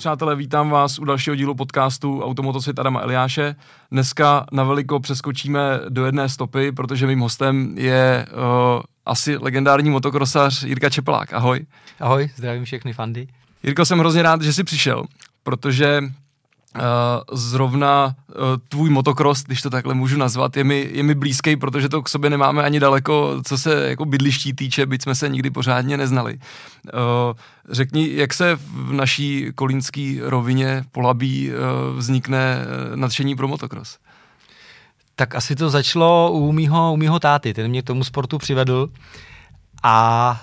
přátelé, 0.00 0.36
vítám 0.36 0.70
vás 0.70 0.98
u 0.98 1.04
dalšího 1.04 1.36
dílu 1.36 1.54
podcastu 1.54 2.22
Automotosvět 2.22 2.78
Adama 2.78 3.00
Eliáše. 3.00 3.54
Dneska 3.90 4.46
na 4.52 4.64
veliko 4.64 5.00
přeskočíme 5.00 5.80
do 5.88 6.06
jedné 6.06 6.28
stopy, 6.28 6.72
protože 6.72 7.06
mým 7.06 7.20
hostem 7.20 7.74
je 7.78 8.26
uh, 8.32 8.82
asi 9.06 9.36
legendární 9.36 9.90
motokrosař 9.90 10.62
Jirka 10.62 10.90
Čepelák. 10.90 11.32
Ahoj. 11.32 11.66
Ahoj, 12.00 12.30
zdravím 12.36 12.64
všechny 12.64 12.92
fandy. 12.92 13.28
Jirko, 13.62 13.84
jsem 13.84 13.98
hrozně 13.98 14.22
rád, 14.22 14.42
že 14.42 14.52
jsi 14.52 14.64
přišel, 14.64 15.04
protože 15.42 16.00
zrovna 17.32 18.06
uh, 18.06 18.34
tvůj 18.68 18.90
motokros, 18.90 19.42
když 19.42 19.62
to 19.62 19.70
takhle 19.70 19.94
můžu 19.94 20.18
nazvat, 20.18 20.56
je 20.56 20.64
mi, 20.64 20.88
je 20.92 21.02
mi 21.02 21.14
blízký, 21.14 21.56
protože 21.56 21.88
to 21.88 22.02
k 22.02 22.08
sobě 22.08 22.30
nemáme 22.30 22.62
ani 22.62 22.80
daleko, 22.80 23.36
co 23.44 23.58
se 23.58 23.88
jako 23.88 24.04
bydliští 24.04 24.52
týče, 24.52 24.86
byť 24.86 25.02
jsme 25.02 25.14
se 25.14 25.28
nikdy 25.28 25.50
pořádně 25.50 25.96
neznali. 25.96 26.38
Uh, 26.84 27.36
řekni, 27.70 28.08
jak 28.14 28.34
se 28.34 28.58
v 28.62 28.92
naší 28.92 29.52
kolínské 29.54 30.18
rovině 30.22 30.84
Polabí 30.92 31.50
vznikne 31.96 32.58
nadšení 32.94 33.36
pro 33.36 33.48
motokros? 33.48 33.98
Tak 35.16 35.34
asi 35.34 35.56
to 35.56 35.70
začalo 35.70 36.32
u 36.32 36.52
mýho, 36.52 36.92
u 36.92 36.96
mýho 36.96 37.20
táty, 37.20 37.54
ten 37.54 37.68
mě 37.68 37.82
k 37.82 37.86
tomu 37.86 38.04
sportu 38.04 38.38
přivedl. 38.38 38.88
A 39.82 40.40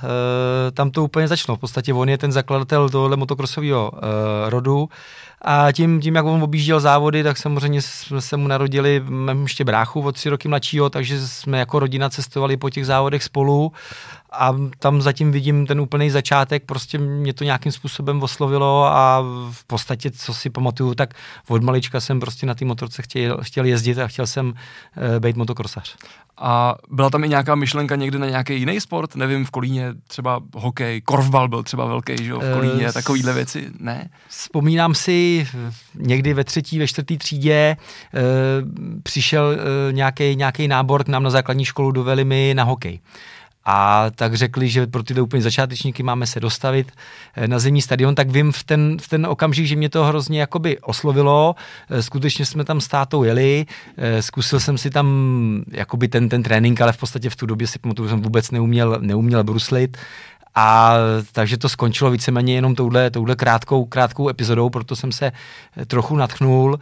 e, 0.67 0.71
tam 0.71 0.91
to 0.91 1.03
úplně 1.03 1.27
začalo. 1.27 1.55
V 1.55 1.59
podstatě 1.59 1.93
on 1.93 2.09
je 2.09 2.17
ten 2.17 2.31
zakladatel 2.31 2.89
tohohle 2.89 3.17
motokrosového 3.17 3.91
e, 3.95 4.49
rodu. 4.49 4.89
A 5.41 5.71
tím, 5.71 6.01
tím, 6.01 6.15
jak 6.15 6.25
on 6.25 6.43
objížděl 6.43 6.79
závody, 6.79 7.23
tak 7.23 7.37
samozřejmě 7.37 7.81
jsme 7.81 8.21
se 8.21 8.37
mu 8.37 8.47
narodili, 8.47 9.03
mám 9.09 9.43
ještě 9.43 9.63
bráchu 9.63 10.01
o 10.01 10.11
tři 10.11 10.29
roky 10.29 10.47
mladšího, 10.47 10.89
takže 10.89 11.27
jsme 11.27 11.59
jako 11.59 11.79
rodina 11.79 12.09
cestovali 12.09 12.57
po 12.57 12.69
těch 12.69 12.85
závodech 12.85 13.23
spolu 13.23 13.71
a 14.31 14.55
tam 14.79 15.01
zatím 15.01 15.31
vidím 15.31 15.67
ten 15.67 15.81
úplný 15.81 16.09
začátek, 16.09 16.63
prostě 16.65 16.97
mě 16.97 17.33
to 17.33 17.43
nějakým 17.43 17.71
způsobem 17.71 18.23
oslovilo 18.23 18.85
a 18.85 19.21
v 19.51 19.63
podstatě, 19.67 20.11
co 20.11 20.33
si 20.33 20.49
pamatuju, 20.49 20.93
tak 20.93 21.13
od 21.47 21.63
malička 21.63 21.99
jsem 21.99 22.19
prostě 22.19 22.45
na 22.45 22.55
té 22.55 22.65
motorce 22.65 23.01
chtěl, 23.01 23.37
chtěl 23.41 23.65
jezdit 23.65 23.99
a 23.99 24.07
chtěl 24.07 24.27
jsem 24.27 24.47
uh, 24.47 24.53
být 25.19 25.35
motokrosař. 25.35 25.95
A 26.37 26.75
byla 26.91 27.09
tam 27.09 27.23
i 27.23 27.29
nějaká 27.29 27.55
myšlenka 27.55 27.95
někdy 27.95 28.19
na 28.19 28.27
nějaký 28.27 28.59
jiný 28.59 28.79
sport? 28.79 29.15
Nevím, 29.15 29.45
v 29.45 29.51
Kolíně 29.51 29.93
třeba 30.07 30.41
hokej, 30.55 31.01
korfbal 31.01 31.47
byl 31.47 31.63
třeba 31.63 31.85
velký, 31.85 32.23
že 32.23 32.29
jo, 32.29 32.39
v 32.39 32.53
Kolíně, 32.53 32.85
uh, 32.85 32.91
takovýhle 32.91 33.33
věci, 33.33 33.69
ne? 33.79 34.09
Vzpomínám 34.27 34.95
si, 34.95 35.47
někdy 35.95 36.33
ve 36.33 36.43
třetí, 36.43 36.79
ve 36.79 36.87
čtvrtý 36.87 37.17
třídě 37.17 37.77
uh, 37.77 38.21
přišel 39.03 39.57
uh, 39.89 40.35
nějaký 40.35 40.67
nábor 40.67 41.03
k 41.03 41.07
nám 41.07 41.23
na 41.23 41.29
základní 41.29 41.65
školu 41.65 41.91
do 41.91 42.03
Velimy 42.03 42.53
na 42.53 42.63
hokej. 42.63 42.99
A 43.69 44.05
tak 44.15 44.35
řekli, 44.35 44.69
že 44.69 44.87
pro 44.87 45.03
tyhle 45.03 45.21
úplně 45.21 45.41
začátečníky 45.41 46.03
máme 46.03 46.27
se 46.27 46.39
dostavit 46.39 46.91
eh, 47.35 47.47
na 47.47 47.59
zimní 47.59 47.81
stadion, 47.81 48.15
tak 48.15 48.29
vím 48.29 48.51
v 48.51 48.63
ten, 48.63 48.97
v 49.01 49.07
ten 49.07 49.25
okamžik, 49.25 49.65
že 49.65 49.75
mě 49.75 49.89
to 49.89 50.05
hrozně 50.05 50.39
jakoby 50.39 50.79
oslovilo. 50.79 51.55
Eh, 51.89 52.03
skutečně 52.03 52.45
jsme 52.45 52.63
tam 52.63 52.81
s 52.81 52.87
tátou 52.87 53.23
jeli, 53.23 53.65
eh, 53.97 54.21
zkusil 54.21 54.59
jsem 54.59 54.77
si 54.77 54.89
tam 54.89 55.07
jakoby 55.71 56.07
ten, 56.07 56.29
ten 56.29 56.43
trénink, 56.43 56.81
ale 56.81 56.93
v 56.93 56.97
podstatě 56.97 57.29
v 57.29 57.35
tu 57.35 57.45
době 57.45 57.67
si 57.67 57.79
pamatuju, 57.79 58.09
jsem 58.09 58.21
vůbec 58.21 58.51
neuměl, 58.51 58.97
neuměl 59.01 59.43
bruslit. 59.43 59.97
A 60.55 60.93
takže 61.31 61.57
to 61.57 61.69
skončilo 61.69 62.11
víceméně 62.11 62.55
jenom 62.55 62.75
touhle, 62.75 63.11
touhle 63.11 63.35
krátkou, 63.35 63.85
krátkou 63.85 64.29
epizodou, 64.29 64.69
proto 64.69 64.95
jsem 64.95 65.11
se 65.11 65.31
trochu 65.87 66.15
natchnul 66.15 66.79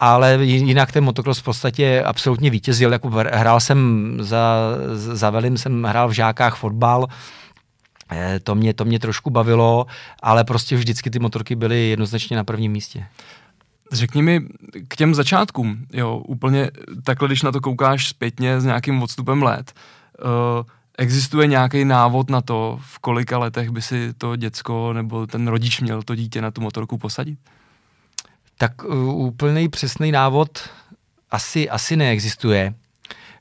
ale 0.00 0.44
jinak 0.44 0.92
ten 0.92 1.04
motocross 1.04 1.40
v 1.40 1.42
podstatě 1.42 2.02
absolutně 2.02 2.50
vítězil. 2.50 2.92
Jako 2.92 3.08
hrál 3.08 3.60
jsem 3.60 4.16
za, 4.20 4.58
za 4.94 5.30
Velim, 5.30 5.58
jsem 5.58 5.84
hrál 5.84 6.08
v 6.08 6.12
žákách 6.12 6.56
fotbal, 6.56 7.06
eh, 8.12 8.40
to 8.42 8.54
mě, 8.54 8.74
to 8.74 8.84
mě 8.84 8.98
trošku 8.98 9.30
bavilo, 9.30 9.86
ale 10.22 10.44
prostě 10.44 10.76
vždycky 10.76 11.10
ty 11.10 11.18
motorky 11.18 11.56
byly 11.56 11.88
jednoznačně 11.88 12.36
na 12.36 12.44
prvním 12.44 12.72
místě. 12.72 13.06
Řekni 13.92 14.22
mi 14.22 14.40
k 14.88 14.96
těm 14.96 15.14
začátkům, 15.14 15.86
jo, 15.92 16.16
úplně 16.16 16.70
takhle, 17.04 17.28
když 17.28 17.42
na 17.42 17.52
to 17.52 17.60
koukáš 17.60 18.08
zpětně 18.08 18.60
s 18.60 18.64
nějakým 18.64 19.02
odstupem 19.02 19.42
let, 19.42 19.72
uh, 20.24 20.66
existuje 20.98 21.46
nějaký 21.46 21.84
návod 21.84 22.30
na 22.30 22.40
to, 22.40 22.78
v 22.82 22.98
kolika 22.98 23.38
letech 23.38 23.70
by 23.70 23.82
si 23.82 24.12
to 24.14 24.36
děcko 24.36 24.92
nebo 24.92 25.26
ten 25.26 25.48
rodič 25.48 25.80
měl 25.80 26.02
to 26.02 26.14
dítě 26.14 26.42
na 26.42 26.50
tu 26.50 26.60
motorku 26.60 26.98
posadit? 26.98 27.38
Tak 28.58 28.84
uh, 28.84 29.14
úplný 29.14 29.68
přesný 29.68 30.12
návod 30.12 30.58
asi, 31.30 31.70
asi 31.70 31.96
neexistuje. 31.96 32.74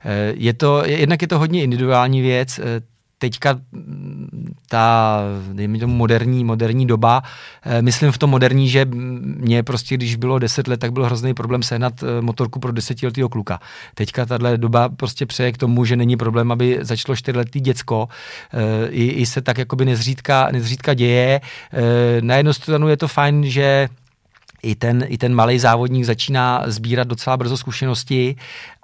Eh, 0.05 0.33
je 0.35 0.53
to, 0.53 0.83
jednak 0.85 1.21
je 1.21 1.27
to 1.27 1.39
hodně 1.39 1.63
individuální 1.63 2.21
věc, 2.21 2.59
eh, 2.59 2.63
teďka 3.19 3.59
mm, 3.71 4.53
ta, 4.69 5.19
dejme 5.53 5.79
tomu, 5.79 5.95
moderní, 5.95 6.43
moderní 6.43 6.87
doba, 6.87 7.23
eh, 7.65 7.81
myslím 7.81 8.11
v 8.11 8.17
tom 8.17 8.29
moderní, 8.29 8.69
že 8.69 8.85
mě 9.21 9.63
prostě, 9.63 9.95
když 9.95 10.15
bylo 10.15 10.39
10 10.39 10.67
let, 10.67 10.79
tak 10.79 10.91
byl 10.91 11.05
hrozný 11.05 11.33
problém 11.33 11.63
sehnat 11.63 12.03
motorku 12.21 12.59
pro 12.59 12.71
desetiletého 12.71 13.29
kluka. 13.29 13.59
Teďka 13.95 14.25
tahle 14.25 14.57
doba 14.57 14.89
prostě 14.89 15.25
přeje 15.25 15.51
k 15.51 15.57
tomu, 15.57 15.85
že 15.85 15.95
není 15.95 16.17
problém, 16.17 16.51
aby 16.51 16.79
začalo 16.81 17.15
čtyřletý 17.15 17.59
děcko. 17.59 18.07
I, 18.89 19.07
i 19.07 19.25
se 19.25 19.41
tak 19.41 19.57
jakoby 19.57 19.85
nezřídka, 19.85 20.49
nezřídka 20.51 20.93
děje. 20.93 21.41
Na 22.21 22.35
jednu 22.35 22.53
stranu 22.53 22.87
je 22.87 22.97
to 22.97 23.07
fajn, 23.07 23.43
že 23.43 23.89
i 24.63 24.75
ten, 24.75 25.05
i 25.07 25.17
ten 25.17 25.33
malý 25.33 25.59
závodník 25.59 26.05
začíná 26.05 26.63
sbírat 26.65 27.07
docela 27.07 27.37
brzo 27.37 27.57
zkušenosti, 27.57 28.35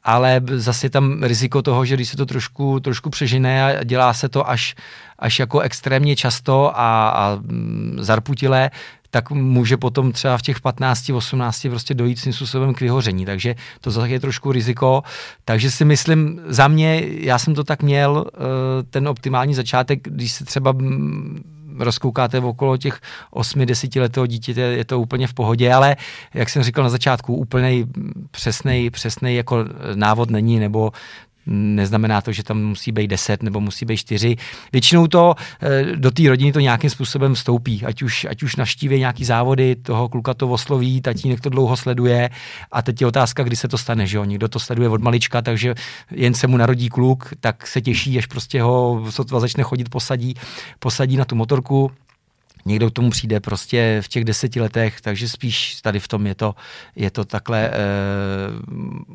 ale 0.04 0.42
zase 0.56 0.90
tam 0.90 1.24
riziko 1.24 1.62
toho, 1.62 1.86
že 1.86 1.96
když 1.96 2.10
se 2.10 2.18
to 2.18 2.26
trošku, 2.26 2.80
trošku 2.80 3.10
přežine 3.10 3.78
a 3.78 3.84
dělá 3.84 4.14
se 4.14 4.30
to 4.30 4.50
až, 4.50 4.76
až 5.20 5.40
jako 5.40 5.60
extrémně 5.60 6.16
často 6.16 6.80
a, 6.80 7.10
a 7.10 7.36
mm, 7.36 7.98
zarputile, 8.00 8.72
tak 9.14 9.32
může 9.32 9.78
potom 9.78 10.12
třeba 10.12 10.38
v 10.38 10.42
těch 10.42 10.62
15, 10.62 11.10
18 11.10 11.68
prostě 11.70 11.94
dojít 11.94 12.20
svým 12.20 12.34
způsobem 12.34 12.74
k 12.74 12.82
vyhoření. 12.82 13.26
Takže 13.26 13.56
to 13.82 13.92
zase 13.92 14.10
je 14.10 14.20
trošku 14.20 14.52
riziko. 14.52 15.04
Takže 15.46 15.72
si 15.72 15.86
myslím, 15.86 16.42
za 16.46 16.68
mě, 16.68 17.02
já 17.06 17.40
jsem 17.40 17.56
to 17.56 17.64
tak 17.64 17.84
měl, 17.84 18.26
eh, 18.28 18.84
ten 18.84 19.08
optimální 19.08 19.54
začátek, 19.54 20.00
když 20.04 20.32
se 20.32 20.46
třeba 20.46 20.72
mm, 20.72 21.42
rozkoukáte 21.80 22.40
okolo 22.40 22.78
těch 22.78 23.00
8-10 23.34 24.02
letého 24.02 24.28
dítěte, 24.28 24.62
je 24.62 24.86
to 24.86 25.00
úplně 25.00 25.28
v 25.28 25.34
pohodě, 25.34 25.74
ale 25.74 25.96
jak 26.34 26.50
jsem 26.50 26.64
říkal 26.64 26.84
na 26.84 26.90
začátku, 26.90 27.36
úplně 27.36 27.86
přesnej 28.92 29.36
jako 29.36 29.66
návod 29.96 30.30
není, 30.30 30.60
nebo 30.60 30.92
neznamená 31.46 32.22
to, 32.22 32.32
že 32.32 32.44
tam 32.44 32.64
musí 32.64 32.92
být 32.92 33.08
10 33.08 33.44
nebo 33.44 33.60
musí 33.60 33.86
být 33.86 33.98
4. 33.98 34.36
Většinou 34.72 35.08
to 35.08 35.36
eh, 35.62 35.84
do 35.96 36.12
té 36.12 36.30
rodiny 36.30 36.52
to 36.52 36.60
nějakým 36.60 36.90
způsobem 36.90 37.34
vstoupí, 37.34 37.86
ať 37.86 38.02
už, 38.02 38.26
ať 38.30 38.44
už 38.44 38.56
navštíví 38.56 39.00
nějaký 39.00 39.26
závody, 39.26 39.76
toho 39.76 40.10
kluka 40.10 40.34
to 40.34 40.50
osloví, 40.50 41.02
tatínek 41.02 41.42
to 41.42 41.50
dlouho 41.50 41.78
sleduje. 41.78 42.30
A 42.72 42.82
teď 42.82 43.02
je 43.02 43.08
otázka, 43.08 43.44
kdy 43.44 43.56
se 43.56 43.68
to 43.68 43.78
stane, 43.78 44.08
že 44.08 44.18
jo, 44.18 44.24
někdo 44.24 44.48
to 44.48 44.60
sleduje 44.60 44.90
od 44.90 45.02
malička, 45.02 45.42
takže 45.42 45.76
jen 46.12 46.34
se 46.34 46.48
mu 46.48 46.58
narodí 46.58 46.90
kluk, 46.90 47.34
tak 47.40 47.68
se 47.68 47.82
těší, 47.82 48.18
až 48.18 48.26
prostě 48.26 48.62
ho 48.62 49.06
sotva 49.10 49.40
začne 49.40 49.64
chodit, 49.64 49.90
posadí, 49.90 50.34
posadí 50.80 51.18
na 51.18 51.26
tu 51.26 51.36
motorku, 51.36 51.92
někdo 52.66 52.90
k 52.90 52.94
tomu 52.94 53.10
přijde 53.10 53.40
prostě 53.40 54.02
v 54.02 54.08
těch 54.08 54.26
deseti 54.26 54.62
letech, 54.62 55.02
takže 55.02 55.30
spíš 55.30 55.82
tady 55.82 56.00
v 56.00 56.08
tom 56.08 56.28
je 56.28 56.36
to, 56.36 56.56
je 56.96 57.12
to 57.12 57.26
takhle 57.26 57.70
e, 57.70 57.72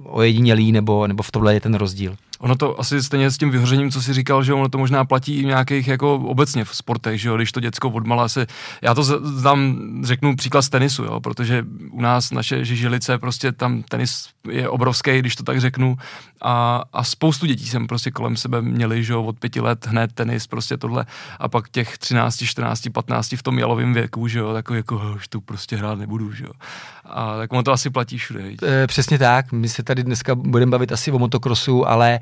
ojedinělý, 0.04 0.72
nebo, 0.72 1.06
nebo 1.06 1.22
v 1.22 1.30
tomhle 1.30 1.54
je 1.54 1.60
ten 1.60 1.74
rozdíl. 1.74 2.16
Ono 2.38 2.56
to 2.56 2.80
asi 2.80 3.02
stejně 3.02 3.30
s 3.30 3.38
tím 3.38 3.50
vyhořením, 3.50 3.90
co 3.90 4.02
si 4.02 4.12
říkal, 4.12 4.42
že 4.42 4.54
ono 4.54 4.68
to 4.68 4.78
možná 4.78 5.04
platí 5.04 5.34
i 5.34 5.44
nějakých 5.44 5.88
jako 5.88 6.14
obecně 6.14 6.64
v 6.64 6.76
sportech, 6.76 7.20
že 7.20 7.28
jo, 7.28 7.36
když 7.36 7.52
to 7.52 7.60
děcko 7.60 7.90
odmala 7.90 8.28
se, 8.28 8.46
já 8.82 8.94
to 8.94 9.02
znám, 9.02 9.78
řeknu 10.04 10.36
příklad 10.36 10.62
z 10.62 10.68
tenisu, 10.68 11.04
jo, 11.04 11.20
protože 11.20 11.64
u 11.90 12.00
nás 12.00 12.30
naše 12.30 12.64
žilice, 12.64 13.18
prostě 13.18 13.52
tam 13.52 13.82
tenis 13.82 14.28
je 14.50 14.68
obrovský, 14.68 15.18
když 15.18 15.36
to 15.36 15.42
tak 15.42 15.60
řeknu. 15.60 15.96
A, 16.42 16.82
a 16.92 17.04
spoustu 17.04 17.46
dětí 17.46 17.66
jsem 17.66 17.86
prostě 17.86 18.10
kolem 18.10 18.36
sebe 18.36 18.62
měli, 18.62 19.04
že 19.04 19.12
jo, 19.12 19.22
od 19.22 19.38
pěti 19.38 19.60
let 19.60 19.86
hned 19.86 20.12
tenis, 20.12 20.46
prostě 20.46 20.76
tohle. 20.76 21.06
A 21.38 21.48
pak 21.48 21.68
těch 21.68 21.98
13, 21.98 22.44
14, 22.44 22.88
15 22.92 23.32
v 23.36 23.42
tom 23.42 23.58
jalovém 23.58 23.94
věku, 23.94 24.28
že 24.28 24.38
jo, 24.38 24.52
takový 24.52 24.76
jako, 24.76 25.12
už 25.16 25.28
tu 25.28 25.40
prostě 25.40 25.76
hrát 25.76 25.98
nebudu, 25.98 26.32
že 26.32 26.44
jo. 26.44 26.52
A 27.04 27.36
tak 27.36 27.52
ono 27.52 27.62
to 27.62 27.72
asi 27.72 27.90
platí 27.90 28.18
všude. 28.18 28.40
E, 28.62 28.86
přesně 28.86 29.18
tak, 29.18 29.52
my 29.52 29.68
se 29.68 29.82
tady 29.82 30.02
dneska 30.02 30.34
budeme 30.34 30.70
bavit 30.70 30.92
asi 30.92 31.10
o 31.12 31.18
motokrosu, 31.18 31.88
ale 31.88 32.20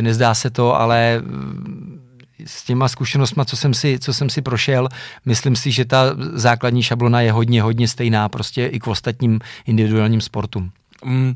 nezdá 0.00 0.34
se 0.34 0.50
to, 0.50 0.80
ale 0.80 1.22
mm, 1.24 2.00
s 2.46 2.64
těma 2.64 2.88
zkušenostmi, 2.88 3.42
co 3.46 3.56
jsem 3.56 3.74
si, 3.74 3.98
co 3.98 4.14
jsem 4.14 4.30
si 4.30 4.42
prošel, 4.42 4.88
myslím 5.26 5.56
si, 5.56 5.70
že 5.70 5.84
ta 5.84 6.04
základní 6.32 6.82
šablona 6.82 7.20
je 7.20 7.32
hodně, 7.32 7.62
hodně 7.62 7.88
stejná 7.88 8.28
prostě 8.28 8.66
i 8.66 8.78
k 8.78 8.86
ostatním 8.86 9.40
individuálním 9.66 10.20
sportům. 10.20 10.70
Mm, 11.04 11.34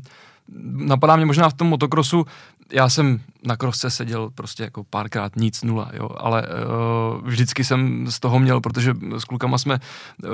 napadá 0.73 1.15
mě 1.15 1.25
možná 1.25 1.49
v 1.49 1.53
tom 1.53 1.67
motokrosu, 1.67 2.25
já 2.71 2.89
jsem 2.89 3.19
na 3.45 3.57
krosce 3.57 3.89
seděl 3.89 4.29
prostě 4.35 4.63
jako 4.63 4.83
párkrát 4.83 5.35
nic, 5.35 5.63
nula, 5.63 5.89
jo, 5.93 6.09
ale 6.17 6.43
uh, 6.43 7.27
vždycky 7.27 7.63
jsem 7.63 8.11
z 8.11 8.19
toho 8.19 8.39
měl, 8.39 8.61
protože 8.61 8.93
s 9.17 9.23
klukama 9.23 9.57
jsme 9.57 9.79
uh, 10.23 10.29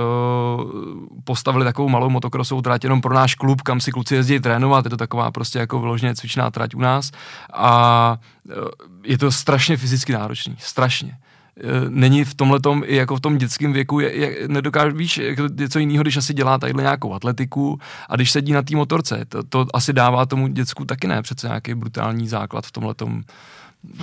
postavili 1.24 1.66
takovou 1.66 1.90
malou 1.90 2.10
motokrosovou 2.10 2.62
trať 2.62 2.84
jenom 2.84 3.02
pro 3.02 3.14
náš 3.14 3.36
klub, 3.36 3.62
kam 3.62 3.82
si 3.82 3.92
kluci 3.92 4.16
jezdí 4.16 4.40
trénovat, 4.40 4.86
je 4.86 4.90
to 4.90 4.98
taková 4.98 5.32
prostě 5.32 5.60
jako 5.60 5.80
vyloženě 5.80 6.16
cvičná 6.16 6.52
trať 6.52 6.76
u 6.76 6.80
nás 6.80 7.12
a 7.54 8.18
uh, 8.46 8.54
je 9.04 9.18
to 9.18 9.32
strašně 9.32 9.78
fyzicky 9.78 10.14
náročný, 10.14 10.56
strašně 10.60 11.18
není 11.90 12.26
v 12.26 12.34
tomhle 12.34 12.60
i 12.86 12.96
jako 12.96 13.16
v 13.16 13.20
tom 13.20 13.38
dětském 13.38 13.74
věku, 13.74 14.00
je, 14.00 14.16
je, 14.16 14.48
nedokáže, 14.48 14.92
víš, 14.92 15.18
jako 15.18 15.44
něco 15.56 15.80
jiného, 15.80 16.02
když 16.02 16.18
asi 16.18 16.34
dělá 16.34 16.58
tadyhle 16.58 16.84
nějakou 16.84 17.14
atletiku 17.14 17.80
a 18.10 18.16
když 18.16 18.32
sedí 18.32 18.52
na 18.52 18.62
té 18.62 18.76
motorce, 18.76 19.26
to, 19.30 19.44
to 19.44 19.66
asi 19.74 19.94
dává 19.94 20.26
tomu 20.26 20.48
děcku 20.48 20.86
taky 20.86 21.08
ne 21.08 21.22
přece 21.22 21.48
nějaký 21.48 21.74
brutální 21.74 22.28
základ 22.28 22.66
v 22.66 22.72
tomhle 22.72 22.94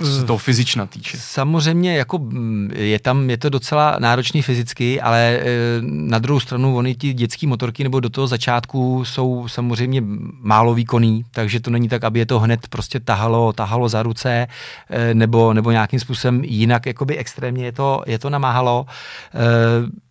z 0.01 0.23
toho 0.23 0.37
fyzična 0.37 0.85
týče. 0.85 1.17
Samozřejmě 1.17 1.97
jako 1.97 2.17
mm, 2.17 2.71
je 2.75 2.99
tam, 2.99 3.29
je 3.29 3.37
to 3.37 3.49
docela 3.49 3.95
náročný 3.99 4.41
fyzicky, 4.41 5.01
ale 5.01 5.19
e, 5.19 5.43
na 5.81 6.19
druhou 6.19 6.39
stranu 6.39 6.77
oni 6.77 6.95
ti 6.95 7.13
dětský 7.13 7.47
motorky 7.47 7.83
nebo 7.83 7.99
do 7.99 8.09
toho 8.09 8.27
začátku 8.27 9.05
jsou 9.05 9.47
samozřejmě 9.47 10.01
málo 10.41 10.73
výkonný, 10.73 11.25
takže 11.31 11.59
to 11.59 11.69
není 11.71 11.89
tak, 11.89 12.03
aby 12.03 12.19
je 12.19 12.25
to 12.25 12.39
hned 12.39 12.67
prostě 12.67 12.99
tahalo, 12.99 13.53
tahalo 13.53 13.89
za 13.89 14.03
ruce 14.03 14.47
e, 14.89 15.13
nebo, 15.13 15.53
nebo 15.53 15.71
nějakým 15.71 15.99
způsobem 15.99 16.43
jinak 16.43 16.85
jakoby 16.85 17.17
extrémně 17.17 17.65
je 17.65 17.71
to, 17.71 18.03
je 18.07 18.19
to 18.19 18.29
namáhalo. 18.29 18.85
E, 19.33 20.07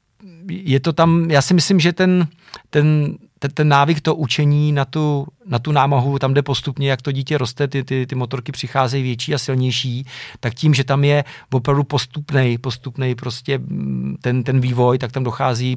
je 0.48 0.80
to 0.80 0.92
tam, 0.92 1.30
já 1.30 1.42
si 1.42 1.54
myslím, 1.54 1.80
že 1.80 1.92
ten, 1.92 2.26
ten 2.70 3.16
ten, 3.48 3.54
ten 3.54 3.68
návyk, 3.68 4.00
to 4.00 4.14
učení 4.14 4.72
na 4.72 4.84
tu, 4.84 5.26
na 5.46 5.58
tu 5.58 5.72
námahu, 5.72 6.18
tam 6.18 6.34
jde 6.34 6.42
postupně, 6.42 6.90
jak 6.90 7.02
to 7.02 7.12
dítě 7.12 7.38
roste, 7.38 7.68
ty, 7.68 7.84
ty, 7.84 8.06
ty 8.06 8.14
motorky 8.14 8.52
přicházejí 8.52 9.02
větší 9.02 9.34
a 9.34 9.38
silnější, 9.38 10.06
tak 10.40 10.54
tím, 10.54 10.74
že 10.74 10.84
tam 10.84 11.04
je 11.04 11.24
opravdu 11.52 11.84
postupný, 11.84 12.58
postupný 12.58 13.14
prostě 13.14 13.58
mm, 13.58 14.16
ten, 14.20 14.42
ten 14.42 14.60
vývoj, 14.60 14.98
tak 14.98 15.12
tam 15.12 15.24
dochází 15.24 15.76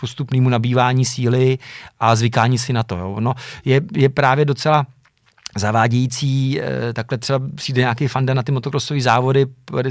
postupnému 0.00 0.48
nabývání 0.48 1.04
síly 1.04 1.58
a 2.00 2.16
zvykání 2.16 2.58
si 2.58 2.72
na 2.72 2.82
to. 2.82 2.96
Jo. 2.96 3.16
No, 3.20 3.34
je, 3.64 3.80
je 3.96 4.08
právě 4.08 4.44
docela 4.44 4.86
zavádějící, 5.56 6.60
eh, 6.60 6.92
takhle 6.92 7.18
třeba 7.18 7.40
přijde 7.54 7.80
nějaký 7.80 8.08
fanda 8.08 8.34
na 8.34 8.42
ty 8.42 8.52
motokrosové 8.52 9.00
závody, 9.00 9.46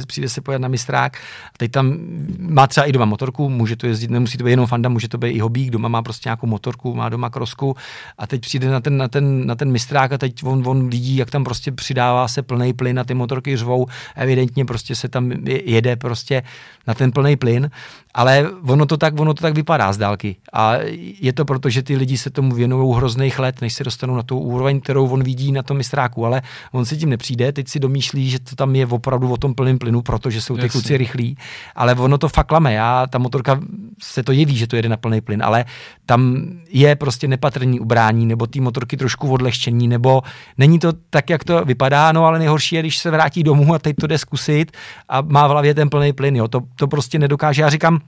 přijde 0.08 0.30
se 0.30 0.42
pojet 0.42 0.60
na 0.60 0.68
mistrák, 0.68 1.18
teď 1.58 1.72
tam 1.72 1.98
má 2.40 2.68
třeba 2.68 2.86
i 2.86 2.92
doma 2.92 3.06
motorku, 3.06 3.50
může 3.50 3.76
to 3.76 3.88
jezdit, 3.88 4.12
nemusí 4.12 4.38
to 4.38 4.44
být 4.44 4.52
jenom 4.52 4.68
fanda, 4.68 4.90
může 4.90 5.08
to 5.08 5.18
být 5.18 5.30
i 5.30 5.40
hobík, 5.40 5.70
doma 5.70 5.88
má 5.88 6.02
prostě 6.02 6.30
nějakou 6.30 6.48
motorku, 6.48 6.96
má 6.96 7.10
doma 7.10 7.30
krosku. 7.30 7.76
A 8.18 8.28
teď 8.28 8.42
přijde 8.42 8.70
na 8.70 8.80
ten, 8.80 8.98
na 8.98 9.08
ten, 9.08 9.48
na 9.48 9.56
ten 9.56 9.72
mistrák 9.72 10.12
a 10.12 10.18
teď 10.18 10.44
on, 10.44 10.64
on 10.68 10.90
vidí, 10.90 11.18
jak 11.18 11.30
tam 11.30 11.44
prostě 11.44 11.72
přidává 11.72 12.28
se 12.28 12.42
plný 12.42 12.74
plyn 12.74 12.96
na 12.96 13.04
ty 13.04 13.14
motorky 13.14 13.58
řvou, 13.58 13.88
evidentně 14.16 14.66
prostě 14.66 14.96
se 14.96 15.10
tam 15.10 15.32
jede 15.46 15.96
prostě 15.96 16.44
na 16.88 16.94
ten 16.94 17.12
plný 17.12 17.36
plyn 17.36 17.70
ale 18.14 18.50
ono 18.68 18.86
to, 18.86 18.98
tak, 18.98 19.20
ono 19.20 19.34
to 19.34 19.42
tak 19.42 19.54
vypadá 19.54 19.94
z 19.94 19.98
dálky. 19.98 20.36
A 20.54 20.74
je 21.20 21.34
to 21.34 21.46
proto, 21.46 21.70
že 21.70 21.84
ty 21.84 21.96
lidi 21.96 22.18
se 22.18 22.30
tomu 22.30 22.56
věnují 22.56 22.96
hrozných 22.96 23.40
let, 23.40 23.62
než 23.62 23.74
se 23.74 23.84
dostanou 23.84 24.16
na 24.16 24.24
tu 24.24 24.40
úroveň, 24.40 24.82
kterou 24.82 25.08
on 25.10 25.24
vidí 25.24 25.52
na 25.52 25.64
tom 25.64 25.78
mistráku, 25.78 26.26
ale 26.26 26.42
on 26.72 26.86
si 26.86 26.98
tím 26.98 27.10
nepřijde, 27.10 27.52
teď 27.52 27.68
si 27.68 27.80
domýšlí, 27.80 28.30
že 28.30 28.40
to 28.40 28.56
tam 28.56 28.76
je 28.76 28.86
opravdu 28.86 29.32
o 29.32 29.38
tom 29.38 29.56
plném 29.56 29.78
plynu, 29.78 30.02
protože 30.02 30.42
jsou 30.42 30.56
ty 30.56 30.62
Jasně. 30.62 30.70
kluci 30.70 30.98
rychlí, 30.98 31.38
ale 31.76 31.96
ono 31.96 32.18
to 32.18 32.30
fakt 32.30 32.52
lame. 32.52 32.74
Já, 32.74 33.08
ta 33.08 33.18
motorka 33.18 33.60
se 34.02 34.24
to 34.24 34.32
jeví, 34.32 34.58
že 34.58 34.68
to 34.68 34.76
jede 34.76 34.90
na 34.90 34.98
plný 34.98 35.22
plyn, 35.22 35.44
ale 35.44 35.66
tam 36.06 36.48
je 36.70 36.96
prostě 36.96 37.28
nepatrný 37.28 37.80
ubrání, 37.80 38.26
nebo 38.26 38.48
ty 38.48 38.60
motorky 38.60 38.98
trošku 38.98 39.32
odlehčení, 39.32 39.88
nebo 39.88 40.22
není 40.58 40.80
to 40.80 40.94
tak, 41.10 41.30
jak 41.30 41.44
to 41.44 41.66
vypadá, 41.66 42.12
no 42.12 42.26
ale 42.26 42.40
nejhorší 42.40 42.76
je, 42.76 42.82
když 42.82 42.98
se 42.98 43.12
vrátí 43.12 43.44
domů 43.44 43.74
a 43.74 43.80
teď 43.80 43.96
to 43.96 44.08
jde 44.08 44.18
zkusit 44.18 44.72
a 45.10 45.22
má 45.22 45.48
v 45.48 45.52
hlavě 45.52 45.74
ten 45.74 45.90
plný 45.90 46.14
plyn. 46.14 46.36
Jo. 46.36 46.48
To, 46.48 46.62
to 46.76 46.88
prostě 46.88 47.20
nedokáže. 47.20 47.62
Já 47.62 47.70
říkám, 47.70 48.01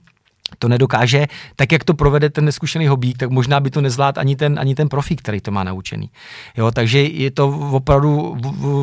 to 0.58 0.68
nedokáže, 0.68 1.26
tak 1.56 1.72
jak 1.72 1.84
to 1.84 1.94
provede 1.94 2.30
ten 2.30 2.44
neskušený 2.44 2.86
hobík, 2.86 3.18
tak 3.18 3.30
možná 3.30 3.60
by 3.60 3.70
to 3.70 3.80
nezvládl 3.80 4.20
ani 4.20 4.36
ten, 4.36 4.58
ani 4.58 4.74
ten 4.74 4.88
profík, 4.88 5.22
který 5.22 5.40
to 5.40 5.50
má 5.50 5.64
naučený. 5.64 6.10
Jo, 6.56 6.70
takže 6.70 7.02
je 7.02 7.30
to 7.30 7.48
opravdu 7.48 8.36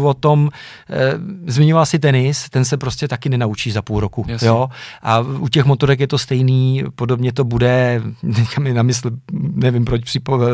o 0.04 0.14
tom, 0.14 0.50
e, 0.90 1.14
zmiňoval 1.52 1.86
si 1.86 2.00
tenis, 2.00 2.50
ten 2.50 2.66
se 2.66 2.78
prostě 2.78 3.08
taky 3.08 3.30
nenaučí 3.30 3.72
za 3.72 3.82
půl 3.82 4.00
roku. 4.00 4.26
Jo? 4.42 4.70
A 5.02 5.20
u 5.20 5.48
těch 5.48 5.66
motorek 5.66 6.00
je 6.00 6.08
to 6.08 6.18
stejný, 6.18 6.84
podobně 6.96 7.34
to 7.34 7.44
bude, 7.44 8.02
teďka 8.36 8.62
mi 8.62 8.74
na 8.74 8.84
mysl, 8.84 9.12
nevím, 9.32 9.86
proč 9.86 10.02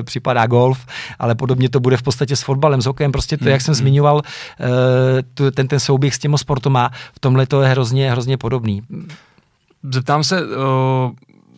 připadá 0.03 0.45
golf, 0.45 0.85
ale 1.19 1.35
podobně 1.35 1.69
to 1.69 1.79
bude 1.79 1.97
v 1.97 2.03
podstatě 2.03 2.35
s 2.35 2.41
fotbalem, 2.41 2.81
s 2.81 2.85
hokejem, 2.85 3.11
prostě 3.11 3.37
to, 3.37 3.45
hmm, 3.45 3.51
jak 3.51 3.61
jsem 3.61 3.73
hmm. 3.73 3.79
zmiňoval, 3.79 4.21
e, 5.41 5.51
ten, 5.51 5.67
ten 5.67 5.79
souběh 5.79 6.15
s 6.15 6.19
těma 6.19 6.37
sportoma, 6.37 6.91
v 7.13 7.19
tomhle 7.19 7.45
to 7.45 7.61
je 7.61 7.69
hrozně, 7.69 8.11
hrozně 8.11 8.37
podobný. 8.37 8.81
Zeptám 9.83 10.23
se 10.23 10.45
uh, 10.45 10.51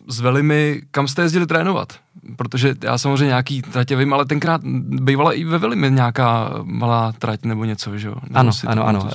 s 0.08 0.20
Velimi, 0.20 0.82
kam 0.90 1.08
jste 1.08 1.22
jezdili 1.22 1.46
trénovat? 1.46 1.92
Protože 2.36 2.74
já 2.84 2.98
samozřejmě 2.98 3.26
nějaký 3.26 3.62
tratě 3.62 3.96
vím, 3.96 4.14
ale 4.14 4.24
tenkrát 4.24 4.60
bývala 4.88 5.32
i 5.32 5.44
ve 5.44 5.58
Velimi 5.58 5.90
nějaká 5.90 6.50
malá 6.62 7.12
trať 7.12 7.44
nebo 7.44 7.64
něco, 7.64 7.98
že 7.98 8.08
jo? 8.08 8.14
Ano, 8.34 8.52
ano, 8.66 8.86
ano. 8.86 9.10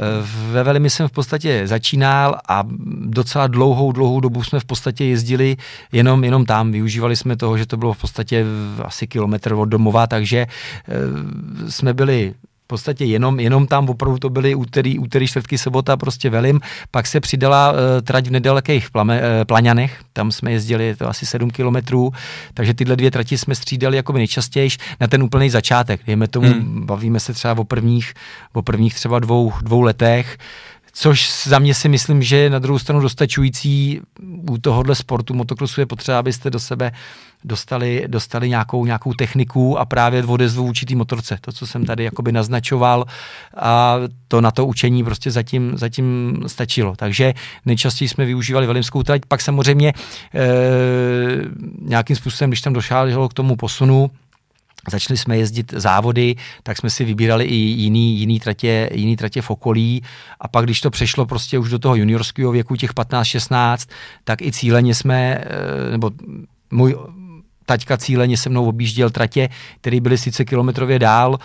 Ve 0.51 0.63
Velimi 0.63 0.89
jsem 0.89 1.07
v 1.07 1.11
podstatě 1.11 1.67
začínal 1.67 2.39
a 2.49 2.63
docela 3.05 3.47
dlouhou, 3.47 3.91
dlouhou 3.91 4.19
dobu 4.19 4.43
jsme 4.43 4.59
v 4.59 4.65
podstatě 4.65 5.05
jezdili 5.05 5.57
jenom, 5.91 6.23
jenom 6.23 6.45
tam. 6.45 6.71
Využívali 6.71 7.15
jsme 7.15 7.37
toho, 7.37 7.57
že 7.57 7.65
to 7.65 7.77
bylo 7.77 7.93
v 7.93 8.01
podstatě 8.01 8.45
asi 8.83 9.07
kilometr 9.07 9.53
od 9.53 9.65
domova, 9.65 10.07
takže 10.07 10.47
uh, 10.47 11.69
jsme 11.69 11.93
byli 11.93 12.33
v 12.65 12.67
podstatě 12.67 13.05
jenom, 13.05 13.39
jenom 13.39 13.67
tam 13.67 13.89
opravdu 13.89 14.17
to 14.17 14.29
byly 14.29 14.55
úterý, 14.55 14.99
úterý, 14.99 15.27
čtvrtky, 15.27 15.57
sobota, 15.57 15.97
prostě 15.97 16.29
velim. 16.29 16.59
Pak 16.91 17.07
se 17.07 17.19
přidala 17.19 17.71
uh, 17.71 17.77
trať 18.03 18.27
v 18.27 18.31
nedalekých 18.31 18.89
plame, 18.89 19.19
uh, 19.19 19.25
Plaňanech, 19.43 20.01
tam 20.13 20.31
jsme 20.31 20.51
jezdili 20.51 20.95
to 20.95 21.09
asi 21.09 21.25
7 21.25 21.49
kilometrů, 21.49 22.11
takže 22.53 22.73
tyhle 22.73 22.95
dvě 22.95 23.11
trati 23.11 23.37
jsme 23.37 23.55
střídali 23.55 23.97
jako 23.97 24.13
nejčastěji 24.13 24.69
na 24.99 25.07
ten 25.07 25.23
úplný 25.23 25.49
začátek. 25.49 26.01
Dejme 26.07 26.27
tomu, 26.27 26.47
hmm. 26.47 26.85
bavíme 26.85 27.19
se 27.19 27.33
třeba 27.33 27.57
o 27.57 27.63
prvních, 27.63 28.13
o 28.53 28.61
prvních 28.61 28.95
třeba 28.95 29.19
dvou, 29.19 29.53
dvou 29.61 29.81
letech, 29.81 30.37
což 30.97 31.43
za 31.43 31.59
mě 31.59 31.73
si 31.73 31.89
myslím, 31.89 32.23
že 32.23 32.37
je 32.37 32.49
na 32.49 32.59
druhou 32.59 32.79
stranu 32.79 33.01
dostačující 33.01 34.01
u 34.49 34.57
tohohle 34.57 34.95
sportu 34.95 35.33
motokrosu 35.33 35.81
je 35.81 35.85
potřeba, 35.85 36.19
abyste 36.19 36.49
do 36.49 36.59
sebe 36.59 36.91
dostali, 37.43 38.03
dostali 38.07 38.49
nějakou, 38.49 38.85
nějakou 38.85 39.13
techniku 39.13 39.79
a 39.79 39.85
právě 39.85 40.23
odezvu 40.23 40.65
vůči 40.65 40.85
té 40.85 40.95
motorce. 40.95 41.37
To, 41.41 41.51
co 41.51 41.67
jsem 41.67 41.85
tady 41.85 42.03
jakoby 42.03 42.31
naznačoval 42.31 43.05
a 43.57 43.95
to 44.27 44.41
na 44.41 44.51
to 44.51 44.65
učení 44.65 45.03
prostě 45.03 45.31
zatím, 45.31 45.77
zatím 45.77 46.37
stačilo. 46.47 46.95
Takže 46.95 47.33
nejčastěji 47.65 48.09
jsme 48.09 48.25
využívali 48.25 48.67
velimskou 48.67 49.03
trať, 49.03 49.21
pak 49.27 49.41
samozřejmě 49.41 49.89
e, 49.89 49.93
nějakým 51.81 52.15
způsobem, 52.15 52.49
když 52.49 52.61
tam 52.61 52.73
došlo 52.73 53.29
k 53.29 53.33
tomu 53.33 53.55
posunu, 53.55 54.11
začali 54.91 55.17
jsme 55.17 55.37
jezdit 55.37 55.73
závody, 55.77 56.35
tak 56.63 56.77
jsme 56.77 56.89
si 56.89 57.05
vybírali 57.05 57.45
i 57.45 57.55
jiný, 57.55 58.19
jiný, 58.19 58.39
tratě, 58.39 58.89
jiný 58.93 59.17
tratě 59.17 59.41
v 59.41 59.49
okolí. 59.49 60.03
A 60.41 60.47
pak, 60.47 60.65
když 60.65 60.81
to 60.81 60.89
přešlo 60.89 61.25
prostě 61.25 61.59
už 61.59 61.69
do 61.69 61.79
toho 61.79 61.95
juniorského 61.95 62.51
věku, 62.51 62.75
těch 62.75 62.93
15-16, 62.93 63.89
tak 64.23 64.41
i 64.41 64.51
cíleně 64.51 64.95
jsme, 64.95 65.37
eh, 65.37 65.91
nebo 65.91 66.11
můj 66.71 66.95
taťka 67.65 67.97
cíleně 67.97 68.37
se 68.37 68.49
mnou 68.49 68.65
objížděl 68.65 69.09
tratě, 69.09 69.49
které 69.81 69.99
byly 69.99 70.17
sice 70.17 70.45
kilometrově 70.45 70.99
dál, 70.99 71.39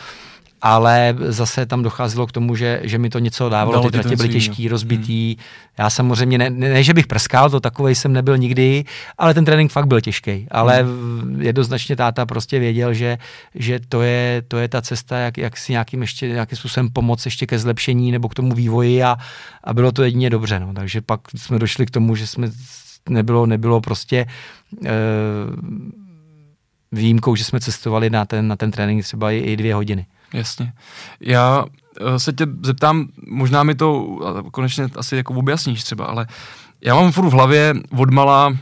ale 0.62 1.16
zase 1.28 1.66
tam 1.66 1.82
docházelo 1.82 2.26
k 2.26 2.32
tomu, 2.32 2.56
že, 2.56 2.80
že 2.82 2.98
mi 2.98 3.10
to 3.10 3.18
něco 3.18 3.48
dávalo, 3.48 3.72
Dalo 3.72 3.90
ty 3.90 3.90
tratě 3.90 4.16
byly 4.16 4.28
těžký, 4.28 4.68
rozbitý. 4.68 5.26
Hmm. 5.26 5.44
Já 5.78 5.90
samozřejmě, 5.90 6.38
ne, 6.38 6.50
ne, 6.50 6.68
ne, 6.68 6.82
že 6.82 6.94
bych 6.94 7.06
prskal, 7.06 7.50
to 7.50 7.60
takovej 7.60 7.94
jsem 7.94 8.12
nebyl 8.12 8.38
nikdy, 8.38 8.84
ale 9.18 9.34
ten 9.34 9.44
trénink 9.44 9.72
fakt 9.72 9.86
byl 9.86 10.00
těžký. 10.00 10.46
Ale 10.50 10.82
hmm. 10.82 11.42
jednoznačně 11.42 11.96
táta 11.96 12.26
prostě 12.26 12.58
věděl, 12.58 12.94
že, 12.94 13.18
že 13.54 13.80
to, 13.88 14.02
je, 14.02 14.42
to 14.48 14.58
je 14.58 14.68
ta 14.68 14.82
cesta, 14.82 15.18
jak, 15.18 15.38
jak 15.38 15.56
si 15.56 15.72
nějakým, 15.72 16.00
ještě, 16.00 16.28
nějakým 16.28 16.58
způsobem 16.58 16.90
pomoct 16.90 17.24
ještě 17.24 17.46
ke 17.46 17.58
zlepšení 17.58 18.12
nebo 18.12 18.28
k 18.28 18.34
tomu 18.34 18.54
vývoji 18.54 19.02
a, 19.02 19.16
a 19.64 19.74
bylo 19.74 19.92
to 19.92 20.02
jedině 20.02 20.30
dobře. 20.30 20.60
No. 20.60 20.74
Takže 20.74 21.00
pak 21.00 21.20
jsme 21.36 21.58
došli 21.58 21.86
k 21.86 21.90
tomu, 21.90 22.16
že 22.16 22.26
jsme 22.26 22.48
nebylo, 23.08 23.46
nebylo 23.46 23.80
prostě 23.80 24.26
e, 24.86 24.90
výjimkou, 26.92 27.36
že 27.36 27.44
jsme 27.44 27.60
cestovali 27.60 28.10
na 28.10 28.24
ten, 28.24 28.48
na 28.48 28.56
ten 28.56 28.70
trénink 28.70 29.04
třeba 29.04 29.30
i, 29.30 29.38
i 29.38 29.56
dvě 29.56 29.74
hodiny. 29.74 30.06
Jasně. 30.34 30.72
Já 31.20 31.64
eh, 32.00 32.18
se 32.18 32.32
tě 32.32 32.46
zeptám, 32.62 33.08
možná 33.28 33.62
mi 33.62 33.74
to 33.74 34.18
konečně 34.52 34.88
asi 34.96 35.16
jako 35.16 35.34
objasníš 35.34 35.84
třeba, 35.84 36.04
ale 36.04 36.26
já 36.84 36.94
mám 36.94 37.12
furt 37.12 37.28
v 37.28 37.32
hlavě 37.32 37.74
odmala 37.96 38.56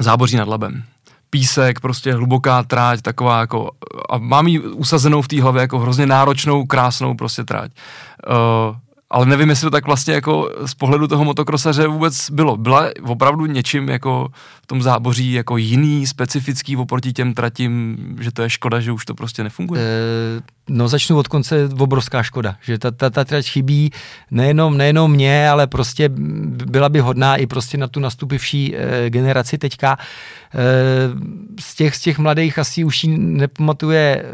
záboří 0.00 0.36
nad 0.36 0.48
Labem. 0.48 0.82
Písek, 1.30 1.80
prostě 1.80 2.12
hluboká 2.12 2.62
tráť, 2.62 3.02
taková 3.02 3.40
jako, 3.40 3.70
a 4.10 4.18
mám 4.18 4.46
ji 4.46 4.60
usazenou 4.60 5.22
v 5.22 5.28
té 5.28 5.42
hlavě 5.42 5.60
jako 5.60 5.78
hrozně 5.78 6.06
náročnou, 6.06 6.66
krásnou 6.66 7.14
prostě 7.14 7.44
tráť. 7.44 7.70
Uh, 8.28 8.76
ale 9.10 9.26
nevím, 9.26 9.48
jestli 9.48 9.64
to 9.64 9.70
tak 9.70 9.86
vlastně 9.86 10.14
jako 10.14 10.50
z 10.66 10.74
pohledu 10.74 11.08
toho 11.08 11.24
motokrosaře 11.24 11.86
vůbec 11.86 12.30
bylo. 12.30 12.56
Byla 12.56 12.86
opravdu 13.02 13.46
něčím 13.46 13.88
jako 13.88 14.28
v 14.62 14.66
tom 14.66 14.82
záboří 14.82 15.32
jako 15.32 15.56
jiný, 15.56 16.06
specifický 16.06 16.76
oproti 16.76 17.12
těm 17.12 17.34
tratím, 17.34 17.96
že 18.20 18.32
to 18.32 18.42
je 18.42 18.50
škoda, 18.50 18.80
že 18.80 18.92
už 18.92 19.04
to 19.04 19.14
prostě 19.14 19.42
nefunguje? 19.42 19.82
E, 19.82 20.40
no 20.68 20.88
začnu 20.88 21.18
od 21.18 21.28
konce, 21.28 21.68
obrovská 21.78 22.22
škoda, 22.22 22.56
že 22.62 22.78
ta, 22.78 22.90
ta, 22.90 23.10
ta 23.10 23.24
trať 23.24 23.48
chybí 23.48 23.90
nejenom, 24.30 24.76
nejenom 24.76 25.12
mě, 25.12 25.50
ale 25.50 25.66
prostě 25.66 26.08
byla 26.48 26.88
by 26.88 27.00
hodná 27.00 27.36
i 27.36 27.46
prostě 27.46 27.78
na 27.78 27.88
tu 27.88 28.00
nastupivší 28.00 28.76
e, 28.76 29.10
generaci 29.10 29.58
teďka. 29.58 29.98
E, 30.54 31.60
z, 31.60 31.74
těch, 31.74 31.96
z 31.96 32.00
těch 32.00 32.18
mladých 32.18 32.58
asi 32.58 32.84
už 32.84 33.04
ji 33.04 33.18
nepamatuje 33.18 34.22
e, 34.22 34.24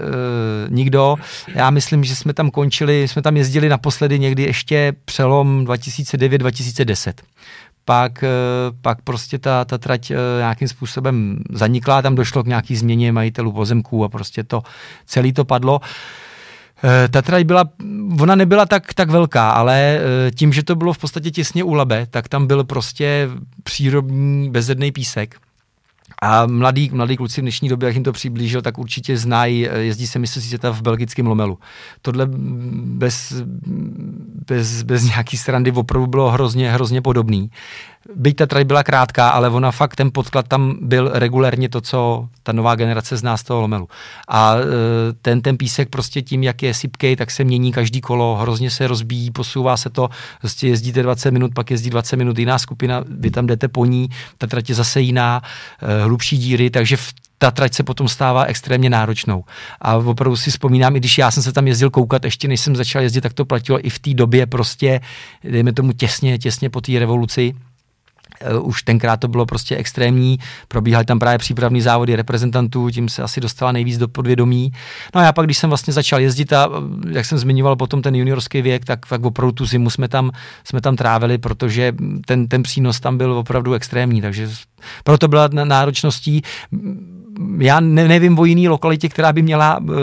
nikdo. 0.68 1.16
Já 1.54 1.70
myslím, 1.70 2.04
že 2.04 2.16
jsme 2.16 2.32
tam 2.34 2.50
končili, 2.50 3.08
jsme 3.08 3.22
tam 3.22 3.36
jezdili 3.36 3.68
naposledy 3.68 4.18
někdy 4.18 4.42
ještě 4.42 4.92
přelom 5.04 5.64
2009-2010 5.64 7.12
pak, 7.84 8.24
pak 8.82 9.02
prostě 9.02 9.38
ta, 9.38 9.64
ta 9.64 9.78
trať 9.78 10.12
nějakým 10.38 10.68
způsobem 10.68 11.42
zanikla, 11.50 12.02
tam 12.02 12.14
došlo 12.14 12.42
k 12.42 12.46
nějaký 12.46 12.76
změně 12.76 13.12
majitelů 13.12 13.52
pozemků 13.52 14.04
a 14.04 14.08
prostě 14.08 14.44
to 14.44 14.62
celý 15.06 15.32
to 15.32 15.44
padlo. 15.44 15.80
Ta 15.80 15.86
trať 17.22 17.44
byla, 17.44 17.64
ona 18.20 18.34
nebyla 18.34 18.66
tak, 18.66 18.94
tak 18.94 19.10
velká, 19.10 19.50
ale 19.50 20.00
tím, 20.34 20.52
že 20.52 20.62
to 20.62 20.74
bylo 20.74 20.92
v 20.92 20.98
podstatě 20.98 21.30
těsně 21.30 21.64
u 21.64 21.74
Labe, 21.74 22.06
tak 22.10 22.28
tam 22.28 22.46
byl 22.46 22.64
prostě 22.64 23.28
přírodní 23.62 24.50
bezedný 24.50 24.92
písek 24.92 25.36
a 26.22 26.46
mladí, 26.46 26.90
mladí 26.92 27.16
kluci 27.16 27.40
v 27.40 27.44
dnešní 27.44 27.68
době, 27.68 27.86
jak 27.86 27.94
jim 27.94 28.04
to 28.04 28.12
přiblížil, 28.12 28.62
tak 28.62 28.78
určitě 28.78 29.16
znají, 29.16 29.68
eh, 29.68 29.78
jezdí 29.78 30.06
se 30.06 30.18
mistrovství 30.18 30.48
světa 30.48 30.70
v 30.70 30.82
belgickém 30.82 31.26
Lomelu. 31.26 31.58
Tohle 32.02 32.26
bez, 32.84 33.32
bez, 34.46 34.82
bez 34.82 35.04
nějaký 35.04 35.36
srandy 35.36 35.72
opravdu 35.72 36.06
bylo 36.06 36.30
hrozně, 36.30 36.72
hrozně 36.72 37.02
podobný 37.02 37.50
byť 38.14 38.36
ta 38.36 38.46
trať 38.46 38.66
byla 38.66 38.82
krátká, 38.82 39.28
ale 39.28 39.48
ona 39.48 39.70
fakt, 39.70 39.96
ten 39.96 40.10
podklad 40.12 40.48
tam 40.48 40.76
byl 40.80 41.10
regulérně 41.14 41.68
to, 41.68 41.80
co 41.80 42.28
ta 42.42 42.52
nová 42.52 42.74
generace 42.74 43.16
zná 43.16 43.36
z 43.36 43.42
toho 43.42 43.60
lomelu. 43.60 43.88
A 44.28 44.54
e, 44.56 44.62
ten, 45.22 45.40
ten 45.40 45.56
písek 45.56 45.88
prostě 45.88 46.22
tím, 46.22 46.42
jak 46.42 46.62
je 46.62 46.74
sypkej, 46.74 47.16
tak 47.16 47.30
se 47.30 47.44
mění 47.44 47.72
každý 47.72 48.00
kolo, 48.00 48.36
hrozně 48.36 48.70
se 48.70 48.86
rozbíjí, 48.86 49.30
posouvá 49.30 49.76
se 49.76 49.90
to, 49.90 50.10
prostě 50.40 50.68
jezdíte 50.68 51.02
20 51.02 51.30
minut, 51.30 51.54
pak 51.54 51.70
jezdí 51.70 51.90
20 51.90 52.16
minut 52.16 52.38
jiná 52.38 52.58
skupina, 52.58 53.04
vy 53.08 53.30
tam 53.30 53.46
jdete 53.46 53.68
po 53.68 53.84
ní, 53.84 54.08
ta 54.38 54.46
trať 54.46 54.68
je 54.68 54.74
zase 54.74 55.00
jiná, 55.00 55.42
e, 55.82 56.04
hlubší 56.04 56.38
díry, 56.38 56.70
takže 56.70 56.96
v 56.96 57.12
ta 57.42 57.50
trať 57.50 57.74
se 57.74 57.82
potom 57.82 58.08
stává 58.08 58.44
extrémně 58.44 58.90
náročnou. 58.90 59.44
A 59.80 59.96
opravdu 59.96 60.36
si 60.36 60.50
vzpomínám, 60.50 60.96
i 60.96 60.98
když 60.98 61.18
já 61.18 61.30
jsem 61.30 61.42
se 61.42 61.52
tam 61.52 61.66
jezdil 61.66 61.90
koukat, 61.90 62.24
ještě 62.24 62.48
než 62.48 62.60
jsem 62.60 62.76
začal 62.76 63.02
jezdit, 63.02 63.20
tak 63.20 63.32
to 63.32 63.44
platilo 63.44 63.86
i 63.86 63.90
v 63.90 63.98
té 63.98 64.14
době 64.14 64.46
prostě, 64.46 65.00
dejme 65.44 65.72
tomu 65.72 65.92
těsně, 65.92 66.38
těsně 66.38 66.70
po 66.70 66.80
té 66.80 66.98
revoluci, 66.98 67.54
už 68.62 68.82
tenkrát 68.82 69.16
to 69.16 69.28
bylo 69.28 69.46
prostě 69.46 69.76
extrémní, 69.76 70.38
probíhaly 70.68 71.04
tam 71.04 71.18
právě 71.18 71.38
přípravní 71.38 71.80
závody 71.80 72.16
reprezentantů, 72.16 72.90
tím 72.90 73.08
se 73.08 73.22
asi 73.22 73.40
dostala 73.40 73.72
nejvíc 73.72 73.98
do 73.98 74.08
podvědomí. 74.08 74.72
No 75.14 75.20
a 75.20 75.24
já 75.24 75.32
pak, 75.32 75.46
když 75.46 75.58
jsem 75.58 75.70
vlastně 75.70 75.92
začal 75.92 76.20
jezdit 76.20 76.52
a 76.52 76.68
eh, 77.06 77.12
jak 77.14 77.26
jsem 77.26 77.38
zmiňoval 77.38 77.76
potom 77.76 78.02
ten 78.02 78.14
juniorský 78.14 78.62
věk, 78.62 78.84
tak, 78.84 79.06
tak 79.06 79.24
opravdu 79.24 79.52
tu 79.52 79.66
zimu 79.66 79.90
jsme 79.90 80.08
tam, 80.08 80.30
jsme 80.64 80.80
tam 80.80 80.96
trávili, 80.96 81.38
protože 81.38 81.92
ten, 82.26 82.48
ten 82.48 82.62
přínos 82.62 83.00
tam 83.00 83.18
byl 83.18 83.32
opravdu 83.32 83.74
extrémní, 83.74 84.22
takže 84.22 84.48
proto 85.04 85.28
byla 85.28 85.48
náročností 85.48 86.42
já 87.58 87.80
ne, 87.80 88.08
nevím 88.08 88.38
o 88.38 88.44
jiný 88.44 88.68
lokalitě, 88.68 89.08
která 89.08 89.32
by 89.32 89.42
měla 89.42 89.78
uh, 89.78 89.94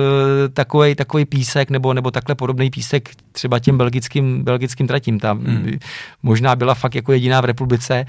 takový, 0.53 0.95
takový 0.95 1.25
písek 1.25 1.69
nebo, 1.69 1.93
nebo 1.93 2.12
takhle 2.12 2.36
podobný 2.36 2.69
písek 2.69 3.09
třeba 3.31 3.59
těm 3.59 3.77
belgickým, 3.77 4.43
belgickým 4.43 4.88
tratím. 4.88 5.19
Tam 5.19 5.39
hmm. 5.39 5.77
možná 6.24 6.55
byla 6.55 6.74
fakt 6.74 6.95
jako 6.95 7.12
jediná 7.12 7.41
v 7.41 7.45
republice 7.45 8.05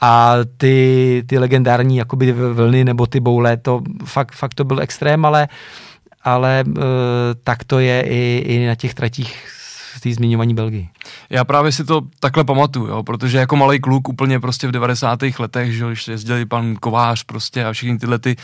a 0.00 0.34
ty, 0.56 1.22
ty 1.26 1.38
legendární 1.38 1.96
jakoby 1.96 2.32
vlny 2.32 2.84
nebo 2.84 3.06
ty 3.06 3.20
boule, 3.20 3.56
to 3.56 3.82
fakt, 4.04 4.34
fakt 4.34 4.54
to 4.54 4.64
byl 4.64 4.80
extrém, 4.80 5.24
ale 5.24 5.48
ale 6.22 6.64
uh, 6.66 6.74
tak 7.44 7.64
to 7.64 7.78
je 7.78 8.00
i, 8.00 8.44
i 8.46 8.66
na 8.66 8.74
těch 8.74 8.94
tratích 8.94 9.55
v 9.96 10.00
té 10.00 10.14
zmiňovaní 10.14 10.54
Belgii. 10.54 10.88
Já 11.30 11.44
právě 11.44 11.72
si 11.72 11.84
to 11.84 12.02
takhle 12.20 12.44
pamatuju, 12.44 12.86
jo, 12.86 13.02
protože 13.02 13.38
jako 13.38 13.56
malý 13.56 13.80
kluk 13.80 14.08
úplně 14.08 14.40
prostě 14.40 14.68
v 14.68 14.72
90. 14.72 15.18
letech, 15.38 15.72
že 15.72 15.86
když 15.86 16.08
jezdili 16.08 16.46
pan 16.46 16.76
Kovář 16.76 17.24
prostě 17.24 17.64
a 17.64 17.72
všechny 17.72 17.98
tyhle 17.98 18.18
ty 18.18 18.36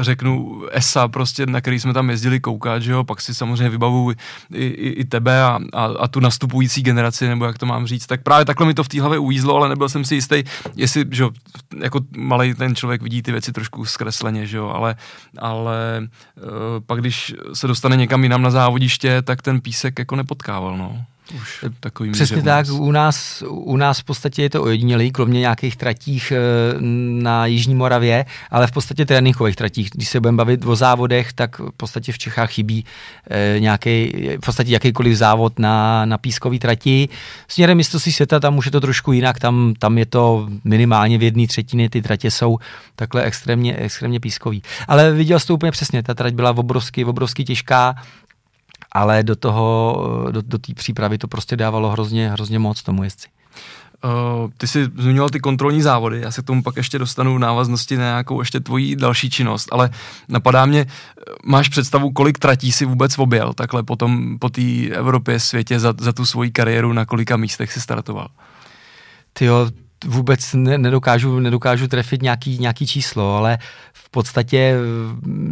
řeknu 0.00 0.62
ESA, 0.72 1.08
prostě, 1.08 1.46
na 1.46 1.60
který 1.60 1.80
jsme 1.80 1.92
tam 1.92 2.10
jezdili 2.10 2.40
koukat, 2.40 2.82
že 2.82 2.92
jo, 2.92 3.04
pak 3.04 3.20
si 3.20 3.34
samozřejmě 3.34 3.68
vybavu 3.68 4.12
i, 4.12 4.16
i, 4.54 4.88
i 4.88 5.04
tebe 5.04 5.42
a, 5.42 5.58
a, 5.72 5.84
a, 5.84 6.08
tu 6.08 6.20
nastupující 6.20 6.82
generaci, 6.82 7.28
nebo 7.28 7.44
jak 7.44 7.58
to 7.58 7.66
mám 7.66 7.86
říct, 7.86 8.06
tak 8.06 8.22
právě 8.22 8.44
takhle 8.44 8.66
mi 8.66 8.74
to 8.74 8.84
v 8.84 8.88
té 8.88 9.00
hlavě 9.00 9.18
uvízlo, 9.18 9.56
ale 9.56 9.68
nebyl 9.68 9.88
jsem 9.88 10.04
si 10.04 10.14
jistý, 10.14 10.44
jestli, 10.76 11.04
že 11.10 11.22
jo, 11.22 11.30
jako 11.80 12.00
malý 12.16 12.54
ten 12.54 12.76
člověk 12.76 13.02
vidí 13.02 13.22
ty 13.22 13.32
věci 13.32 13.52
trošku 13.52 13.84
zkresleně, 13.84 14.46
že 14.46 14.56
jo, 14.56 14.68
ale, 14.68 14.96
ale 15.38 16.08
uh, 16.36 16.50
pak 16.86 17.00
když 17.00 17.34
se 17.52 17.66
dostane 17.66 17.96
někam 17.96 18.22
jinam 18.22 18.42
na 18.42 18.50
závodiště, 18.50 19.22
tak 19.22 19.42
ten 19.42 19.60
písek 19.60 19.98
jako 19.98 20.16
nepotkával, 20.16 20.76
no. 20.76 21.04
Už 21.32 21.64
takový 21.80 22.10
Přesně 22.10 22.42
tak, 22.42 22.66
u 22.70 22.92
nás, 22.92 23.42
u 23.48 23.76
nás 23.76 23.98
v 23.98 24.04
podstatě 24.04 24.42
je 24.42 24.50
to 24.50 24.62
ojedinělý, 24.62 25.12
kromě 25.12 25.40
nějakých 25.40 25.76
tratích 25.76 26.32
eh, 26.32 26.40
na 27.22 27.46
Jižní 27.46 27.74
Moravě, 27.74 28.24
ale 28.50 28.66
v 28.66 28.72
podstatě 28.72 29.06
tréninkových 29.06 29.56
tratích. 29.56 29.90
Když 29.90 30.08
se 30.08 30.20
budeme 30.20 30.36
bavit 30.36 30.66
o 30.66 30.76
závodech, 30.76 31.32
tak 31.32 31.58
v 31.58 31.72
podstatě 31.76 32.12
v 32.12 32.18
Čechách 32.18 32.50
chybí 32.50 32.84
eh, 33.30 33.60
nějaký, 33.60 34.12
v 34.36 34.46
podstatě 34.46 34.72
jakýkoliv 34.72 35.16
závod 35.16 35.58
na, 35.58 36.04
na 36.04 36.18
pískový 36.18 36.58
trati. 36.58 37.08
Směrem 37.48 37.76
mistrovství 37.76 38.12
světa 38.12 38.40
tam 38.40 38.58
už 38.58 38.64
je 38.64 38.70
to 38.70 38.80
trošku 38.80 39.12
jinak, 39.12 39.38
tam, 39.38 39.74
tam 39.78 39.98
je 39.98 40.06
to 40.06 40.48
minimálně 40.64 41.18
v 41.18 41.22
jedné 41.22 41.46
třetině, 41.46 41.90
ty 41.90 42.02
tratě 42.02 42.30
jsou 42.30 42.58
takhle 42.96 43.22
extrémně, 43.22 43.76
extrémně 43.76 44.20
pískový. 44.20 44.62
Ale 44.88 45.12
viděl 45.12 45.40
jsi 45.40 45.46
to 45.46 45.54
úplně 45.54 45.72
přesně, 45.72 46.02
ta 46.02 46.14
trať 46.14 46.34
byla 46.34 46.50
obrovsky, 46.50 47.04
obrovsky 47.04 47.44
těžká, 47.44 47.94
ale 48.94 49.22
do 49.22 49.36
toho, 49.36 50.28
do, 50.30 50.42
do 50.42 50.58
té 50.58 50.74
přípravy 50.74 51.18
to 51.18 51.28
prostě 51.28 51.56
dávalo 51.56 51.90
hrozně, 51.90 52.30
hrozně 52.30 52.58
moc 52.58 52.82
tomu 52.82 53.04
jezdci. 53.04 53.28
Uh, 54.04 54.50
ty 54.56 54.66
jsi 54.66 54.84
zmiňoval 54.96 55.30
ty 55.30 55.40
kontrolní 55.40 55.82
závody, 55.82 56.20
já 56.20 56.30
se 56.30 56.42
k 56.42 56.44
tomu 56.44 56.62
pak 56.62 56.76
ještě 56.76 56.98
dostanu 56.98 57.34
v 57.34 57.38
návaznosti 57.38 57.96
na 57.96 58.02
nějakou 58.04 58.40
ještě 58.40 58.60
tvoji 58.60 58.96
další 58.96 59.30
činnost, 59.30 59.68
ale 59.72 59.90
napadá 60.28 60.66
mě, 60.66 60.86
máš 61.44 61.68
představu, 61.68 62.10
kolik 62.10 62.38
tratí 62.38 62.72
si 62.72 62.84
vůbec 62.84 63.18
objel 63.18 63.52
takhle 63.54 63.82
potom 63.82 64.38
po 64.38 64.48
té 64.48 64.88
Evropě, 64.90 65.40
světě 65.40 65.80
za, 65.80 65.94
za 65.98 66.12
tu 66.12 66.26
svoji 66.26 66.50
kariéru, 66.50 66.92
na 66.92 67.04
kolika 67.04 67.36
místech 67.36 67.72
si 67.72 67.80
startoval? 67.80 68.28
Ty 69.32 69.44
jo, 69.44 69.70
vůbec 70.06 70.54
ne, 70.54 70.78
nedokážu, 70.78 71.40
nedokážu 71.40 71.88
trefit 71.88 72.22
nějaký, 72.22 72.58
nějaký 72.58 72.86
číslo, 72.86 73.36
ale 73.36 73.58
v 73.92 74.10
podstatě, 74.10 74.76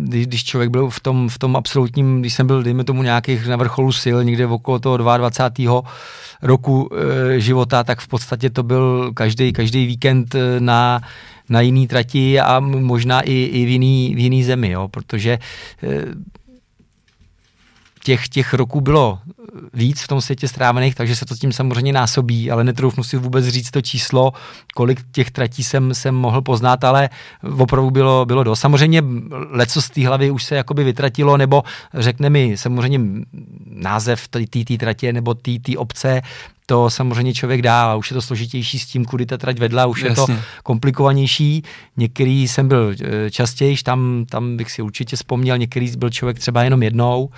když, 0.05 0.27
když 0.27 0.45
člověk 0.45 0.71
byl 0.71 0.91
v 0.91 1.01
tom, 1.01 1.29
v 1.29 1.39
tom 1.39 1.57
absolutním, 1.57 2.21
když 2.21 2.35
jsem 2.35 2.47
byl, 2.47 2.63
dejme 2.63 2.85
tomu, 2.85 3.03
nějakých 3.03 3.47
na 3.47 3.57
vrcholu 3.57 3.93
sil, 4.03 4.17
někde 4.25 4.47
okolo 4.47 4.79
toho 4.79 4.97
22. 4.97 5.83
roku 6.43 6.91
e, 6.93 7.41
života, 7.41 7.85
tak 7.85 8.01
v 8.01 8.09
podstatě 8.09 8.51
to 8.51 8.63
byl 8.63 9.11
každý, 9.15 9.53
každý 9.53 9.87
víkend 9.87 10.35
eh, 10.35 10.61
na, 10.61 11.01
na 11.49 11.61
jiný 11.61 11.89
trati 11.89 12.41
a 12.41 12.61
možná 12.61 13.21
i, 13.21 13.33
i 13.33 13.65
v, 13.65 13.69
jiný, 13.69 14.15
v 14.15 14.19
jiný 14.19 14.45
zemi, 14.45 14.71
jo, 14.71 14.89
protože 14.89 15.33
e, 15.33 15.39
těch, 18.05 18.29
těch 18.29 18.55
roků 18.55 18.81
bylo 18.81 19.19
víc 19.75 20.03
v 20.03 20.09
tom 20.09 20.21
světě 20.21 20.49
strávených, 20.49 20.95
takže 20.95 21.17
se 21.17 21.25
to 21.25 21.35
s 21.35 21.39
tím 21.39 21.53
samozřejmě 21.53 21.93
násobí, 21.93 22.51
ale 22.51 22.65
netroufnu 22.65 23.05
si 23.05 23.17
vůbec 23.17 23.47
říct 23.47 23.71
to 23.71 23.83
číslo, 23.83 24.33
kolik 24.75 25.01
těch 25.13 25.31
tratí 25.31 25.65
jsem, 25.65 25.95
jsem 25.95 26.15
mohl 26.15 26.43
poznat, 26.43 26.85
ale 26.85 27.11
opravdu 27.59 27.91
bylo, 27.91 28.27
bylo 28.27 28.45
dost. 28.45 28.61
Samozřejmě 28.61 29.03
leco 29.51 29.83
z 29.83 29.91
té 29.91 30.07
hlavy 30.07 30.31
už 30.31 30.45
se 30.45 30.55
jakoby 30.55 30.85
vytratilo, 30.85 31.37
nebo 31.37 31.63
řekne 31.95 32.31
mi 32.31 32.57
samozřejmě 32.57 33.01
název 33.67 34.29
té 34.29 34.77
tratě 34.79 35.13
nebo 35.13 35.35
té 35.35 35.77
obce, 35.77 36.23
to 36.73 36.91
samozřejmě 36.91 37.35
člověk 37.35 37.63
dá, 37.63 37.93
a 37.93 37.95
už 37.95 38.11
je 38.11 38.15
to 38.15 38.23
složitější 38.23 38.79
s 38.79 38.87
tím, 38.87 39.05
kudy 39.05 39.27
ta 39.27 39.39
trať 39.39 39.59
vedla, 39.59 39.87
už 39.87 40.03
Jasně. 40.03 40.33
je 40.33 40.37
to 40.37 40.43
komplikovanější. 40.63 41.63
Některý 41.97 42.49
jsem 42.49 42.69
byl 42.69 42.95
eh, 43.01 43.31
častěji, 43.31 43.77
tam, 43.85 44.25
tam 44.31 44.57
bych 44.57 44.71
si 44.71 44.83
určitě 44.83 45.17
vzpomněl, 45.17 45.59
některý 45.59 45.93
byl 45.97 46.11
člověk 46.11 46.39
třeba 46.39 46.63
jenom 46.63 46.83
jednou, 46.83 47.31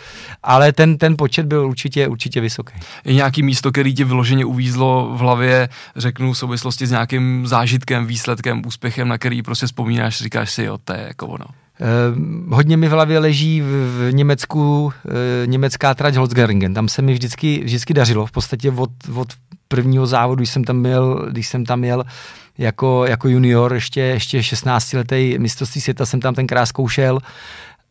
ale 0.42 0.72
ten, 0.72 0.98
ten 0.98 1.16
počet 1.16 1.46
byl 1.46 1.66
určitě, 1.66 2.08
určitě 2.08 2.40
vysoký. 2.40 2.74
Je 3.04 3.14
nějaký 3.14 3.42
místo, 3.42 3.72
který 3.72 3.94
ti 3.94 4.04
vyloženě 4.04 4.44
uvízlo 4.44 5.10
v 5.14 5.18
hlavě, 5.18 5.68
řeknu 5.96 6.32
v 6.32 6.38
souvislosti 6.38 6.86
s 6.86 6.90
nějakým 6.90 7.46
zážitkem, 7.46 8.06
výsledkem, 8.06 8.62
úspěchem, 8.66 9.08
na 9.08 9.18
který 9.18 9.42
prostě 9.42 9.66
vzpomínáš, 9.66 10.18
říkáš 10.18 10.50
si, 10.50 10.62
jo, 10.62 10.78
to 10.84 10.92
je 10.92 11.04
jako 11.08 11.26
ono. 11.26 11.46
Uh, 11.80 12.54
hodně 12.54 12.76
mi 12.76 12.88
v 12.88 12.90
hlavě 12.90 13.18
leží 13.18 13.60
v, 13.60 14.08
Německu 14.12 14.84
uh, 14.84 14.92
německá 15.46 15.94
trať 15.94 16.14
Holzgeringen. 16.14 16.74
Tam 16.74 16.88
se 16.88 17.02
mi 17.02 17.12
vždycky, 17.12 17.60
vždycky 17.64 17.94
dařilo. 17.94 18.26
V 18.26 18.32
podstatě 18.32 18.70
od, 18.70 18.90
od 19.14 19.28
prvního 19.68 20.06
závodu, 20.06 20.38
když 20.40 20.50
jsem 20.50 20.64
tam 20.64 20.76
měl, 20.76 21.26
když 21.30 21.48
jsem 21.48 21.64
tam 21.64 21.78
měl 21.78 22.04
jako, 22.58 23.04
jako 23.06 23.28
junior, 23.28 23.74
ještě, 23.74 24.00
ještě 24.00 24.42
16 24.42 24.92
letý 24.92 25.38
mistrovství 25.38 25.80
světa 25.80 26.06
jsem 26.06 26.20
tam 26.20 26.34
tenkrát 26.34 26.66
zkoušel 26.66 27.18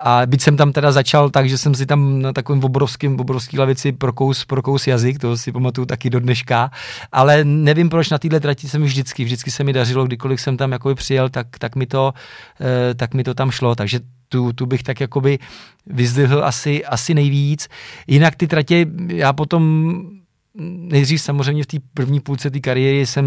a 0.05 0.25
byť 0.25 0.41
jsem 0.41 0.57
tam 0.57 0.71
teda 0.71 0.91
začal 0.91 1.29
tak, 1.29 1.49
že 1.49 1.57
jsem 1.57 1.75
si 1.75 1.85
tam 1.85 2.21
na 2.21 2.33
takovém 2.33 2.63
obrovském, 2.63 3.19
obrovský 3.19 3.59
lavici 3.59 3.91
prokous, 3.91 4.45
prokous 4.45 4.87
jazyk, 4.87 5.19
to 5.19 5.37
si 5.37 5.51
pamatuju 5.51 5.85
taky 5.85 6.09
do 6.09 6.19
dneška, 6.19 6.71
ale 7.11 7.43
nevím 7.43 7.89
proč 7.89 8.09
na 8.09 8.17
téhle 8.17 8.39
trati 8.39 8.69
jsem 8.69 8.83
vždycky, 8.83 9.23
vždycky 9.23 9.51
se 9.51 9.63
mi 9.63 9.73
dařilo, 9.73 10.05
kdykoliv 10.05 10.41
jsem 10.41 10.57
tam 10.57 10.71
jakoby 10.71 10.95
přijel, 10.95 11.29
tak, 11.29 11.47
tak, 11.59 11.75
mi, 11.75 11.85
to, 11.85 12.13
eh, 12.61 12.93
tak 12.93 13.13
mi 13.13 13.23
to 13.23 13.33
tam 13.33 13.51
šlo, 13.51 13.75
takže 13.75 13.99
tu, 14.29 14.53
tu 14.53 14.65
bych 14.65 14.83
tak 14.83 14.99
jakoby 14.99 15.39
vyzdvihl 15.85 16.43
asi, 16.43 16.85
asi 16.85 17.13
nejvíc. 17.13 17.67
Jinak 18.07 18.35
ty 18.35 18.47
tratě, 18.47 18.85
já 19.07 19.33
potom 19.33 20.03
nejdřív 20.57 21.21
samozřejmě 21.21 21.63
v 21.63 21.67
té 21.67 21.77
první 21.93 22.19
půlce 22.19 22.51
té 22.51 22.59
kariéry 22.59 23.05
jsem, 23.05 23.25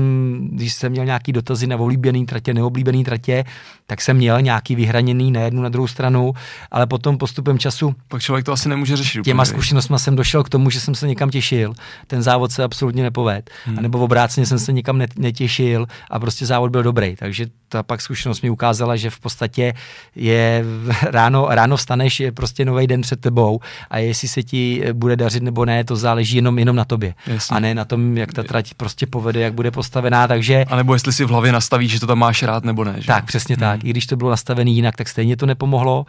když 0.52 0.72
jsem 0.72 0.92
měl 0.92 1.04
nějaký 1.04 1.32
dotazy 1.32 1.66
na 1.66 1.76
oblíbený 1.76 2.26
tratě, 2.26 2.54
neoblíbený 2.54 3.04
tratě, 3.04 3.44
tak 3.86 4.00
jsem 4.00 4.16
měl 4.16 4.42
nějaký 4.42 4.74
vyhraněný 4.74 5.32
na 5.32 5.40
jednu, 5.40 5.62
na 5.62 5.68
druhou 5.68 5.86
stranu, 5.86 6.32
ale 6.70 6.86
potom 6.86 7.18
postupem 7.18 7.58
času. 7.58 7.94
Pak 8.08 8.22
člověk 8.22 8.44
to 8.44 8.52
asi 8.52 8.68
nemůže 8.68 8.96
řešit. 8.96 9.22
Těma 9.22 9.44
zkušenostmi 9.44 9.98
jsem 9.98 10.16
došel 10.16 10.44
k 10.44 10.48
tomu, 10.48 10.70
že 10.70 10.80
jsem 10.80 10.94
se 10.94 11.08
někam 11.08 11.30
těšil. 11.30 11.74
Ten 12.06 12.22
závod 12.22 12.52
se 12.52 12.64
absolutně 12.64 13.02
nepoved. 13.02 13.50
Hmm. 13.64 13.78
A 13.78 13.82
nebo 13.82 13.98
obráceně 13.98 14.46
jsem 14.46 14.58
se 14.58 14.72
někam 14.72 15.02
netěšil 15.16 15.86
a 16.10 16.18
prostě 16.18 16.46
závod 16.46 16.70
byl 16.70 16.82
dobrý. 16.82 17.16
Takže 17.16 17.46
ta 17.68 17.82
pak 17.82 18.00
zkušenost 18.00 18.42
mi 18.42 18.50
ukázala, 18.50 18.96
že 18.96 19.10
v 19.10 19.20
podstatě 19.20 19.74
je 20.14 20.64
ráno, 21.02 21.46
ráno 21.50 21.76
vstaneš, 21.76 22.20
je 22.20 22.32
prostě 22.32 22.64
nový 22.64 22.86
den 22.86 23.00
před 23.00 23.20
tebou 23.20 23.60
a 23.90 23.98
jestli 23.98 24.28
se 24.28 24.42
ti 24.42 24.84
bude 24.92 25.16
dařit 25.16 25.42
nebo 25.42 25.64
ne, 25.64 25.84
to 25.84 25.96
záleží 25.96 26.36
jenom, 26.36 26.58
jenom 26.58 26.76
na 26.76 26.84
tobě. 26.84 27.14
Jasně. 27.26 27.56
A 27.56 27.60
ne 27.60 27.74
na 27.74 27.84
tom, 27.84 28.16
jak 28.16 28.32
ta 28.32 28.42
trať 28.42 28.74
prostě 28.74 29.06
povede, 29.06 29.40
jak 29.40 29.54
bude 29.54 29.70
postavená. 29.70 30.28
Takže... 30.28 30.64
A 30.68 30.76
nebo 30.76 30.94
jestli 30.94 31.12
si 31.12 31.24
v 31.24 31.28
hlavě 31.28 31.52
nastavíš, 31.52 31.92
že 31.92 32.00
to 32.00 32.06
tam 32.06 32.18
máš 32.18 32.42
rád 32.42 32.64
nebo 32.64 32.84
ne. 32.84 32.94
Že? 32.98 33.06
Tak, 33.06 33.24
přesně 33.24 33.54
hmm. 33.54 33.60
tak. 33.60 33.84
I 33.84 33.90
když 33.90 34.06
to 34.06 34.16
bylo 34.16 34.30
nastavené 34.30 34.70
jinak, 34.70 34.96
tak 34.96 35.08
stejně 35.08 35.36
to 35.36 35.46
nepomohlo 35.46 36.06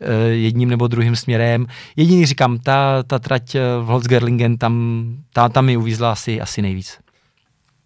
eh, 0.00 0.06
jedním 0.28 0.68
nebo 0.68 0.88
druhým 0.88 1.16
směrem. 1.16 1.66
Jediný 1.96 2.26
říkám, 2.26 2.58
ta, 2.58 3.02
ta 3.02 3.18
trať 3.18 3.54
eh, 3.54 3.60
v 3.80 3.84
Holzgerlingen, 3.84 4.58
tam, 4.58 5.04
ta, 5.32 5.48
tam 5.48 5.64
mi 5.64 5.76
uvízla 5.76 6.12
asi, 6.12 6.40
asi 6.40 6.62
nejvíc. 6.62 6.98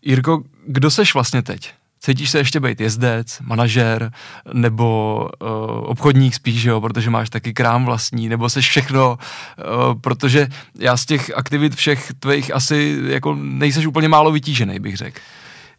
Jirko, 0.03 0.43
kdo 0.67 0.91
seš 0.91 1.15
vlastně 1.15 1.43
teď? 1.43 1.73
Cítíš 2.01 2.31
se 2.31 2.39
ještě 2.39 2.61
být 2.61 2.81
jezdec, 2.81 3.41
manažer 3.41 4.13
nebo 4.53 5.19
uh, 5.43 5.49
obchodník 5.85 6.35
spíš, 6.35 6.65
jo, 6.65 6.81
protože 6.81 7.11
máš 7.11 7.31
taky 7.31 7.55
krám 7.55 7.85
vlastní, 7.85 8.29
nebo 8.29 8.49
seš 8.49 8.69
všechno, 8.69 9.19
uh, 9.19 10.01
protože 10.01 10.49
já 10.79 10.97
z 10.97 11.07
těch 11.07 11.31
aktivit 11.37 11.75
všech 11.75 12.13
tvých 12.19 12.55
asi 12.55 12.99
jako 13.07 13.35
nejseš 13.35 13.87
úplně 13.87 14.09
málo 14.09 14.33
vytížený, 14.33 14.79
bych 14.79 14.97
řekl. 14.97 15.21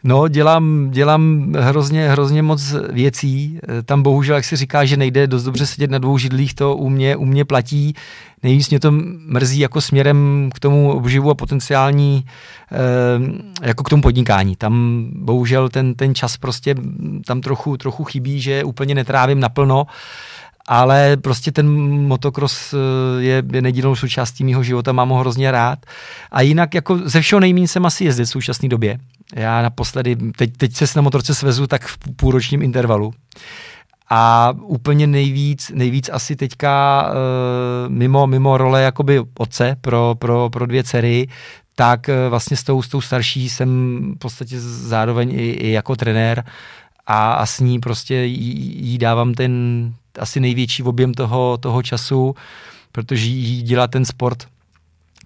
No, 0.03 0.27
dělám, 0.27 0.91
dělám 0.91 1.53
hrozně, 1.59 2.09
hrozně 2.09 2.41
moc 2.41 2.75
věcí. 2.89 3.59
Tam 3.85 4.03
bohužel, 4.03 4.35
jak 4.35 4.45
si 4.45 4.55
říká, 4.55 4.85
že 4.85 4.97
nejde 4.97 5.27
dost 5.27 5.43
dobře 5.43 5.65
sedět 5.65 5.91
na 5.91 5.97
dvou 5.97 6.17
židlích, 6.17 6.53
to 6.53 6.75
u 6.75 6.89
mě, 6.89 7.15
u 7.15 7.25
mě 7.25 7.45
platí. 7.45 7.93
Nejvíc 8.43 8.69
mě 8.69 8.79
to 8.79 8.91
mrzí 9.27 9.59
jako 9.59 9.81
směrem 9.81 10.49
k 10.53 10.59
tomu 10.59 10.91
obživu 10.91 11.29
a 11.29 11.35
potenciální, 11.35 12.25
eh, 12.71 13.67
jako 13.67 13.83
k 13.83 13.89
tomu 13.89 14.01
podnikání. 14.01 14.55
Tam 14.55 15.05
bohužel 15.13 15.69
ten, 15.69 15.93
ten 15.93 16.15
čas 16.15 16.37
prostě 16.37 16.75
tam 17.25 17.41
trochu, 17.41 17.77
trochu 17.77 18.03
chybí, 18.03 18.41
že 18.41 18.63
úplně 18.63 18.95
netrávím 18.95 19.39
naplno 19.39 19.87
ale 20.67 21.17
prostě 21.17 21.51
ten 21.51 21.69
motocross 22.07 22.73
eh, 22.73 22.77
je, 23.21 23.43
je 23.51 23.61
nedílnou 23.61 23.95
součástí 23.95 24.43
mého 24.43 24.63
života, 24.63 24.91
mám 24.91 25.09
ho 25.09 25.19
hrozně 25.19 25.51
rád. 25.51 25.79
A 26.31 26.41
jinak 26.41 26.73
jako 26.73 26.97
ze 26.97 27.21
všeho 27.21 27.39
nejméně 27.39 27.67
jsem 27.67 27.85
asi 27.85 28.05
jezdit 28.05 28.25
v 28.25 28.29
současné 28.29 28.69
době. 28.69 28.97
Já 29.35 29.61
naposledy, 29.61 30.15
teď, 30.15 30.57
teď 30.57 30.75
se 30.75 30.85
na 30.95 31.01
motorce 31.01 31.35
svezu 31.35 31.67
tak 31.67 31.85
v 31.85 31.97
půlročním 32.15 32.61
intervalu. 32.61 33.13
A 34.09 34.53
úplně 34.61 35.07
nejvíc, 35.07 35.71
nejvíc 35.75 36.09
asi 36.13 36.35
teďka 36.35 37.03
uh, 37.09 37.93
mimo, 37.93 38.27
mimo 38.27 38.57
role 38.57 38.81
jakoby 38.81 39.21
otce 39.37 39.75
pro, 39.81 40.15
pro, 40.19 40.49
pro 40.49 40.65
dvě 40.65 40.83
dcery, 40.83 41.27
tak 41.75 42.09
uh, 42.09 42.29
vlastně 42.29 42.57
s 42.57 42.63
tou, 42.63 42.81
s 42.81 42.87
tou 42.87 43.01
starší 43.01 43.49
jsem 43.49 43.69
v 44.15 44.19
podstatě 44.19 44.59
zároveň 44.59 45.31
i, 45.31 45.49
i 45.51 45.71
jako 45.71 45.95
trenér 45.95 46.43
a, 47.07 47.33
a 47.33 47.45
s 47.45 47.59
ní 47.59 47.79
prostě 47.79 48.15
jí, 48.15 48.85
jí 48.85 48.97
dávám 48.97 49.33
ten 49.33 49.51
asi 50.19 50.39
největší 50.39 50.83
objem 50.83 51.13
toho, 51.13 51.57
toho 51.57 51.83
času, 51.83 52.35
protože 52.91 53.25
jí 53.25 53.61
dělá 53.61 53.87
ten 53.87 54.05
sport 54.05 54.47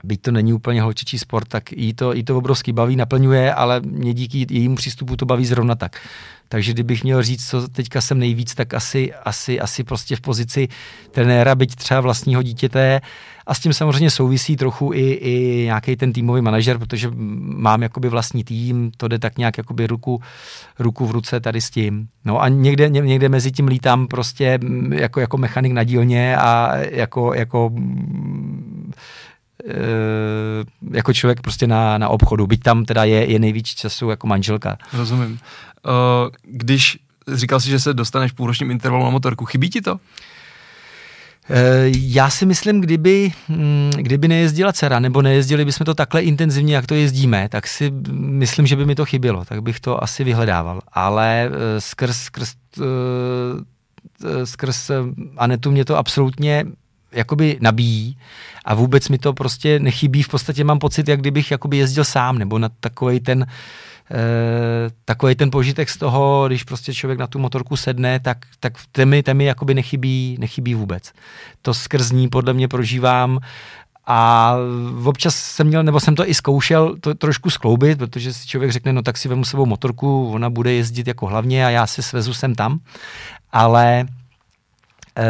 byť 0.04 0.22
to 0.22 0.32
není 0.32 0.54
úplně 0.54 0.82
holčičí 0.82 1.20
sport, 1.20 1.48
tak 1.48 1.72
jí 1.72 1.94
to, 1.94 2.14
jí 2.14 2.24
to 2.24 2.38
obrovský 2.38 2.74
baví, 2.74 2.96
naplňuje, 2.96 3.54
ale 3.54 3.82
mě 3.82 4.14
díky 4.14 4.46
jejímu 4.50 4.76
přístupu 4.76 5.16
to 5.16 5.26
baví 5.26 5.46
zrovna 5.46 5.76
tak. 5.76 6.02
Takže 6.52 6.74
kdybych 6.74 7.04
měl 7.04 7.24
říct, 7.24 7.50
co 7.50 7.68
teďka 7.68 8.02
jsem 8.02 8.20
nejvíc, 8.20 8.56
tak 8.56 8.74
asi, 8.74 9.14
asi, 9.14 9.60
asi 9.60 9.84
prostě 9.84 10.16
v 10.16 10.22
pozici 10.22 10.68
trenéra, 11.12 11.56
byť 11.56 11.76
třeba 11.76 12.02
vlastního 12.02 12.44
dítěte. 12.44 13.02
A 13.48 13.54
s 13.54 13.60
tím 13.60 13.74
samozřejmě 13.74 14.10
souvisí 14.10 14.58
trochu 14.58 14.94
i, 14.94 15.12
i 15.12 15.64
nějaký 15.66 15.96
ten 15.96 16.14
týmový 16.14 16.42
manažer, 16.42 16.78
protože 16.78 17.12
mám 17.40 17.82
jakoby 17.84 18.10
vlastní 18.10 18.44
tým, 18.44 18.92
to 18.98 19.08
jde 19.08 19.20
tak 19.20 19.38
nějak 19.38 19.58
jakoby 19.58 19.88
ruku, 19.88 20.22
ruku 20.80 21.06
v 21.06 21.12
ruce 21.12 21.40
tady 21.40 21.62
s 21.62 21.70
tím. 21.70 22.08
No 22.26 22.42
a 22.42 22.48
někde, 22.48 22.90
někde 22.90 23.30
mezi 23.30 23.52
tím 23.52 23.68
lítám 23.68 24.08
prostě 24.08 24.60
jako, 24.92 25.20
jako 25.20 25.38
mechanik 25.38 25.72
na 25.72 25.84
dílně 25.84 26.38
a 26.38 26.76
jako, 26.76 27.34
jako 27.34 27.72
jako 30.92 31.14
člověk 31.14 31.42
prostě 31.42 31.68
na, 31.68 31.98
na 31.98 32.10
obchodu, 32.10 32.48
byť 32.48 32.64
tam 32.64 32.86
teda 32.86 33.04
je, 33.04 33.32
je 33.32 33.40
nejvíc 33.40 33.68
času 33.68 34.10
jako 34.10 34.28
manželka. 34.28 34.78
Rozumím. 34.94 35.40
Uh, 35.86 35.92
když 36.44 37.00
říkal 37.28 37.60
jsi, 37.60 37.70
že 37.70 37.80
se 37.80 37.94
dostaneš 37.94 38.32
v 38.32 38.36
půlročním 38.36 38.72
intervalu 38.72 39.04
na 39.04 39.10
motorku, 39.10 39.46
chybí 39.46 39.70
ti 39.70 39.82
to? 39.82 40.00
Eh, 41.50 41.92
já 41.98 42.30
si 42.30 42.46
myslím, 42.46 42.82
kdyby, 42.82 43.32
hm, 43.50 43.92
kdyby 43.98 44.28
nejezdila 44.28 44.74
dcera, 44.74 45.00
nebo 45.00 45.22
nejezdili 45.22 45.66
bychom 45.66 45.86
to 45.86 45.94
takhle 45.94 46.22
intenzivně, 46.22 46.76
jak 46.76 46.86
to 46.86 46.96
jezdíme, 46.96 47.50
tak 47.50 47.68
si 47.68 47.92
myslím, 48.12 48.68
že 48.68 48.76
by 48.76 48.86
mi 48.86 48.96
to 48.96 49.06
chybělo, 49.06 49.46
tak 49.46 49.62
bych 49.62 49.80
to 49.80 50.04
asi 50.04 50.24
vyhledával. 50.24 50.82
Ale 50.92 51.50
skrz, 51.80 52.18
skrz, 52.18 52.54
skrz 54.44 54.92
Anetu 55.38 55.72
mě 55.72 55.86
to 55.86 55.98
absolutně 55.98 56.66
jakoby 57.12 57.58
nabíjí 57.62 58.18
a 58.66 58.74
vůbec 58.74 59.10
mi 59.10 59.18
to 59.18 59.34
prostě 59.34 59.80
nechybí. 59.80 60.24
V 60.24 60.28
podstatě 60.28 60.64
mám 60.64 60.80
pocit, 60.80 61.08
jak 61.08 61.20
kdybych 61.20 61.52
jakoby 61.52 61.78
jezdil 61.78 62.04
sám, 62.04 62.38
nebo 62.38 62.60
na 62.60 62.70
takový 62.80 63.20
ten 63.20 63.46
e, 64.12 64.18
takový 65.06 65.36
ten 65.36 65.52
požitek 65.52 65.90
z 65.90 65.98
toho, 65.98 66.48
když 66.48 66.64
prostě 66.64 66.94
člověk 66.94 67.20
na 67.20 67.28
tu 67.28 67.40
motorku 67.40 67.78
sedne, 67.78 68.20
tak, 68.20 68.38
tak 68.60 68.74
temi, 68.92 69.24
temi 69.24 69.46
jakoby 69.46 69.74
nechybí, 69.74 70.38
nechybí 70.40 70.76
vůbec. 70.76 71.12
To 71.62 71.74
skrz 71.74 72.12
ní 72.12 72.30
podle 72.30 72.54
mě 72.54 72.68
prožívám 72.68 73.40
a 74.08 74.56
občas 75.04 75.36
jsem 75.36 75.68
měl, 75.68 75.84
nebo 75.84 76.00
jsem 76.00 76.16
to 76.16 76.30
i 76.30 76.34
zkoušel 76.34 76.96
to 77.00 77.16
trošku 77.16 77.50
skloubit, 77.50 77.98
protože 77.98 78.34
si 78.34 78.48
člověk 78.48 78.72
řekne, 78.72 78.94
no 78.94 79.02
tak 79.02 79.18
si 79.18 79.30
vemu 79.30 79.46
sebou 79.46 79.66
motorku, 79.66 80.32
ona 80.32 80.50
bude 80.50 80.74
jezdit 80.74 81.08
jako 81.08 81.26
hlavně 81.28 81.66
a 81.66 81.70
já 81.70 81.88
si 81.88 82.04
svezu 82.04 82.34
sem 82.34 82.56
tam. 82.56 82.80
Ale 83.52 84.00
e, 85.18 85.26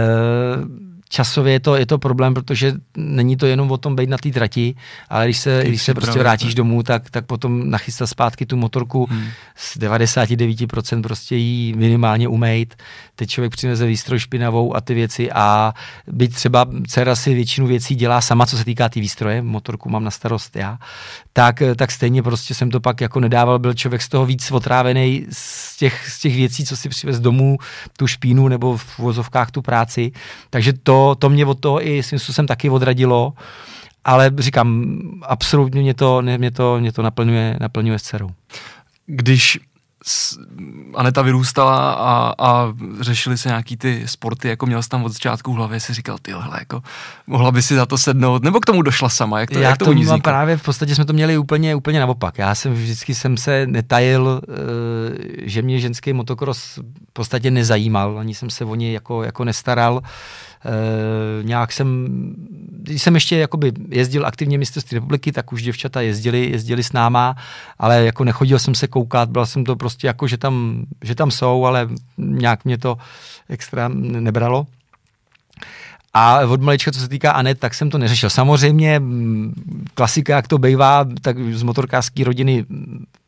časově 1.12 1.54
je 1.54 1.60
to, 1.60 1.76
je 1.76 1.86
to 1.86 1.98
problém, 1.98 2.34
protože 2.34 2.74
není 2.98 3.38
to 3.38 3.46
jenom 3.46 3.72
o 3.72 3.78
tom 3.78 3.96
být 3.96 4.10
na 4.10 4.18
té 4.18 4.32
trati, 4.32 4.76
ale 5.10 5.26
když 5.26 5.38
se, 5.38 5.64
když 5.68 5.82
se 5.82 5.94
prostě 5.94 6.20
vrátíš 6.20 6.56
domů, 6.56 6.84
tak, 6.84 7.10
tak 7.10 7.26
potom 7.26 7.70
nachystat 7.70 8.08
zpátky 8.08 8.46
tu 8.46 8.58
motorku 8.58 9.08
hmm. 9.12 9.28
z 9.56 9.78
99% 9.78 11.02
prostě 11.02 11.36
jí 11.36 11.74
minimálně 11.78 12.28
umejt. 12.28 12.76
Teď 13.16 13.30
člověk 13.30 13.52
přineze 13.52 13.86
výstroj 13.86 14.20
špinavou 14.20 14.76
a 14.76 14.82
ty 14.82 14.94
věci 14.94 15.32
a 15.32 15.74
byť 16.08 16.36
třeba 16.36 16.66
dcera 16.88 17.16
si 17.16 17.34
většinu 17.34 17.68
věcí 17.68 17.96
dělá 17.96 18.22
sama, 18.22 18.46
co 18.46 18.58
se 18.58 18.66
týká 18.66 18.90
ty 18.90 19.00
výstroje, 19.00 19.42
motorku 19.42 19.90
mám 19.90 20.04
na 20.04 20.12
starost 20.12 20.56
já, 20.56 20.78
tak, 21.34 21.64
tak 21.76 21.92
stejně 21.92 22.24
prostě 22.24 22.54
jsem 22.54 22.72
to 22.72 22.80
pak 22.80 23.02
jako 23.02 23.20
nedával, 23.20 23.60
byl 23.60 23.74
člověk 23.74 24.02
z 24.02 24.10
toho 24.10 24.26
víc 24.26 24.52
otrávený 24.52 25.26
z 25.32 25.78
těch, 25.78 26.10
z 26.10 26.20
těch 26.20 26.36
věcí, 26.36 26.66
co 26.66 26.78
si 26.78 26.90
přivez 26.90 27.20
domů, 27.20 27.58
tu 27.98 28.08
špínu 28.08 28.48
nebo 28.48 28.78
v 28.78 29.00
vozovkách 29.00 29.52
tu 29.52 29.62
práci. 29.62 30.12
Takže 30.50 30.74
to, 30.74 31.01
to 31.20 31.30
mě 31.30 31.46
od 31.46 31.60
toho 31.60 31.88
i 31.88 32.04
svým 32.04 32.20
způsobem 32.20 32.48
taky 32.48 32.70
odradilo. 32.70 33.34
Ale 34.04 34.32
říkám, 34.38 34.86
absolutně 35.22 35.82
mě 35.82 35.94
to, 35.94 36.22
mě 36.22 36.52
to, 36.52 36.80
mě 36.80 36.92
to 36.92 37.02
naplňuje, 37.02 37.58
naplňuje 37.62 38.00
s 38.00 38.02
dcerou. 38.02 38.30
Když 39.06 39.60
Aneta 40.96 41.22
vyrůstala 41.22 41.94
a, 41.94 42.34
a 42.38 42.74
řešili 43.00 43.38
se 43.38 43.50
nějaký 43.50 43.78
ty 43.78 44.08
sporty, 44.08 44.48
jako 44.48 44.66
měl 44.66 44.84
jsi 44.84 44.90
tam 44.90 45.04
od 45.04 45.12
začátku 45.12 45.54
v 45.54 45.56
hlavě, 45.56 45.80
si 45.80 45.94
říkal, 45.94 46.18
ty 46.22 46.32
hele, 46.32 46.58
jako, 46.60 46.82
mohla 47.28 47.52
by 47.52 47.62
si 47.62 47.76
za 47.76 47.86
to 47.86 47.98
sednout, 47.98 48.44
nebo 48.44 48.60
k 48.60 48.66
tomu 48.66 48.82
došla 48.82 49.10
sama, 49.10 49.40
jak 49.40 49.50
to, 49.52 49.60
Já 49.60 49.70
jak 49.70 49.78
to, 49.78 49.86
to 49.86 50.18
právě, 50.24 50.58
v 50.58 50.64
podstatě 50.64 50.96
jsme 50.96 51.06
to 51.06 51.14
měli 51.14 51.38
úplně, 51.38 51.76
úplně 51.76 52.00
naopak. 52.00 52.38
Já 52.38 52.56
jsem 52.56 52.74
vždycky 52.74 53.16
jsem 53.16 53.38
se 53.38 53.68
netajil, 53.68 54.42
eh, 54.44 54.54
že 55.50 55.62
mě 55.62 55.80
ženský 55.80 56.14
motokros 56.14 56.78
v 57.10 57.14
podstatě 57.14 57.52
nezajímal, 57.52 58.20
ani 58.20 58.36
jsem 58.36 58.50
se 58.50 58.66
o 58.66 58.76
něj 58.76 58.94
jako, 58.94 59.24
jako 59.24 59.44
nestaral. 59.44 60.02
E, 60.66 61.44
nějak 61.44 61.72
jsem, 61.72 62.08
když 62.72 63.02
jsem 63.02 63.16
ještě 63.16 63.38
jakoby 63.38 63.72
jezdil 63.90 64.26
aktivně 64.26 64.58
mistrovství 64.58 64.96
republiky, 64.96 65.32
tak 65.32 65.54
už 65.54 65.64
děvčata 65.64 66.02
jezdili, 66.02 66.50
jezdili 66.52 66.84
s 66.84 66.94
náma, 66.94 67.36
ale 67.80 68.06
jako 68.06 68.24
nechodil 68.24 68.60
jsem 68.60 68.76
se 68.76 68.88
koukat, 68.88 69.30
byl 69.30 69.46
jsem 69.46 69.64
to 69.64 69.76
prostě 69.76 70.08
jako, 70.08 70.28
že 70.28 70.38
tam, 70.38 70.86
že 71.04 71.16
tam 71.16 71.32
jsou, 71.32 71.66
ale 71.66 71.88
nějak 72.18 72.66
mě 72.66 72.78
to 72.78 72.98
extra 73.50 73.88
nebralo. 73.96 74.68
A 76.14 76.40
od 76.40 76.62
malička, 76.62 76.92
co 76.92 77.00
se 77.00 77.10
týká 77.10 77.32
Anet, 77.32 77.60
tak 77.60 77.74
jsem 77.74 77.90
to 77.90 77.98
neřešil. 77.98 78.30
Samozřejmě 78.30 79.02
klasika, 79.94 80.36
jak 80.36 80.48
to 80.48 80.58
bývá, 80.58 81.06
tak 81.22 81.38
z 81.40 81.64
motorkářské 81.64 82.24
rodiny 82.24 82.66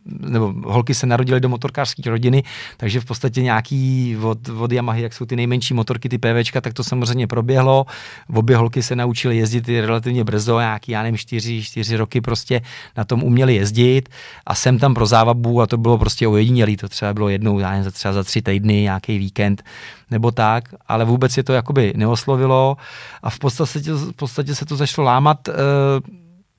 nebo 0.06 0.54
holky 0.66 0.94
se 0.94 1.08
narodily 1.08 1.40
do 1.40 1.50
motorkářské 1.50 2.10
rodiny, 2.10 2.44
takže 2.78 3.00
v 3.00 3.06
podstatě 3.06 3.42
nějaký 3.42 4.18
od, 4.22 4.50
od 4.50 4.72
Yamahy, 4.72 5.02
jak 5.02 5.14
jsou 5.14 5.26
ty 5.26 5.36
nejmenší 5.36 5.74
motorky, 5.74 6.10
ty 6.10 6.18
PVčka, 6.18 6.62
tak 6.62 6.74
to 6.74 6.84
samozřejmě 6.84 7.28
proběhlo. 7.28 7.86
Obě 8.34 8.58
holky 8.58 8.84
se 8.84 8.96
naučily 8.96 9.38
jezdit 9.38 9.70
relativně 9.70 10.24
brzo, 10.24 10.60
nějaký, 10.60 10.92
já 10.92 11.04
nevím, 11.04 11.18
čtyři, 11.18 11.64
čtyři 11.64 11.98
roky 11.98 12.22
prostě 12.22 12.62
na 12.98 13.04
tom 13.04 13.24
uměli 13.24 13.56
jezdit 13.56 14.10
a 14.46 14.56
jsem 14.56 14.80
tam 14.80 14.94
pro 14.94 15.06
závabu 15.06 15.62
a 15.62 15.68
to 15.68 15.78
bylo 15.78 15.98
prostě 15.98 16.28
ojedinělý, 16.28 16.78
to 16.78 16.90
třeba 16.90 17.14
bylo 17.14 17.30
jednou, 17.30 17.60
já 17.60 17.72
nevím, 17.72 17.92
třeba 17.92 18.14
za 18.14 18.24
tři 18.24 18.42
týdny, 18.42 18.82
nějaký 18.82 19.18
víkend 19.18 19.64
nebo 20.12 20.32
tak, 20.32 20.64
ale 20.88 21.06
vůbec 21.06 21.38
je 21.38 21.44
to 21.44 21.54
jakoby 21.54 21.94
neoslovilo 21.96 22.78
a 23.24 23.30
v 23.30 23.40
podstatě, 23.40 23.94
v 23.94 24.14
podstatě 24.14 24.56
se 24.56 24.66
to 24.66 24.76
začalo 24.76 25.06
lámat. 25.06 25.48
Uh, 25.48 25.54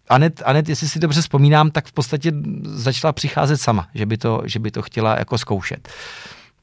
Anet, 0.09 0.43
Anet, 0.45 0.69
jestli 0.69 0.88
si 0.88 0.99
dobře 0.99 1.23
vzpomínám, 1.23 1.71
tak 1.71 1.87
v 1.87 1.93
podstatě 1.93 2.33
začala 2.62 3.12
přicházet 3.12 3.57
sama, 3.57 3.88
že 3.95 4.07
by 4.07 4.17
to, 4.19 4.43
že 4.45 4.59
by 4.59 4.71
to 4.71 4.83
chtěla 4.83 5.19
jako 5.19 5.38
zkoušet. 5.38 5.88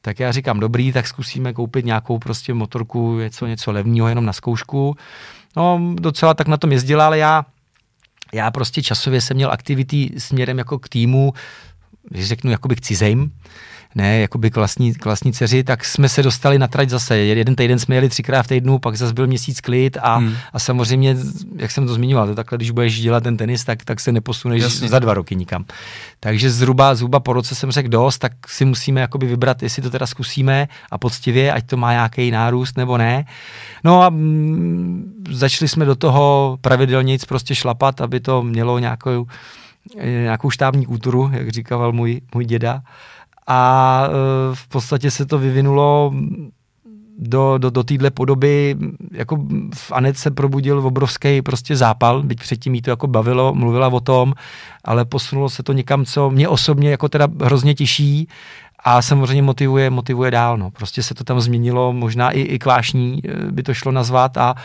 Tak 0.02 0.20
já 0.20 0.32
říkám, 0.32 0.60
dobrý, 0.60 0.92
tak 0.92 1.08
zkusíme 1.08 1.54
koupit 1.54 1.86
nějakou 1.86 2.20
prostě 2.20 2.54
motorku, 2.54 3.20
něco, 3.20 3.48
něco 3.48 3.72
levního 3.72 4.08
jenom 4.08 4.26
na 4.26 4.34
zkoušku. 4.34 4.96
No, 5.58 5.94
docela 5.96 6.34
tak 6.34 6.48
na 6.48 6.58
tom 6.58 6.72
jezdila, 6.72 7.06
ale 7.06 7.18
já, 7.18 7.46
já 8.34 8.52
prostě 8.52 8.82
časově 8.82 9.22
jsem 9.22 9.36
měl 9.38 9.52
aktivity 9.52 10.12
směrem 10.18 10.58
jako 10.58 10.80
k 10.80 10.90
týmu, 10.90 11.34
když 12.10 12.28
řeknu 12.28 12.52
jakoby 12.52 12.76
k 12.76 12.82
cizejm, 12.82 13.32
ne, 13.96 14.20
jakoby 14.20 14.52
k 14.52 14.56
vlastní, 14.56 14.94
k 14.94 15.06
vlastní 15.06 15.34
dceři, 15.34 15.64
tak 15.64 15.86
jsme 15.86 16.10
se 16.10 16.24
dostali 16.24 16.60
na 16.60 16.68
trať 16.68 16.90
zase. 16.90 17.18
Jeden 17.18 17.56
týden 17.56 17.80
jsme 17.80 17.96
jeli 17.96 18.10
třikrát 18.10 18.44
v 18.44 18.48
týdnu, 18.48 18.80
pak 18.80 18.96
zase 18.96 19.14
byl 19.14 19.28
měsíc 19.28 19.62
klid 19.62 19.98
a, 20.02 20.16
hmm. 20.16 20.34
a 20.54 20.60
samozřejmě, 20.60 21.18
jak 21.56 21.72
jsem 21.72 21.88
to 21.88 21.94
zmiňoval, 21.94 22.28
to 22.28 22.36
takhle, 22.36 22.58
když 22.58 22.72
budeš 22.72 23.02
dělat 23.02 23.24
ten 23.24 23.38
tenis, 23.38 23.66
tak, 23.66 23.84
tak 23.86 24.00
se 24.00 24.12
neposuneš 24.12 24.62
Jasně. 24.62 24.90
za 24.90 25.00
dva 25.00 25.14
roky 25.14 25.36
nikam. 25.36 25.66
Takže 26.20 26.52
zhruba, 26.52 26.96
zhruba 26.96 27.20
po 27.20 27.34
roce 27.34 27.56
jsem 27.56 27.72
řekl 27.72 27.90
dost, 27.90 28.18
tak 28.18 28.32
si 28.48 28.66
musíme 28.66 29.02
jakoby 29.02 29.28
vybrat, 29.28 29.64
jestli 29.64 29.82
to 29.82 29.90
teda 29.90 30.08
zkusíme 30.08 30.68
a 30.92 30.98
poctivě, 30.98 31.54
ať 31.54 31.66
to 31.66 31.78
má 31.78 31.92
nějaký 31.92 32.32
nárůst 32.32 32.78
nebo 32.78 32.98
ne. 32.98 33.26
No 33.84 34.02
a 34.02 34.10
mm, 34.10 35.14
začali 35.30 35.70
jsme 35.70 35.86
do 35.86 35.96
toho 35.96 36.58
pravidelně 36.62 37.18
prostě 37.28 37.56
šlapat, 37.56 38.02
aby 38.02 38.20
to 38.20 38.44
mělo 38.44 38.80
nějakou, 38.80 39.28
nějakou 40.04 40.50
štábní 40.50 40.86
kulturu, 40.86 41.30
jak 41.34 41.50
říkal 41.50 41.92
můj, 41.92 42.22
můj 42.34 42.46
děda 42.46 42.82
a 43.48 44.04
e, 44.08 44.56
v 44.56 44.68
podstatě 44.68 45.12
se 45.12 45.26
to 45.26 45.40
vyvinulo 45.40 46.14
do, 47.18 47.58
do, 47.58 47.70
do 47.70 47.84
téhle 47.84 48.12
podoby, 48.12 48.76
jako 49.12 49.38
v 49.76 49.92
Anet 49.92 50.18
se 50.18 50.32
probudil 50.32 50.88
obrovský 50.88 51.42
prostě 51.42 51.76
zápal, 51.76 52.24
byť 52.24 52.40
předtím 52.40 52.76
jí 52.76 52.82
to 52.82 52.90
jako 52.90 53.08
bavilo, 53.08 53.54
mluvila 53.56 53.88
o 53.88 54.00
tom, 54.00 54.34
ale 54.84 55.06
posunulo 55.06 55.50
se 55.50 55.64
to 55.64 55.74
někam, 55.74 56.06
co 56.06 56.30
mě 56.30 56.48
osobně 56.48 56.92
jako 56.92 57.10
teda 57.10 57.28
hrozně 57.44 57.76
těší 57.76 58.28
a 58.84 59.02
samozřejmě 59.02 59.42
motivuje, 59.42 59.90
motivuje 59.90 60.32
dál, 60.32 60.58
no. 60.58 60.72
Prostě 60.72 61.04
se 61.04 61.14
to 61.14 61.24
tam 61.24 61.42
změnilo, 61.42 61.94
možná 61.94 62.32
i, 62.32 62.42
i 62.42 62.60
kvášní 62.60 63.22
e, 63.26 63.52
by 63.52 63.64
to 63.64 63.74
šlo 63.74 63.92
nazvat 63.92 64.38
a 64.38 64.56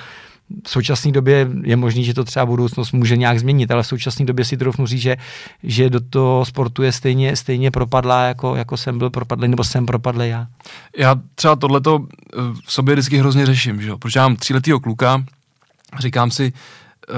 v 0.65 0.71
současné 0.71 1.13
době 1.13 1.49
je 1.63 1.77
možný, 1.77 2.05
že 2.05 2.15
to 2.15 2.25
třeba 2.25 2.47
budoucnost 2.47 2.93
může 2.93 3.17
nějak 3.17 3.39
změnit, 3.39 3.71
ale 3.71 3.83
v 3.83 3.87
současné 3.87 4.27
době 4.27 4.45
si 4.45 4.57
trochu 4.57 4.87
říct, 4.87 5.01
že, 5.01 5.17
že 5.63 5.91
do 5.91 6.01
toho 6.01 6.45
sportu 6.45 6.83
je 6.83 6.93
stejně, 6.93 7.37
stejně 7.37 7.71
propadlá, 7.71 8.25
jako, 8.25 8.57
jako 8.57 8.77
jsem 8.77 8.99
byl 8.99 9.11
propadlý, 9.11 9.49
nebo 9.49 9.65
jsem 9.65 9.87
propadlý 9.87 10.29
já. 10.29 10.47
Já 10.99 11.17
třeba 11.35 11.57
tohleto 11.57 12.07
eh, 12.11 12.37
v 12.67 12.73
sobě 12.73 12.95
vždycky 12.95 13.19
hrozně 13.19 13.47
řeším, 13.47 13.83
že 13.83 13.89
jo? 13.89 13.99
protože 13.99 14.19
já 14.19 14.29
mám 14.29 14.37
tříletýho 14.37 14.81
kluka, 14.81 15.25
říkám 15.99 16.31
si, 16.31 16.53
uh, 17.11 17.17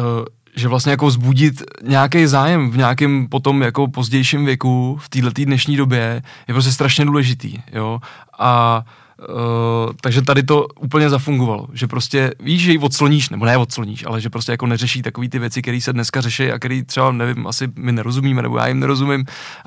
že 0.56 0.68
vlastně 0.68 0.90
jako 0.90 1.06
vzbudit 1.06 1.62
nějaký 1.82 2.26
zájem 2.26 2.70
v 2.70 2.76
nějakém 2.76 3.28
potom 3.28 3.62
jako 3.62 3.88
pozdějším 3.88 4.44
věku 4.44 4.98
v 5.00 5.08
této 5.08 5.30
dnešní 5.44 5.76
době 5.76 6.22
je 6.48 6.54
prostě 6.54 6.72
strašně 6.72 7.04
důležitý, 7.04 7.58
jo, 7.72 8.00
a 8.38 8.84
Uh, 9.18 9.92
takže 10.00 10.22
tady 10.22 10.42
to 10.42 10.66
úplně 10.80 11.10
zafungovalo, 11.10 11.66
že 11.72 11.86
prostě 11.86 12.32
víš, 12.40 12.62
že 12.62 12.72
ji 12.72 12.78
odsloníš, 12.78 13.30
nebo 13.30 13.44
ne 13.44 13.56
odsloníš, 13.56 14.04
ale 14.06 14.20
že 14.20 14.30
prostě 14.30 14.52
jako 14.52 14.66
neřeší 14.66 15.02
takové 15.02 15.28
ty 15.28 15.38
věci, 15.38 15.62
které 15.62 15.80
se 15.80 15.92
dneska 15.92 16.20
řeší 16.20 16.52
a 16.52 16.58
které 16.58 16.82
třeba, 16.84 17.12
nevím, 17.12 17.46
asi 17.46 17.68
my 17.76 17.92
nerozumíme, 17.92 18.42
nebo 18.42 18.58
já 18.58 18.66
jim 18.66 18.80
nerozumím, 18.80 19.24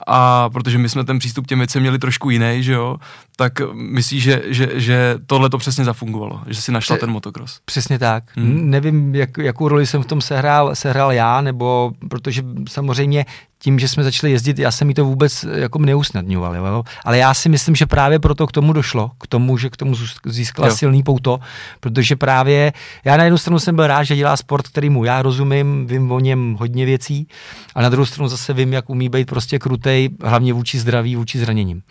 a 0.08 0.50
protože 0.50 0.78
my 0.78 0.90
jsme 0.90 1.04
ten 1.04 1.20
přístup 1.20 1.48
těm 1.48 1.60
věcem 1.60 1.82
měli 1.82 2.00
trošku 2.00 2.30
jiný, 2.30 2.64
že 2.64 2.74
jo, 2.74 2.98
tak 3.42 3.54
myslíš, 3.74 4.24
že, 4.24 4.42
že, 4.46 4.70
že 4.74 5.16
tohle 5.26 5.50
to 5.50 5.58
přesně 5.58 5.86
zafungovalo, 5.86 6.42
že 6.48 6.62
si 6.62 6.72
našla 6.72 6.98
ten 6.98 7.12
motocross. 7.12 7.60
Přesně 7.66 8.00
tak. 8.00 8.24
Hmm. 8.36 8.70
Nevím, 8.70 9.16
jak, 9.16 9.38
jakou 9.38 9.68
roli 9.68 9.86
jsem 9.86 10.04
v 10.04 10.06
tom 10.06 10.22
sehrál, 10.22 10.76
sehrál 10.76 11.12
já, 11.12 11.42
nebo 11.42 11.92
protože 12.10 12.44
samozřejmě 12.70 13.26
tím, 13.60 13.80
že 13.80 13.88
jsme 13.88 14.04
začali 14.04 14.32
jezdit, 14.32 14.60
já 14.60 14.72
jsem 14.72 14.88
mi 14.88 14.94
to 14.94 15.06
vůbec 15.06 15.46
jako 15.54 15.80
neusnadňoval, 15.80 16.56
jo? 16.56 16.84
ale 17.06 17.18
já 17.18 17.34
si 17.34 17.50
myslím, 17.50 17.76
že 17.76 17.86
právě 17.86 18.20
proto 18.20 18.48
k 18.48 18.52
tomu 18.52 18.74
došlo, 18.74 19.12
k 19.20 19.28
tomu, 19.28 19.58
že 19.58 19.70
k 19.70 19.78
tomu 19.78 19.96
získala 20.26 20.68
jo. 20.68 20.76
silný 20.76 21.04
pouto, 21.04 21.40
protože 21.80 22.16
právě 22.16 22.74
já 23.06 23.18
na 23.18 23.24
jednu 23.24 23.38
stranu 23.38 23.60
jsem 23.60 23.76
byl 23.76 23.88
rád, 23.88 24.04
že 24.04 24.16
dělá 24.16 24.38
sport, 24.38 24.68
který 24.68 24.90
mu 24.90 25.04
já 25.04 25.22
rozumím, 25.22 25.88
vím 25.88 26.12
o 26.12 26.20
něm 26.20 26.56
hodně 26.60 26.86
věcí, 26.86 27.28
a 27.76 27.82
na 27.82 27.90
druhou 27.90 28.06
stranu 28.06 28.30
zase 28.30 28.54
vím, 28.54 28.74
jak 28.74 28.90
umí 28.90 29.10
být 29.10 29.28
prostě 29.28 29.60
krutej, 29.60 30.10
hlavně 30.24 30.54
vůči 30.54 30.80
zdraví, 30.80 31.16
vůči 31.16 31.40
zraněním. 31.40 31.82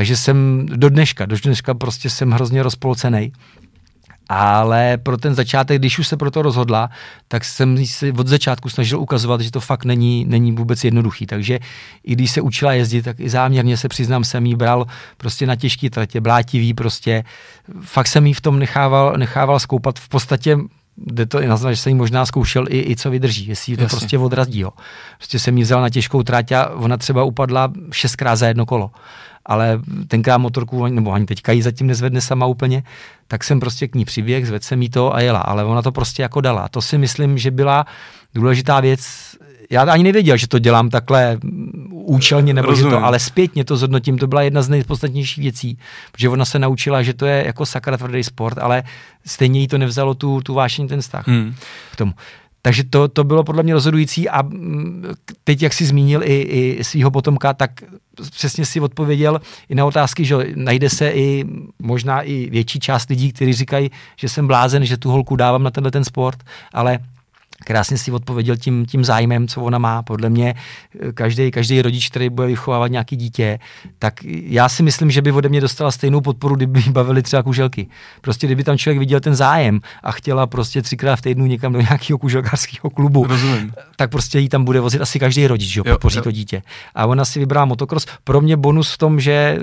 Takže 0.00 0.16
jsem 0.16 0.66
do 0.66 0.88
dneška, 0.88 1.26
do 1.26 1.36
dneška 1.44 1.74
prostě 1.74 2.10
jsem 2.10 2.30
hrozně 2.30 2.62
rozpolcený 2.62 3.32
ale 4.28 4.98
pro 4.98 5.16
ten 5.16 5.34
začátek, 5.34 5.78
když 5.78 5.98
už 5.98 6.08
se 6.08 6.16
pro 6.16 6.30
to 6.30 6.42
rozhodla, 6.42 6.90
tak 7.28 7.44
jsem 7.44 7.86
si 7.86 8.12
od 8.12 8.26
začátku 8.26 8.68
snažil 8.68 9.00
ukazovat, 9.00 9.40
že 9.40 9.50
to 9.50 9.60
fakt 9.60 9.84
není, 9.84 10.24
není 10.24 10.52
vůbec 10.52 10.84
jednoduchý. 10.84 11.26
Takže 11.26 11.58
i 12.04 12.12
když 12.12 12.30
se 12.30 12.40
učila 12.40 12.72
jezdit, 12.72 13.02
tak 13.02 13.20
i 13.20 13.30
záměrně 13.30 13.76
se 13.76 13.88
přiznám, 13.88 14.24
jsem 14.24 14.46
jí 14.46 14.54
bral 14.54 14.86
prostě 15.16 15.46
na 15.46 15.56
těžký 15.56 15.90
tratě, 15.90 16.20
blátivý 16.20 16.74
prostě. 16.74 17.24
Fakt 17.80 18.06
jsem 18.06 18.26
jí 18.26 18.34
v 18.34 18.40
tom 18.40 18.58
nechával, 18.58 19.14
nechával 19.16 19.60
skoupat. 19.60 19.98
V 19.98 20.08
podstatě 20.08 20.58
jde 20.96 21.26
to 21.26 21.42
i 21.42 21.46
naznat, 21.46 21.72
že 21.72 21.76
jsem 21.76 21.90
jí 21.90 21.96
možná 21.96 22.26
zkoušel 22.26 22.66
i, 22.68 22.90
i 22.90 22.96
co 22.96 23.10
vydrží, 23.10 23.46
jestli 23.48 23.76
to 23.76 23.82
Jasně. 23.82 23.98
prostě 23.98 24.18
odrazí. 24.18 24.58
Jo. 24.58 24.70
Prostě 25.18 25.38
jsem 25.38 25.56
jí 25.56 25.62
vzal 25.62 25.80
na 25.82 25.90
těžkou 25.90 26.22
trať 26.22 26.52
a 26.52 26.70
ona 26.70 26.96
třeba 26.96 27.24
upadla 27.24 27.72
šestkrát 27.92 28.36
za 28.36 28.46
jedno 28.46 28.66
kolo 28.66 28.90
ale 29.50 29.80
tenkrát 30.08 30.38
motorku, 30.38 30.86
nebo 30.86 31.12
ani 31.12 31.26
teďka 31.26 31.52
ji 31.52 31.62
zatím 31.62 31.86
nezvedne 31.86 32.20
sama 32.20 32.46
úplně, 32.46 32.82
tak 33.28 33.44
jsem 33.44 33.60
prostě 33.60 33.88
k 33.88 33.94
ní 33.94 34.04
přiběh, 34.04 34.46
zvedl 34.46 34.64
jsem 34.64 34.82
jí 34.82 34.90
to 34.90 35.14
a 35.14 35.20
jela, 35.20 35.38
ale 35.38 35.64
ona 35.64 35.82
to 35.82 35.92
prostě 35.92 36.22
jako 36.22 36.40
dala. 36.40 36.68
To 36.68 36.82
si 36.82 36.98
myslím, 36.98 37.38
že 37.38 37.50
byla 37.50 37.86
důležitá 38.34 38.80
věc, 38.80 39.00
já 39.70 39.82
ani 39.82 40.04
nevěděl, 40.04 40.36
že 40.36 40.48
to 40.48 40.58
dělám 40.58 40.90
takhle 40.90 41.38
účelně, 41.90 42.54
nebo 42.54 42.68
Rozumím. 42.68 42.90
že 42.90 42.96
to, 42.96 43.04
ale 43.04 43.18
zpětně 43.18 43.64
to 43.64 43.76
zhodnotím, 43.76 44.18
to 44.18 44.26
byla 44.26 44.42
jedna 44.42 44.62
z 44.62 44.68
nejpodstatnějších 44.68 45.42
věcí, 45.44 45.78
protože 46.12 46.28
ona 46.28 46.44
se 46.44 46.58
naučila, 46.58 47.02
že 47.02 47.14
to 47.14 47.26
je 47.26 47.46
jako 47.46 47.66
sakra 47.66 47.96
tvrdý 47.96 48.24
sport, 48.24 48.58
ale 48.58 48.82
stejně 49.26 49.60
jí 49.60 49.68
to 49.68 49.78
nevzalo 49.78 50.14
tu, 50.14 50.40
tu 50.40 50.54
vášení, 50.54 50.88
ten 50.88 51.00
vztah 51.00 51.28
hmm. 51.28 51.54
k 51.92 51.96
tomu. 51.96 52.12
Takže 52.62 52.84
to, 52.84 53.08
to 53.08 53.24
bylo 53.24 53.44
podle 53.44 53.62
mě 53.62 53.74
rozhodující 53.74 54.28
a 54.28 54.42
mm, 54.42 55.04
teď, 55.44 55.62
jak 55.62 55.72
jsi 55.72 55.86
zmínil 55.86 56.22
i, 56.22 56.40
i 56.40 56.84
svého 56.84 57.10
potomka, 57.10 57.52
tak 57.52 57.70
přesně 58.30 58.66
si 58.66 58.80
odpověděl 58.80 59.40
i 59.68 59.74
na 59.74 59.84
otázky, 59.84 60.24
že 60.24 60.36
najde 60.54 60.90
se 60.90 61.10
i 61.10 61.44
možná 61.78 62.22
i 62.22 62.50
větší 62.50 62.80
část 62.80 63.10
lidí, 63.10 63.32
kteří 63.32 63.52
říkají, 63.52 63.90
že 64.16 64.28
jsem 64.28 64.46
blázen, 64.46 64.84
že 64.84 64.96
tu 64.96 65.10
holku 65.10 65.36
dávám 65.36 65.62
na 65.62 65.70
tenhle 65.70 65.90
ten 65.90 66.04
sport, 66.04 66.42
ale 66.72 66.98
krásně 67.64 67.98
si 67.98 68.12
odpověděl 68.12 68.56
tím, 68.56 68.86
tím 68.86 69.04
zájmem, 69.04 69.48
co 69.48 69.62
ona 69.62 69.78
má. 69.78 70.02
Podle 70.02 70.30
mě 70.30 70.54
každý, 71.14 71.50
každý 71.50 71.82
rodič, 71.82 72.08
který 72.08 72.30
bude 72.30 72.46
vychovávat 72.46 72.90
nějaký 72.90 73.16
dítě, 73.16 73.58
tak 73.98 74.14
já 74.24 74.68
si 74.68 74.82
myslím, 74.82 75.10
že 75.10 75.22
by 75.22 75.32
ode 75.32 75.48
mě 75.48 75.60
dostala 75.60 75.90
stejnou 75.90 76.20
podporu, 76.20 76.56
kdyby 76.56 76.82
bavili 76.90 77.22
třeba 77.22 77.42
kuželky. 77.42 77.86
Prostě 78.20 78.46
kdyby 78.46 78.64
tam 78.64 78.78
člověk 78.78 78.98
viděl 78.98 79.20
ten 79.20 79.34
zájem 79.34 79.80
a 80.02 80.12
chtěla 80.12 80.46
prostě 80.46 80.82
třikrát 80.82 81.16
v 81.16 81.22
týdnu 81.22 81.46
někam 81.46 81.72
do 81.72 81.80
nějakého 81.80 82.18
kuželkářského 82.18 82.90
klubu, 82.90 83.26
Rozumím. 83.26 83.72
tak 83.96 84.10
prostě 84.10 84.38
jí 84.38 84.48
tam 84.48 84.64
bude 84.64 84.80
vozit 84.80 85.00
asi 85.00 85.18
každý 85.18 85.46
rodič, 85.46 85.68
že 85.68 85.80
jo, 85.80 85.84
podpoří 85.84 86.16
jo. 86.16 86.22
to 86.22 86.30
dítě. 86.30 86.62
A 86.94 87.06
ona 87.06 87.24
si 87.24 87.38
vybrala 87.38 87.64
motocross. 87.64 88.06
Pro 88.24 88.40
mě 88.40 88.56
bonus 88.56 88.92
v 88.92 88.98
tom, 88.98 89.20
že 89.20 89.58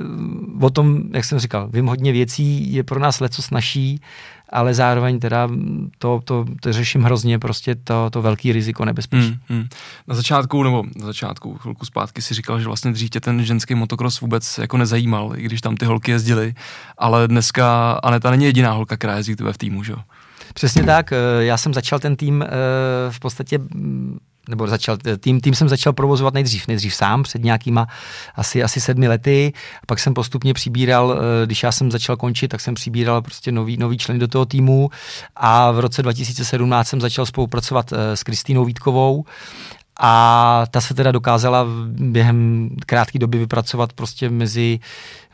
o 0.61 0.69
tom, 0.69 1.01
jak 1.13 1.25
jsem 1.25 1.39
říkal, 1.39 1.69
vím 1.73 1.85
hodně 1.85 2.11
věcí, 2.11 2.73
je 2.73 2.83
pro 2.83 2.99
nás 2.99 3.19
leco 3.19 3.41
snaží 3.41 4.01
ale 4.49 4.73
zároveň 4.73 5.19
teda 5.19 5.49
to, 5.97 6.21
to, 6.23 6.45
to 6.61 6.73
řeším 6.73 7.03
hrozně, 7.03 7.39
prostě 7.39 7.75
to, 7.75 8.09
to 8.09 8.21
velký 8.21 8.51
riziko 8.51 8.85
nebezpečí. 8.85 9.27
Hmm, 9.27 9.59
hmm. 9.59 9.67
Na 10.07 10.15
začátku, 10.15 10.63
nebo 10.63 10.83
na 10.95 11.05
začátku, 11.05 11.57
chvilku 11.57 11.85
zpátky 11.85 12.21
si 12.21 12.33
říkal, 12.33 12.59
že 12.59 12.65
vlastně 12.65 12.91
dřív 12.91 13.09
tě 13.09 13.19
ten 13.19 13.45
ženský 13.45 13.75
motocross 13.75 14.21
vůbec 14.21 14.57
jako 14.57 14.77
nezajímal, 14.77 15.33
i 15.35 15.41
když 15.41 15.61
tam 15.61 15.75
ty 15.75 15.85
holky 15.85 16.11
jezdily, 16.11 16.53
ale 16.97 17.27
dneska 17.27 17.91
Aneta 18.03 18.31
není 18.31 18.45
jediná 18.45 18.71
holka, 18.71 18.97
která 18.97 19.17
jezdí 19.17 19.35
tebe 19.35 19.53
v 19.53 19.57
týmu, 19.57 19.83
že 19.83 19.91
jo? 19.91 19.99
Přesně 20.53 20.83
tak, 20.83 21.13
já 21.39 21.57
jsem 21.57 21.73
začal 21.73 21.99
ten 21.99 22.15
tým 22.15 22.41
eh, 22.41 22.47
v 23.09 23.19
podstatě 23.19 23.59
nebo 24.49 24.67
začal, 24.67 24.97
tým, 25.19 25.41
tým 25.41 25.55
jsem 25.55 25.69
začal 25.69 25.93
provozovat 25.93 26.33
nejdřív, 26.33 26.67
nejdřív 26.67 26.95
sám 26.95 27.23
před 27.23 27.43
nějakýma 27.43 27.87
asi, 28.35 28.63
asi 28.63 28.81
sedmi 28.81 29.07
lety, 29.07 29.53
pak 29.85 29.99
jsem 29.99 30.13
postupně 30.13 30.53
přibíral, 30.53 31.19
eh, 31.19 31.45
když 31.45 31.63
já 31.63 31.71
jsem 31.71 31.91
začal 31.91 32.17
končit, 32.17 32.47
tak 32.47 32.61
jsem 32.61 32.73
přibíral 32.73 33.21
prostě 33.21 33.51
nový, 33.51 33.77
nový 33.77 33.97
členy 33.97 34.19
do 34.19 34.27
toho 34.27 34.45
týmu. 34.45 34.89
A 35.35 35.71
v 35.71 35.79
roce 35.79 36.03
2017 36.03 36.87
jsem 36.87 37.01
začal 37.01 37.25
spolupracovat 37.25 37.93
eh, 37.93 38.17
s 38.17 38.23
Kristýnou 38.23 38.65
Vítkovou. 38.65 39.25
A 39.99 40.63
ta 40.71 40.81
se 40.81 40.93
teda 40.93 41.11
dokázala 41.11 41.65
během 41.87 42.69
krátké 42.85 43.19
doby 43.19 43.37
vypracovat 43.37 43.93
prostě 43.93 44.29
mezi, 44.29 44.79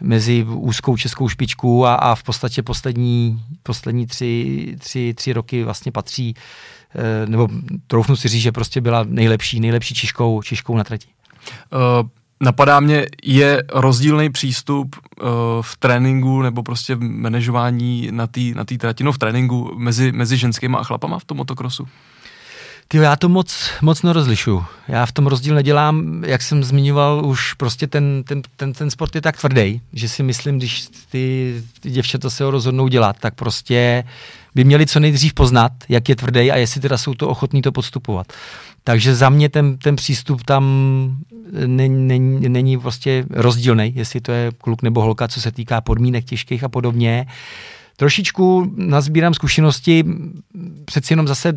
mezi 0.02 0.43
úzkou 0.43 0.97
českou 0.97 1.30
špičku 1.30 1.86
a, 1.86 1.95
a 1.95 2.15
v 2.15 2.23
podstatě 2.23 2.63
poslední, 2.63 3.41
poslední 3.63 4.08
tři, 4.08 4.76
tři, 4.80 5.13
tři 5.13 5.34
roky 5.34 5.63
vlastně 5.63 5.91
patří, 5.91 6.36
nebo 7.25 7.47
troufnu 7.88 8.15
si 8.15 8.27
říct, 8.27 8.41
že 8.41 8.51
prostě 8.51 8.82
byla 8.82 9.06
nejlepší, 9.08 9.60
nejlepší 9.60 9.95
čiškou, 9.95 10.41
čiškou 10.41 10.77
na 10.77 10.84
trati. 10.84 11.08
Uh... 11.73 12.08
Napadá 12.41 12.79
mě, 12.79 13.06
je 13.23 13.63
rozdílný 13.73 14.29
přístup 14.29 14.95
uh, 14.95 15.27
v 15.62 15.77
tréninku 15.77 16.41
nebo 16.41 16.63
prostě 16.63 16.95
v 16.95 17.01
manažování 17.01 18.08
na 18.12 18.27
té 18.27 18.41
na 18.56 18.63
trati, 18.63 19.03
no 19.03 19.12
v 19.12 19.17
tréninku 19.17 19.71
mezi, 19.77 20.12
mezi 20.12 20.38
ženskýma 20.38 20.79
a 20.79 20.84
chlapama 20.84 21.19
v 21.19 21.25
tom 21.25 21.38
motokrosu? 21.38 21.88
Ty, 22.93 22.97
já 22.97 23.15
to 23.15 23.29
moc, 23.29 23.69
moc 23.82 24.01
nerozlišu. 24.01 24.63
Já 24.88 25.06
v 25.06 25.12
tom 25.12 25.27
rozdíl 25.27 25.56
nedělám, 25.56 26.23
jak 26.23 26.41
jsem 26.41 26.63
zmiňoval, 26.63 27.25
už 27.25 27.53
prostě 27.53 27.88
ten, 27.88 28.23
ten, 28.27 28.41
ten, 28.56 28.73
ten 28.73 28.91
sport 28.91 29.15
je 29.15 29.21
tak 29.21 29.39
tvrdý, 29.39 29.82
že 29.93 30.10
si 30.10 30.23
myslím, 30.23 30.58
když 30.58 30.88
ty, 31.12 31.56
ty 31.79 31.89
děvčata 31.89 32.29
se 32.29 32.43
ho 32.43 32.51
rozhodnou 32.51 32.88
dělat, 32.88 33.15
tak 33.19 33.36
prostě 33.36 34.03
by 34.56 34.63
měli 34.63 34.86
co 34.86 34.99
nejdřív 34.99 35.34
poznat, 35.34 35.71
jak 35.89 36.10
je 36.10 36.15
tvrdý 36.15 36.51
a 36.51 36.58
jestli 36.58 36.82
teda 36.82 36.97
jsou 36.97 37.13
to 37.13 37.29
ochotní 37.29 37.62
to 37.62 37.71
podstupovat. 37.71 38.34
Takže 38.84 39.15
za 39.15 39.29
mě 39.29 39.49
ten, 39.49 39.77
ten 39.77 39.95
přístup 39.95 40.43
tam 40.43 40.63
není, 41.65 42.08
není, 42.08 42.49
není 42.49 42.77
prostě 42.77 43.25
rozdílný, 43.29 43.93
jestli 43.95 44.21
to 44.21 44.32
je 44.32 44.51
kluk 44.58 44.82
nebo 44.82 45.01
holka, 45.01 45.27
co 45.27 45.41
se 45.41 45.51
týká 45.51 45.82
podmínek 45.82 46.25
těžkých 46.25 46.63
a 46.63 46.69
podobně. 46.69 47.25
Uh, 47.27 47.34
trošičku 47.95 48.73
nazbírám 48.75 49.34
zkušenosti, 49.34 50.03
přeci 50.86 51.13
jenom 51.13 51.27
zase 51.27 51.53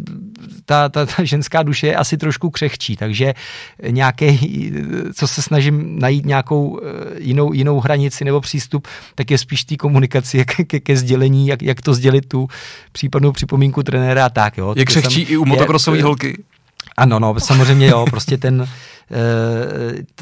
ta, 0.64 0.88
ta, 0.88 1.06
ta 1.06 1.24
ženská 1.24 1.62
duše 1.62 1.86
je 1.86 1.96
asi 1.96 2.18
trošku 2.18 2.50
křehčí, 2.50 2.96
takže 2.96 3.34
nějaké, 3.88 4.36
co 5.14 5.28
se 5.28 5.42
snažím 5.42 6.00
najít 6.00 6.26
nějakou 6.26 6.80
eh, 6.82 6.90
jinou, 7.18 7.52
jinou 7.52 7.80
hranici 7.80 8.24
nebo 8.24 8.40
přístup, 8.40 8.88
tak 9.14 9.30
je 9.30 9.38
spíš 9.38 9.64
té 9.64 9.76
komunikaci 9.76 10.44
ke, 10.44 10.64
ke, 10.64 10.80
ke 10.80 10.96
sdělení, 10.96 11.46
jak, 11.46 11.62
jak 11.62 11.80
to 11.80 11.94
sdělit 11.94 12.28
tu 12.28 12.48
případnou 12.92 13.32
připomínku 13.32 13.82
trenéra 13.82 14.26
a 14.26 14.28
tak. 14.28 14.58
Jo. 14.58 14.74
Je 14.76 14.84
křehčí 14.84 15.22
i 15.22 15.36
u 15.36 15.44
motokrosové 15.44 16.02
holky? 16.02 16.42
Ano, 16.96 17.18
no, 17.18 17.40
samozřejmě 17.40 17.86
jo, 17.86 18.06
prostě 18.10 18.38
ten, 18.38 18.68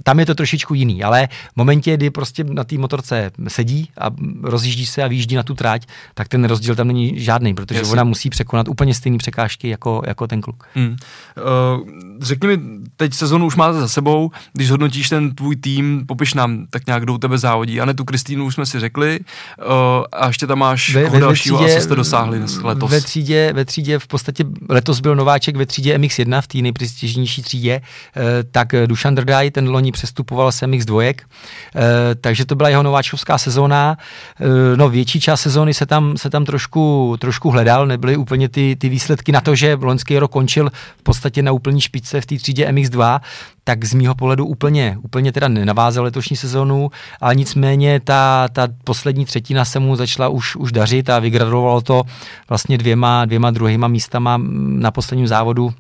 tam 0.03 0.21
je 0.21 0.27
to 0.27 0.35
trošičku 0.35 0.75
jiný, 0.75 1.05
ale 1.05 1.29
v 1.53 1.57
momentě, 1.57 1.97
kdy 1.97 2.11
prostě 2.11 2.45
na 2.45 2.65
té 2.65 2.79
motorce 2.79 3.31
sedí 3.49 3.89
a 3.99 4.11
rozjíždí 4.43 4.87
se 4.87 5.03
a 5.03 5.09
vyjíždí 5.09 5.37
na 5.37 5.43
tu 5.43 5.55
tráť, 5.55 5.87
tak 6.15 6.29
ten 6.29 6.45
rozdíl 6.45 6.75
tam 6.75 6.87
není 6.87 7.21
žádný, 7.21 7.55
protože 7.55 7.81
Jasně. 7.81 7.93
ona 7.93 8.05
musí 8.05 8.31
překonat 8.31 8.69
úplně 8.69 8.95
stejné 8.95 9.19
překážky 9.19 9.69
jako, 9.69 10.03
jako 10.07 10.27
ten 10.27 10.41
kluk. 10.41 10.69
Hmm. 10.75 10.89
Uh, 10.89 11.89
řekni 12.21 12.49
mi, 12.49 12.59
teď 12.97 13.15
sezonu 13.15 13.47
už 13.47 13.57
máte 13.57 13.81
za 13.81 13.89
sebou, 13.89 14.31
když 14.53 14.71
hodnotíš 14.71 15.09
ten 15.09 15.35
tvůj 15.35 15.57
tým, 15.57 16.05
popiš 16.07 16.35
nám 16.35 16.67
tak 16.71 16.87
nějak, 16.87 17.03
kdo 17.03 17.15
u 17.15 17.19
tebe 17.19 17.39
závodí. 17.39 17.81
A 17.81 17.85
ne 17.85 17.95
tu 17.95 18.05
Kristýnu 18.05 18.45
už 18.45 18.55
jsme 18.55 18.67
si 18.67 18.81
řekli 18.81 19.21
uh, 19.21 19.67
a 20.13 20.27
ještě 20.27 20.47
tam 20.47 20.59
máš 20.59 20.95
ve, 20.95 21.09
ve, 21.11 21.21
dalšího, 21.21 21.57
třídě, 21.57 21.77
asi 21.77 21.85
jste 21.85 21.95
dosáhli 21.95 22.41
letos. 22.63 22.91
Ve 22.91 23.01
třídě, 23.01 23.53
ve 23.53 23.65
třídě 23.65 23.99
v 23.99 24.07
podstatě 24.07 24.45
letos 24.69 25.01
byl 25.01 25.17
nováček 25.17 25.57
ve 25.57 25.67
třídě 25.67 25.99
MX1 25.99 26.41
v 26.41 26.47
té 26.47 26.59
nejprestižnější 26.59 27.43
třídě, 27.43 27.81
uh, 27.81 28.23
tak 28.51 28.74
Dušan 28.87 29.15
Drdaj, 29.15 29.51
ten 29.51 29.69
loni 29.69 29.93
přestupoval 29.93 30.53
sem 30.53 30.75
X 30.75 30.85
dvojek, 30.85 31.23
e, 31.23 32.15
takže 32.15 32.45
to 32.45 32.55
byla 32.55 32.69
jeho 32.69 32.83
nováčkovská 32.83 33.39
sezóna. 33.39 33.97
E, 34.41 34.77
no 34.77 34.89
větší 34.89 35.21
část 35.21 35.41
sezóny 35.41 35.75
se 35.75 35.87
tam, 35.87 36.17
se 36.17 36.31
tam 36.31 36.45
trošku, 36.45 37.17
trošku 37.19 37.51
hledal, 37.51 37.87
nebyly 37.87 38.17
úplně 38.17 38.49
ty, 38.49 38.77
ty 38.77 38.89
výsledky 38.89 39.33
na 39.33 39.41
to, 39.41 39.55
že 39.55 39.79
loňský 39.81 40.19
rok 40.19 40.31
končil 40.33 40.71
v 40.97 41.03
podstatě 41.03 41.43
na 41.43 41.53
úplní 41.53 41.81
špičce 41.81 42.21
v 42.21 42.27
té 42.27 42.37
třídě 42.37 42.69
MX2, 42.69 43.21
tak 43.65 43.85
z 43.85 43.95
mýho 43.95 44.15
pohledu 44.15 44.47
úplně, 44.47 44.99
úplně 45.03 45.33
teda 45.33 45.49
nenavázal 45.49 46.05
letošní 46.05 46.37
sezónu, 46.37 46.91
ale 47.21 47.35
nicméně 47.35 48.01
ta, 48.01 48.49
ta 48.53 48.69
poslední 48.85 49.25
třetina 49.25 49.65
se 49.65 49.79
mu 49.79 49.97
začala 49.97 50.29
už, 50.29 50.57
už 50.57 50.73
dařit 50.73 51.11
a 51.11 51.19
vygradovalo 51.19 51.81
to 51.81 52.03
vlastně 52.49 52.79
dvěma, 52.79 53.25
dvěma 53.25 53.51
druhýma 53.51 53.89
místama 53.89 54.41
na 54.69 54.91
posledním 54.91 55.27
závodu 55.27 55.73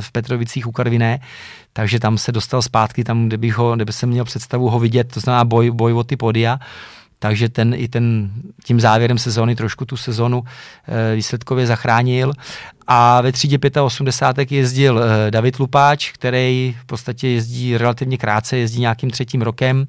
v 0.00 0.12
Petrovicích 0.12 0.66
u 0.66 0.72
Karviné 0.72 1.20
takže 1.72 2.00
tam 2.00 2.18
se 2.18 2.32
dostal 2.32 2.62
zpátky, 2.62 3.04
tam, 3.04 3.26
kde, 3.26 3.36
bych 3.36 3.54
ho, 3.54 3.76
kde 3.76 3.84
by 3.84 3.92
se 3.92 4.06
měl 4.06 4.24
představu 4.24 4.68
ho 4.70 4.78
vidět, 4.78 5.12
to 5.14 5.20
znamená 5.20 5.44
boj, 5.44 5.70
boj 5.70 5.92
o 5.92 6.04
ty 6.04 6.16
podia. 6.16 6.58
Takže 7.22 7.48
ten 7.48 7.74
i 7.76 7.88
ten, 7.88 8.30
tím 8.64 8.80
závěrem 8.80 9.18
sezóny 9.18 9.56
trošku 9.56 9.84
tu 9.84 9.96
sezonu 9.96 10.44
e, 10.88 11.16
výsledkově 11.16 11.66
zachránil. 11.66 12.32
A 12.86 13.20
ve 13.20 13.32
třídě 13.32 13.58
85 13.82 14.52
jezdil 14.52 15.00
e, 15.00 15.30
David 15.30 15.58
Lupáč, 15.58 16.12
který 16.12 16.76
v 16.80 16.84
podstatě 16.86 17.28
jezdí 17.28 17.76
relativně 17.76 18.18
krátce, 18.18 18.56
jezdí 18.56 18.80
nějakým 18.80 19.10
třetím 19.10 19.42
rokem 19.42 19.86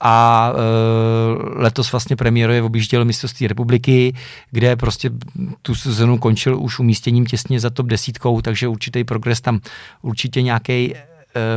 a 0.00 0.48
e, 0.52 1.62
letos 1.62 1.92
vlastně 1.92 2.16
premiéruje 2.16 2.62
objížděl 2.62 3.04
mistrovství 3.04 3.46
republiky, 3.46 4.14
kde 4.50 4.76
prostě 4.76 5.10
tu 5.62 5.74
sezonu 5.74 6.18
končil 6.18 6.60
už 6.60 6.78
umístěním 6.78 7.26
těsně 7.26 7.60
za 7.60 7.70
top 7.70 7.86
desítkou, 7.86 8.40
takže 8.40 8.68
určitý 8.68 9.04
progres 9.04 9.40
tam 9.40 9.60
určitě 10.02 10.42
nějaký 10.42 10.94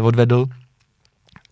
odvedl. 0.01 0.45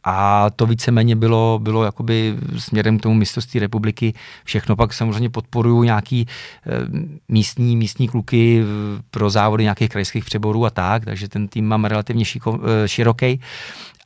A 0.03 0.49
to 0.49 0.65
víceméně 0.65 1.15
bylo, 1.15 1.59
bylo 1.62 1.83
jakoby 1.83 2.36
směrem 2.57 2.99
k 2.99 3.01
tomu 3.01 3.15
mistrovství 3.15 3.59
republiky. 3.59 4.13
Všechno 4.43 4.75
pak 4.75 4.93
samozřejmě 4.93 5.29
podporuju 5.29 5.83
nějaký 5.83 6.21
e, 6.21 6.25
místní, 7.27 7.77
místní 7.77 8.07
kluky 8.07 8.63
pro 9.12 9.29
závody 9.29 9.63
nějakých 9.63 9.89
krajských 9.89 10.25
přeborů 10.25 10.65
a 10.65 10.69
tak, 10.69 11.05
takže 11.05 11.27
ten 11.27 11.47
tým 11.47 11.67
mám 11.67 11.86
relativně 11.86 12.25
šiko, 12.25 12.59
e, 12.83 12.88
široký. 12.88 13.39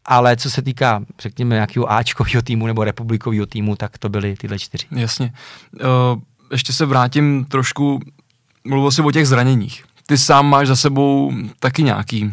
Ale 0.06 0.38
co 0.38 0.52
se 0.52 0.62
týká, 0.62 1.04
řekněme, 1.20 1.56
nějakého 1.56 1.92
Ačkového 1.92 2.42
týmu 2.42 2.68
nebo 2.68 2.84
republikového 2.84 3.46
týmu, 3.46 3.76
tak 3.76 3.98
to 3.98 4.10
byly 4.10 4.36
tyhle 4.36 4.60
čtyři. 4.60 4.86
Jasně. 4.92 5.34
Ještě 6.52 6.74
se 6.74 6.86
vrátím 6.86 7.46
trošku, 7.46 8.00
mluvil 8.64 8.92
jsi 8.92 9.02
o 9.02 9.12
těch 9.12 9.28
zraněních 9.28 9.87
ty 10.10 10.18
sám 10.18 10.50
máš 10.50 10.68
za 10.68 10.76
sebou 10.76 11.32
taky 11.60 11.84
nějaký 11.84 12.24
uh, 12.24 12.32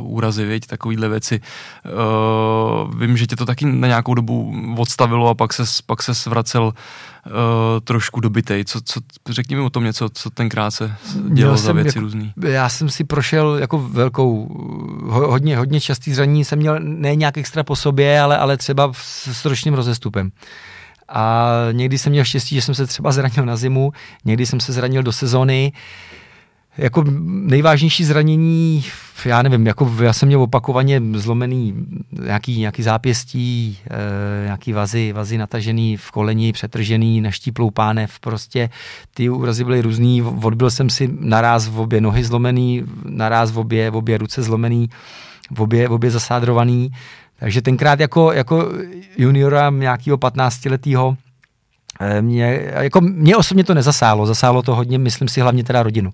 úrazy, 0.00 0.44
věď, 0.44 0.66
takovýhle 0.66 1.08
věci. 1.08 1.40
Uh, 1.84 3.00
vím, 3.00 3.16
že 3.16 3.26
tě 3.26 3.36
to 3.36 3.46
taky 3.46 3.66
na 3.66 3.88
nějakou 3.88 4.14
dobu 4.14 4.54
odstavilo 4.76 5.28
a 5.28 5.34
pak 5.34 5.52
se 5.52 5.62
pak 5.86 6.02
ses 6.02 6.26
vracel 6.26 6.64
uh, 6.64 6.72
trošku 7.84 8.20
dobitej. 8.20 8.64
Co, 8.64 8.80
co, 8.80 9.00
řekni 9.28 9.56
mi 9.56 9.62
o 9.62 9.70
tom 9.70 9.84
něco, 9.84 10.08
co 10.08 10.30
tenkrát 10.30 10.70
se 10.70 10.96
dělo 11.28 11.56
za 11.56 11.72
věci 11.72 11.88
jako, 11.88 12.00
různý. 12.00 12.32
Já 12.36 12.68
jsem 12.68 12.88
si 12.88 13.04
prošel 13.04 13.58
jako 13.58 13.78
velkou, 13.78 14.48
hodně, 15.10 15.58
hodně 15.58 15.80
častý 15.80 16.14
zranění 16.14 16.44
jsem 16.44 16.58
měl 16.58 16.80
ne 16.80 17.16
nějak 17.16 17.38
extra 17.38 17.62
po 17.62 17.76
sobě, 17.76 18.20
ale, 18.20 18.38
ale 18.38 18.56
třeba 18.56 18.92
s 19.32 19.44
ročním 19.44 19.74
rozestupem. 19.74 20.30
A 21.08 21.48
někdy 21.72 21.98
jsem 21.98 22.12
měl 22.12 22.24
štěstí, 22.24 22.54
že 22.54 22.62
jsem 22.62 22.74
se 22.74 22.86
třeba 22.86 23.12
zranil 23.12 23.44
na 23.44 23.56
zimu, 23.56 23.92
někdy 24.24 24.46
jsem 24.46 24.60
se 24.60 24.72
zranil 24.72 25.02
do 25.02 25.12
sezóny. 25.12 25.72
Uh, 25.74 25.80
jako 26.78 27.04
nejvážnější 27.26 28.04
zranění, 28.04 28.84
já 29.24 29.42
nevím, 29.42 29.66
jako 29.66 29.92
já 30.02 30.12
jsem 30.12 30.26
měl 30.26 30.42
opakovaně 30.42 31.00
zlomený 31.12 31.74
nějaký, 32.20 32.58
nějaký 32.58 32.82
zápěstí, 32.82 33.78
e, 33.90 34.44
nějaký 34.44 34.72
vazy, 34.72 35.12
vazy 35.12 35.38
natažený 35.38 35.96
v 35.96 36.10
koleni, 36.10 36.52
přetržený, 36.52 37.20
naštíplou 37.20 37.70
pánev, 37.70 38.20
prostě 38.20 38.70
ty 39.14 39.28
úrazy 39.28 39.64
byly 39.64 39.80
různý, 39.80 40.22
odbil 40.22 40.70
jsem 40.70 40.90
si 40.90 41.10
naráz 41.20 41.68
v 41.68 41.80
obě 41.80 42.00
nohy 42.00 42.24
zlomený, 42.24 42.82
naráz 43.04 43.50
v 43.50 43.58
obě, 43.58 43.90
v 43.90 43.96
obě 43.96 44.18
ruce 44.18 44.42
zlomený, 44.42 44.90
v 45.50 45.62
obě, 45.62 45.88
v 45.88 45.92
obě 45.92 46.10
zasádrovaný, 46.10 46.90
takže 47.40 47.62
tenkrát 47.62 48.00
jako, 48.00 48.32
jako 48.32 48.68
juniora 49.16 49.70
nějakého 49.70 50.18
15 50.18 50.64
letého 50.64 51.16
mě, 52.20 52.72
jako 52.80 53.00
mě 53.00 53.36
osobně 53.36 53.64
to 53.64 53.74
nezasálo, 53.74 54.26
zasálo 54.26 54.62
to 54.62 54.74
hodně, 54.74 54.98
myslím 54.98 55.28
si, 55.28 55.40
hlavně 55.40 55.64
teda 55.64 55.82
rodinu. 55.82 56.10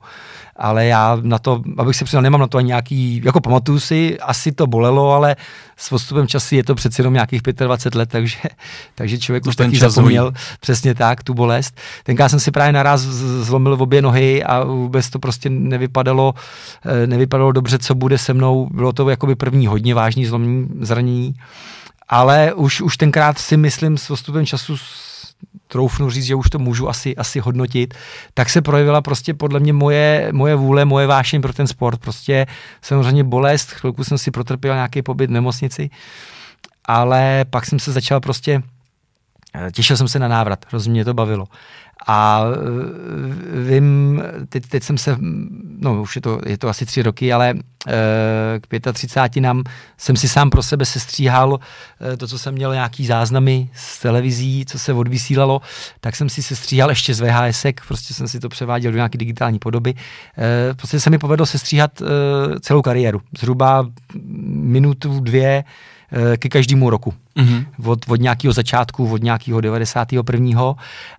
Ale 0.57 0.87
já 0.87 1.19
na 1.23 1.38
to, 1.38 1.62
abych 1.79 1.97
se 1.97 2.05
přiznal, 2.05 2.23
nemám 2.23 2.40
na 2.40 2.47
to 2.47 2.59
ani 2.59 2.66
nějaký, 2.66 3.23
jako 3.25 3.40
pamatuju 3.40 3.81
si, 3.81 4.21
asi 4.21 4.53
to 4.53 4.66
bolelo, 4.66 5.12
ale 5.12 5.37
s 5.77 5.93
odstupem 5.93 6.27
času 6.27 6.55
je 6.55 6.64
to 6.64 6.75
přeci 6.75 7.01
jenom 7.01 7.14
nějakých 7.14 7.43
25 7.43 7.99
let, 7.99 8.09
takže, 8.09 8.38
takže 8.95 9.19
člověk 9.19 9.45
to 9.45 9.51
už 9.51 9.57
taky 9.57 9.79
zapomněl 9.79 10.25
hojí. 10.25 10.35
přesně 10.61 10.95
tak, 10.95 11.23
tu 11.23 11.35
bolest. 11.35 11.75
Tenkrát 12.05 12.29
jsem 12.29 12.40
si 12.40 12.51
právě 12.51 12.73
naraz 12.73 13.01
zlomil 13.01 13.77
v 13.77 13.83
obě 13.83 14.03
nohy 14.03 14.45
a 14.45 14.64
vůbec 14.64 15.11
to 15.11 15.19
prostě 15.19 15.51
nevypadalo, 15.51 16.35
eh, 16.85 17.07
nevypadalo 17.07 17.53
dobře, 17.53 17.79
co 17.79 17.95
bude 17.95 18.19
se 18.19 18.35
mnou. 18.35 18.69
Bylo 18.73 18.93
to 18.93 19.09
jakoby 19.09 19.35
první 19.35 19.66
hodně 19.66 19.95
vážný 19.95 20.27
zlomení, 20.27 20.69
zranění. 20.81 21.35
Ale 22.09 22.55
už, 22.55 22.81
už 22.81 22.97
tenkrát 22.97 23.38
si 23.38 23.57
myslím 23.57 23.99
s 23.99 24.11
odstupem 24.11 24.47
času 24.47 24.77
troufnu 25.68 26.11
říct, 26.11 26.24
že 26.24 26.35
už 26.35 26.50
to 26.50 26.59
můžu 26.59 26.88
asi, 26.88 27.16
asi 27.16 27.40
hodnotit, 27.40 27.94
tak 28.35 28.50
se 28.50 28.62
projevila 28.62 29.00
prostě 29.00 29.35
podle 29.35 29.61
mě 29.61 29.72
moje, 29.72 30.29
moje 30.33 30.55
vůle, 30.55 30.85
moje 30.85 31.07
vášeň 31.07 31.42
pro 31.42 31.53
ten 31.53 31.66
sport. 31.66 32.00
Prostě 32.00 32.46
samozřejmě 32.83 33.24
bolest, 33.24 33.70
chvilku 33.70 34.05
jsem 34.05 34.18
si 34.18 34.31
protrpěl 34.31 34.74
nějaký 34.74 35.03
pobyt 35.03 35.26
v 35.26 35.33
nemocnici, 35.33 35.90
ale 36.85 37.44
pak 37.50 37.66
jsem 37.66 37.79
se 37.79 37.92
začal 37.92 38.20
prostě 38.20 38.62
těšil 39.73 39.97
jsem 39.97 40.09
se 40.09 40.19
na 40.19 40.29
návrat, 40.29 40.67
hrozně 40.69 40.91
mě 40.91 41.05
to 41.05 41.15
bavilo. 41.15 41.47
A 42.07 42.43
eh, 42.45 43.71
vím, 43.71 44.23
teď, 44.49 44.67
teď 44.67 44.83
jsem 44.83 44.99
se, 44.99 45.17
no 45.79 46.03
už 46.03 46.17
je 46.17 46.23
to, 46.23 46.41
je 46.47 46.59
to 46.59 46.69
asi 46.69 46.87
tři 46.87 47.03
roky, 47.03 47.33
ale 47.33 47.55
k 48.61 48.93
35 48.93 49.41
nám 49.41 49.63
jsem 49.99 50.17
si 50.17 50.29
sám 50.29 50.51
pro 50.51 50.63
sebe 50.63 50.85
sestříhal 50.85 51.61
to, 52.19 52.27
co 52.27 52.39
jsem 52.39 52.55
měl 52.55 52.73
nějaký 52.73 53.07
záznamy 53.07 53.71
z 53.75 54.01
televizí, 54.01 54.67
co 54.67 54.79
se 54.79 54.93
odvysílalo, 54.93 55.61
tak 56.01 56.17
jsem 56.17 56.29
si 56.29 56.43
sestříhal 56.43 56.91
ještě 56.91 57.15
z 57.15 57.21
VHS, 57.21 57.67
prostě 57.89 58.15
jsem 58.15 58.29
si 58.29 58.41
to 58.41 58.49
převáděl 58.49 58.93
do 58.93 58.97
nějaké 58.97 59.19
digitální 59.19 59.59
podoby. 59.59 59.95
Prostě 60.77 61.01
se 61.01 61.11
mi 61.11 61.19
povedlo 61.19 61.47
sestříhat 61.47 62.03
celou 62.61 62.83
kariéru. 62.83 63.21
Zhruba 63.39 63.87
minutu, 64.45 65.21
dvě 65.21 65.65
ke 66.37 66.49
každému 66.49 66.91
roku 66.91 67.15
mm-hmm. 67.40 67.64
od, 67.85 67.98
od 68.09 68.20
nějakého 68.20 68.53
začátku, 68.53 69.12
od 69.12 69.22
nějakého 69.22 69.61
91. 69.61 70.74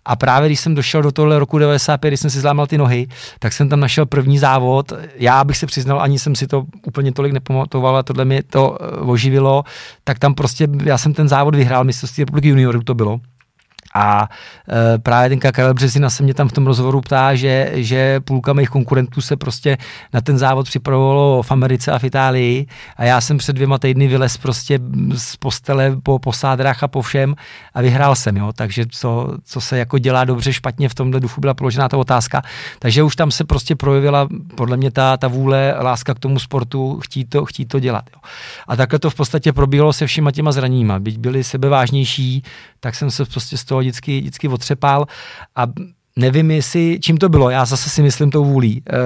A 0.05 0.15
právě 0.15 0.49
když 0.49 0.59
jsem 0.59 0.75
došel 0.75 1.01
do 1.01 1.11
tohle 1.11 1.39
roku 1.39 1.57
95, 1.57 2.09
když 2.09 2.19
jsem 2.19 2.29
si 2.29 2.39
zlámal 2.39 2.67
ty 2.67 2.77
nohy, 2.77 3.07
tak 3.39 3.53
jsem 3.53 3.69
tam 3.69 3.79
našel 3.79 4.05
první 4.05 4.37
závod. 4.37 4.93
Já 5.15 5.43
bych 5.43 5.57
se 5.57 5.65
přiznal, 5.65 6.01
ani 6.01 6.19
jsem 6.19 6.35
si 6.35 6.47
to 6.47 6.65
úplně 6.87 7.11
tolik 7.11 7.33
nepamatoval, 7.33 7.97
a 7.97 8.03
tohle 8.03 8.25
mi 8.25 8.43
to 8.43 8.77
eh, 8.81 8.85
oživilo, 8.95 9.63
tak 10.03 10.19
tam 10.19 10.33
prostě, 10.33 10.67
já 10.83 10.97
jsem 10.97 11.13
ten 11.13 11.27
závod 11.27 11.55
vyhrál, 11.55 11.83
mistrovství 11.83 12.23
republiky 12.23 12.47
juniorů 12.47 12.83
to 12.83 12.93
bylo. 12.93 13.19
A 13.95 14.29
e, 14.95 14.97
právě 14.97 15.29
ten 15.29 15.39
Karel 15.39 15.73
Březina 15.73 16.09
se 16.09 16.23
mě 16.23 16.33
tam 16.33 16.49
v 16.49 16.51
tom 16.51 16.67
rozhovoru 16.67 17.01
ptá, 17.01 17.35
že, 17.35 17.71
že 17.73 18.19
půlka 18.19 18.53
mých 18.53 18.69
konkurentů 18.69 19.21
se 19.21 19.37
prostě 19.37 19.77
na 20.13 20.21
ten 20.21 20.37
závod 20.37 20.65
připravovalo 20.65 21.43
v 21.43 21.51
Americe 21.51 21.91
a 21.91 21.99
v 21.99 22.03
Itálii 22.03 22.67
a 22.97 23.03
já 23.03 23.21
jsem 23.21 23.37
před 23.37 23.53
dvěma 23.53 23.77
týdny 23.77 24.07
vylez 24.07 24.37
prostě 24.37 24.79
z 25.13 25.35
postele 25.35 25.95
po 26.03 26.19
posádrách 26.19 26.83
a 26.83 26.87
po 26.87 27.01
všem 27.01 27.35
a 27.73 27.81
vyhrál 27.81 28.15
jsem, 28.15 28.37
jo. 28.37 28.51
Takže 28.55 28.85
co, 28.89 29.37
co 29.45 29.61
se 29.61 29.77
jako 29.77 29.97
dělá 29.97 30.23
dobře, 30.23 30.53
špatně 30.53 30.89
v 30.89 30.95
tomhle 30.95 31.19
duchu 31.19 31.41
byla 31.41 31.53
položená 31.53 31.89
ta 31.89 31.97
otázka. 31.97 32.41
Takže 32.79 33.03
už 33.03 33.15
tam 33.15 33.31
se 33.31 33.43
prostě 33.43 33.75
projevila 33.75 34.27
podle 34.55 34.77
mě 34.77 34.91
ta, 34.91 35.17
ta 35.17 35.27
vůle, 35.27 35.75
láska 35.81 36.13
k 36.13 36.19
tomu 36.19 36.39
sportu, 36.39 36.99
chtít 36.99 37.25
to, 37.25 37.45
chtít 37.45 37.65
to 37.65 37.79
dělat. 37.79 38.03
Jo. 38.15 38.21
A 38.67 38.75
takhle 38.75 38.99
to 38.99 39.09
v 39.09 39.15
podstatě 39.15 39.53
probíhalo 39.53 39.93
se 39.93 40.07
všema 40.07 40.31
těma 40.31 40.51
zraníma. 40.51 40.99
Byť 40.99 41.17
byli 41.17 41.43
sebevážnější, 41.43 42.43
tak 42.79 42.95
jsem 42.95 43.11
se 43.11 43.25
prostě 43.25 43.57
z 43.57 43.63
toho 43.63 43.80
vždycky, 43.81 44.19
vždycky 44.19 44.47
otřepal 44.47 45.05
a 45.55 45.67
Nevím, 46.15 46.51
jestli, 46.51 46.99
čím 47.01 47.17
to 47.17 47.29
bylo, 47.29 47.49
já 47.49 47.65
zase 47.65 47.89
si 47.89 48.01
myslím 48.01 48.31
tou 48.31 48.45
vůlí. 48.45 48.83
E, 48.89 48.97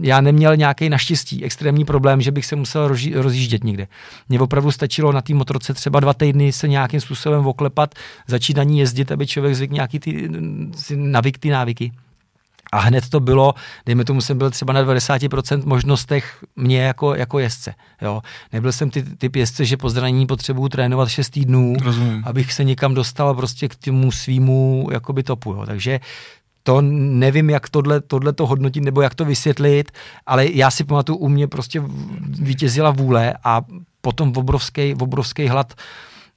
já 0.00 0.20
neměl 0.20 0.56
nějaký 0.56 0.88
naštěstí 0.88 1.44
extrémní 1.44 1.84
problém, 1.84 2.20
že 2.20 2.30
bych 2.30 2.46
se 2.46 2.56
musel 2.56 2.88
roži, 2.88 3.12
rozjíždět 3.14 3.64
někde. 3.64 3.86
Mně 4.28 4.40
opravdu 4.40 4.70
stačilo 4.70 5.12
na 5.12 5.22
té 5.22 5.34
motorce 5.34 5.74
třeba 5.74 6.00
dva 6.00 6.14
týdny 6.14 6.52
se 6.52 6.68
nějakým 6.68 7.00
způsobem 7.00 7.46
oklepat, 7.46 7.94
začít 8.26 8.56
na 8.56 8.62
ní 8.62 8.78
jezdit, 8.78 9.12
aby 9.12 9.26
člověk 9.26 9.54
zvyk 9.54 9.70
nějaký 9.70 9.98
ty, 9.98 10.28
navyk 10.94 11.38
ty 11.38 11.50
návyky. 11.50 11.92
A 12.72 12.80
hned 12.80 13.08
to 13.08 13.20
bylo, 13.20 13.54
dejme 13.86 14.04
tomu, 14.04 14.20
jsem 14.20 14.38
byl 14.38 14.50
třeba 14.50 14.72
na 14.72 14.82
90% 14.84 15.66
možnostech 15.66 16.44
mě 16.56 16.82
jako, 16.82 17.14
jako 17.14 17.38
jezdce. 17.38 17.74
Jo. 18.02 18.22
Nebyl 18.52 18.72
jsem 18.72 18.90
ty, 18.90 19.02
typ 19.02 19.36
jezdce, 19.36 19.64
že 19.64 19.76
po 19.76 19.90
zranění 19.90 20.26
potřebuju 20.26 20.68
trénovat 20.68 21.08
6 21.08 21.30
týdnů, 21.30 21.74
Rozumím. 21.84 22.22
abych 22.26 22.52
se 22.52 22.64
někam 22.64 22.94
dostal 22.94 23.34
prostě 23.34 23.68
k 23.68 23.76
tomu 23.76 24.12
svýmu 24.12 24.88
jakoby 24.92 25.22
topu. 25.22 25.52
Jo. 25.52 25.66
Takže 25.66 26.00
to 26.62 26.80
nevím, 26.80 27.50
jak 27.50 27.68
tohle, 27.68 28.00
tohle 28.00 28.32
to 28.32 28.46
hodnotit 28.46 28.84
nebo 28.84 29.02
jak 29.02 29.14
to 29.14 29.24
vysvětlit, 29.24 29.90
ale 30.26 30.46
já 30.52 30.70
si 30.70 30.84
pamatuju, 30.84 31.18
u 31.18 31.28
mě 31.28 31.48
prostě 31.48 31.82
vítězila 32.28 32.90
vůle 32.90 33.34
a 33.44 33.62
potom 34.00 34.32
obrovský, 34.36 34.94
obrovský 34.94 35.48
hlad 35.48 35.74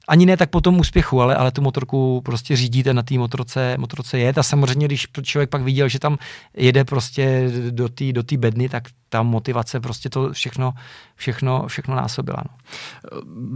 ani 0.08 0.26
ne 0.26 0.36
tak 0.36 0.50
po 0.50 0.60
tom 0.60 0.78
úspěchu, 0.78 1.22
ale, 1.22 1.36
ale 1.36 1.50
tu 1.50 1.62
motorku 1.62 2.20
prostě 2.24 2.56
řídíte 2.56 2.94
na 2.94 3.02
té 3.02 3.14
motorce, 3.14 3.76
motorce 3.78 4.18
jet 4.18 4.38
a 4.38 4.42
samozřejmě, 4.42 4.86
když 4.86 5.06
člověk 5.22 5.50
pak 5.50 5.62
viděl, 5.62 5.88
že 5.88 5.98
tam 5.98 6.18
jede 6.56 6.84
prostě 6.84 7.50
do 7.70 7.88
té 7.88 8.12
do 8.12 8.22
bedny, 8.38 8.68
tak 8.68 8.84
ta 9.08 9.22
motivace 9.22 9.80
prostě 9.80 10.10
to 10.10 10.32
všechno, 10.32 10.72
všechno, 11.16 11.64
všechno 11.66 11.96
násobila. 11.96 12.42
No. 12.44 12.56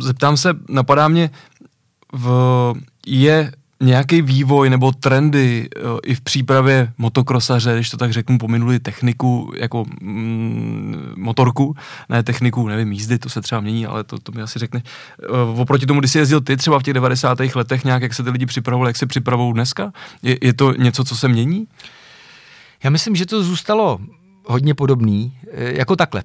Zeptám 0.00 0.36
se, 0.36 0.50
napadá 0.68 1.08
mě, 1.08 1.30
v, 2.12 2.74
je 3.06 3.52
nějaký 3.80 4.22
vývoj 4.22 4.70
nebo 4.70 4.92
trendy 4.92 5.68
eh, 5.76 5.80
i 6.04 6.14
v 6.14 6.20
přípravě 6.20 6.92
motokrosaře, 6.98 7.74
když 7.74 7.90
to 7.90 7.96
tak 7.96 8.12
řeknu, 8.12 8.38
pominuli 8.38 8.78
techniku 8.78 9.52
jako 9.56 9.84
mm, 10.00 11.14
motorku, 11.16 11.76
ne 12.08 12.22
techniku, 12.22 12.68
nevím, 12.68 12.92
jízdy, 12.92 13.18
to 13.18 13.28
se 13.28 13.40
třeba 13.40 13.60
mění, 13.60 13.86
ale 13.86 14.04
to, 14.04 14.18
to 14.18 14.32
mi 14.32 14.42
asi 14.42 14.58
řekne. 14.58 14.82
Uh, 15.52 15.60
oproti 15.60 15.86
tomu, 15.86 16.00
když 16.00 16.12
jsi 16.12 16.18
jezdil 16.18 16.40
ty 16.40 16.56
třeba 16.56 16.78
v 16.78 16.82
těch 16.82 16.94
90. 16.94 17.38
letech, 17.54 17.84
nějak 17.84 18.02
jak 18.02 18.14
se 18.14 18.22
ty 18.22 18.30
lidi 18.30 18.46
připravovali, 18.46 18.88
jak 18.88 18.96
se 18.96 19.06
připravují 19.06 19.54
dneska? 19.54 19.92
Je, 20.22 20.38
je 20.42 20.52
to 20.52 20.72
něco, 20.72 21.04
co 21.04 21.16
se 21.16 21.28
mění? 21.28 21.66
Já 22.84 22.90
myslím, 22.90 23.16
že 23.16 23.26
to 23.26 23.42
zůstalo 23.42 23.98
hodně 24.46 24.74
podobný, 24.74 25.32
eh, 25.52 25.78
jako 25.78 25.96
takhle. 25.96 26.24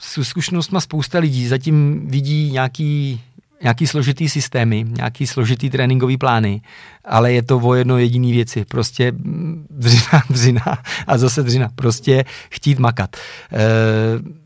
S 0.00 0.22
zkušenostma 0.22 0.80
spousta 0.80 1.18
lidí 1.18 1.48
zatím 1.48 2.06
vidí 2.08 2.50
nějaký 2.50 3.20
nějaký 3.62 3.86
složitý 3.86 4.28
systémy, 4.28 4.84
nějaký 4.88 5.26
složitý 5.26 5.70
tréninkový 5.70 6.16
plány, 6.16 6.62
ale 7.04 7.32
je 7.32 7.42
to 7.42 7.58
o 7.58 7.74
jedno 7.74 7.98
jediný 7.98 8.32
věci, 8.32 8.64
prostě 8.64 9.12
dřina, 9.70 10.22
dřina 10.30 10.78
a 11.06 11.18
zase 11.18 11.42
dřina, 11.42 11.68
prostě 11.74 12.24
chtít 12.50 12.78
makat. 12.78 13.16
E- 13.52 14.41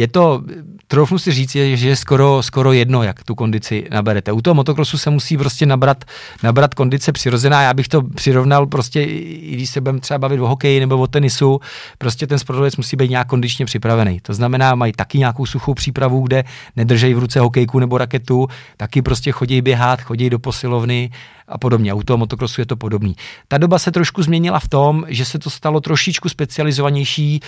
je 0.00 0.08
to, 0.08 0.42
troufnu 0.86 1.18
si 1.18 1.32
říct, 1.32 1.54
je, 1.54 1.76
že 1.76 1.88
je 1.88 1.96
skoro, 1.96 2.42
skoro 2.42 2.72
jedno, 2.72 3.02
jak 3.02 3.24
tu 3.24 3.34
kondici 3.34 3.86
naberete. 3.90 4.32
U 4.32 4.40
toho 4.40 4.54
motokrosu 4.54 4.98
se 4.98 5.10
musí 5.10 5.36
prostě 5.36 5.66
nabrat, 5.66 6.04
nabrat 6.42 6.74
kondice 6.74 7.12
přirozená. 7.12 7.62
Já 7.62 7.74
bych 7.74 7.88
to 7.88 8.02
přirovnal 8.02 8.66
prostě, 8.66 9.02
i 9.02 9.50
když 9.52 9.70
se 9.70 9.80
budeme 9.80 10.00
třeba 10.00 10.18
bavit 10.18 10.40
o 10.40 10.48
hokeji 10.48 10.80
nebo 10.80 10.98
o 10.98 11.06
tenisu, 11.06 11.60
prostě 11.98 12.26
ten 12.26 12.38
sportovec 12.38 12.76
musí 12.76 12.96
být 12.96 13.10
nějak 13.10 13.28
kondičně 13.28 13.66
připravený. 13.66 14.20
To 14.20 14.34
znamená, 14.34 14.74
mají 14.74 14.92
taky 14.92 15.18
nějakou 15.18 15.46
suchou 15.46 15.74
přípravu, 15.74 16.22
kde 16.22 16.44
nedržejí 16.76 17.14
v 17.14 17.18
ruce 17.18 17.40
hokejku 17.40 17.78
nebo 17.78 17.98
raketu, 17.98 18.48
taky 18.76 19.02
prostě 19.02 19.32
chodí 19.32 19.62
běhat, 19.62 20.00
chodí 20.00 20.30
do 20.30 20.38
posilovny 20.38 21.10
a 21.48 21.58
podobně. 21.58 21.94
U 21.94 22.02
toho 22.02 22.16
motokrosu 22.16 22.60
je 22.60 22.66
to 22.66 22.76
podobný. 22.76 23.16
Ta 23.48 23.58
doba 23.58 23.78
se 23.78 23.92
trošku 23.92 24.22
změnila 24.22 24.60
v 24.60 24.68
tom, 24.68 25.04
že 25.08 25.24
se 25.24 25.38
to 25.38 25.50
stalo 25.50 25.80
trošičku 25.80 26.28
specializovanější. 26.28 27.40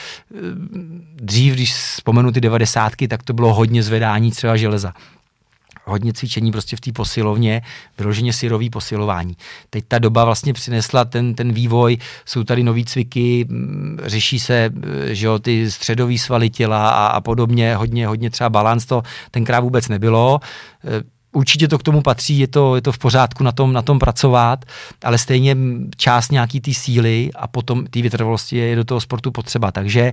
Dřív, 1.16 1.54
když 1.54 1.74
vzpomenu 1.74 2.32
ty 2.32 2.40
devadesátky, 2.42 3.08
tak 3.08 3.22
to 3.22 3.32
bylo 3.32 3.54
hodně 3.54 3.82
zvedání 3.82 4.30
třeba 4.30 4.56
železa 4.56 4.92
hodně 5.84 6.12
cvičení 6.12 6.52
prostě 6.52 6.76
v 6.76 6.80
té 6.80 6.92
posilovně, 6.92 7.62
vyloženě 7.98 8.32
syrový 8.32 8.70
posilování. 8.70 9.36
Teď 9.70 9.84
ta 9.88 9.98
doba 9.98 10.24
vlastně 10.24 10.52
přinesla 10.52 11.04
ten, 11.04 11.34
ten 11.34 11.52
vývoj, 11.52 11.96
jsou 12.24 12.44
tady 12.44 12.62
nový 12.62 12.84
cviky, 12.84 13.48
řeší 14.02 14.40
se 14.40 14.70
že 15.06 15.26
jo, 15.26 15.38
ty 15.38 15.70
středový 15.70 16.18
svaly 16.18 16.50
těla 16.50 16.88
a, 16.88 17.06
a 17.06 17.20
podobně, 17.20 17.76
hodně, 17.76 18.06
hodně 18.06 18.30
třeba 18.30 18.50
balans 18.50 18.86
to 18.86 19.02
tenkrát 19.30 19.60
vůbec 19.60 19.88
nebylo 19.88 20.40
určitě 21.32 21.68
to 21.68 21.78
k 21.78 21.82
tomu 21.82 22.02
patří, 22.02 22.38
je 22.38 22.46
to, 22.46 22.74
je 22.74 22.82
to 22.82 22.92
v 22.92 22.98
pořádku 22.98 23.44
na 23.44 23.52
tom, 23.52 23.72
na 23.72 23.82
tom 23.82 23.98
pracovat, 23.98 24.64
ale 25.04 25.18
stejně 25.18 25.56
část 25.96 26.32
nějaký 26.32 26.60
té 26.60 26.74
síly 26.74 27.30
a 27.36 27.48
potom 27.48 27.86
té 27.86 28.02
vytrvalosti 28.02 28.56
je 28.56 28.76
do 28.76 28.84
toho 28.84 29.00
sportu 29.00 29.30
potřeba, 29.30 29.72
takže... 29.72 30.12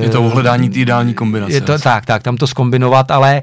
Je 0.00 0.08
to 0.08 0.22
ohledání 0.22 0.68
té 0.70 0.78
ideální 0.78 1.14
kombinace. 1.14 1.52
Je 1.52 1.60
to, 1.60 1.78
tak, 1.78 2.06
tak, 2.06 2.22
tam 2.22 2.36
to 2.36 2.46
skombinovat, 2.46 3.10
ale 3.10 3.42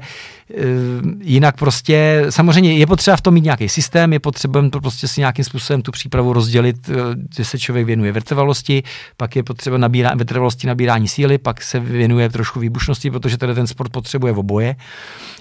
jinak 1.20 1.56
prostě, 1.56 2.26
samozřejmě 2.30 2.74
je 2.74 2.86
potřeba 2.86 3.16
v 3.16 3.20
tom 3.20 3.34
mít 3.34 3.44
nějaký 3.44 3.68
systém, 3.68 4.12
je 4.12 4.20
potřeba 4.20 4.68
to 4.70 4.80
prostě 4.80 5.08
si 5.08 5.20
nějakým 5.20 5.44
způsobem 5.44 5.82
tu 5.82 5.92
přípravu 5.92 6.32
rozdělit, 6.32 6.76
eh, 6.88 6.94
že 7.36 7.44
se 7.44 7.58
člověk 7.58 7.86
věnuje 7.86 8.12
vytrvalosti, 8.12 8.82
pak 9.16 9.36
je 9.36 9.42
potřeba 9.42 9.78
nabírá, 9.78 10.14
vytrvalosti 10.14 10.66
nabírání 10.66 11.08
síly, 11.08 11.38
pak 11.38 11.62
se 11.62 11.80
věnuje 11.80 12.28
trošku 12.28 12.60
výbušnosti, 12.60 13.10
protože 13.10 13.38
tady 13.38 13.54
ten 13.54 13.66
sport 13.66 13.92
potřebuje 13.92 14.32
v 14.32 14.38
oboje. 14.38 14.76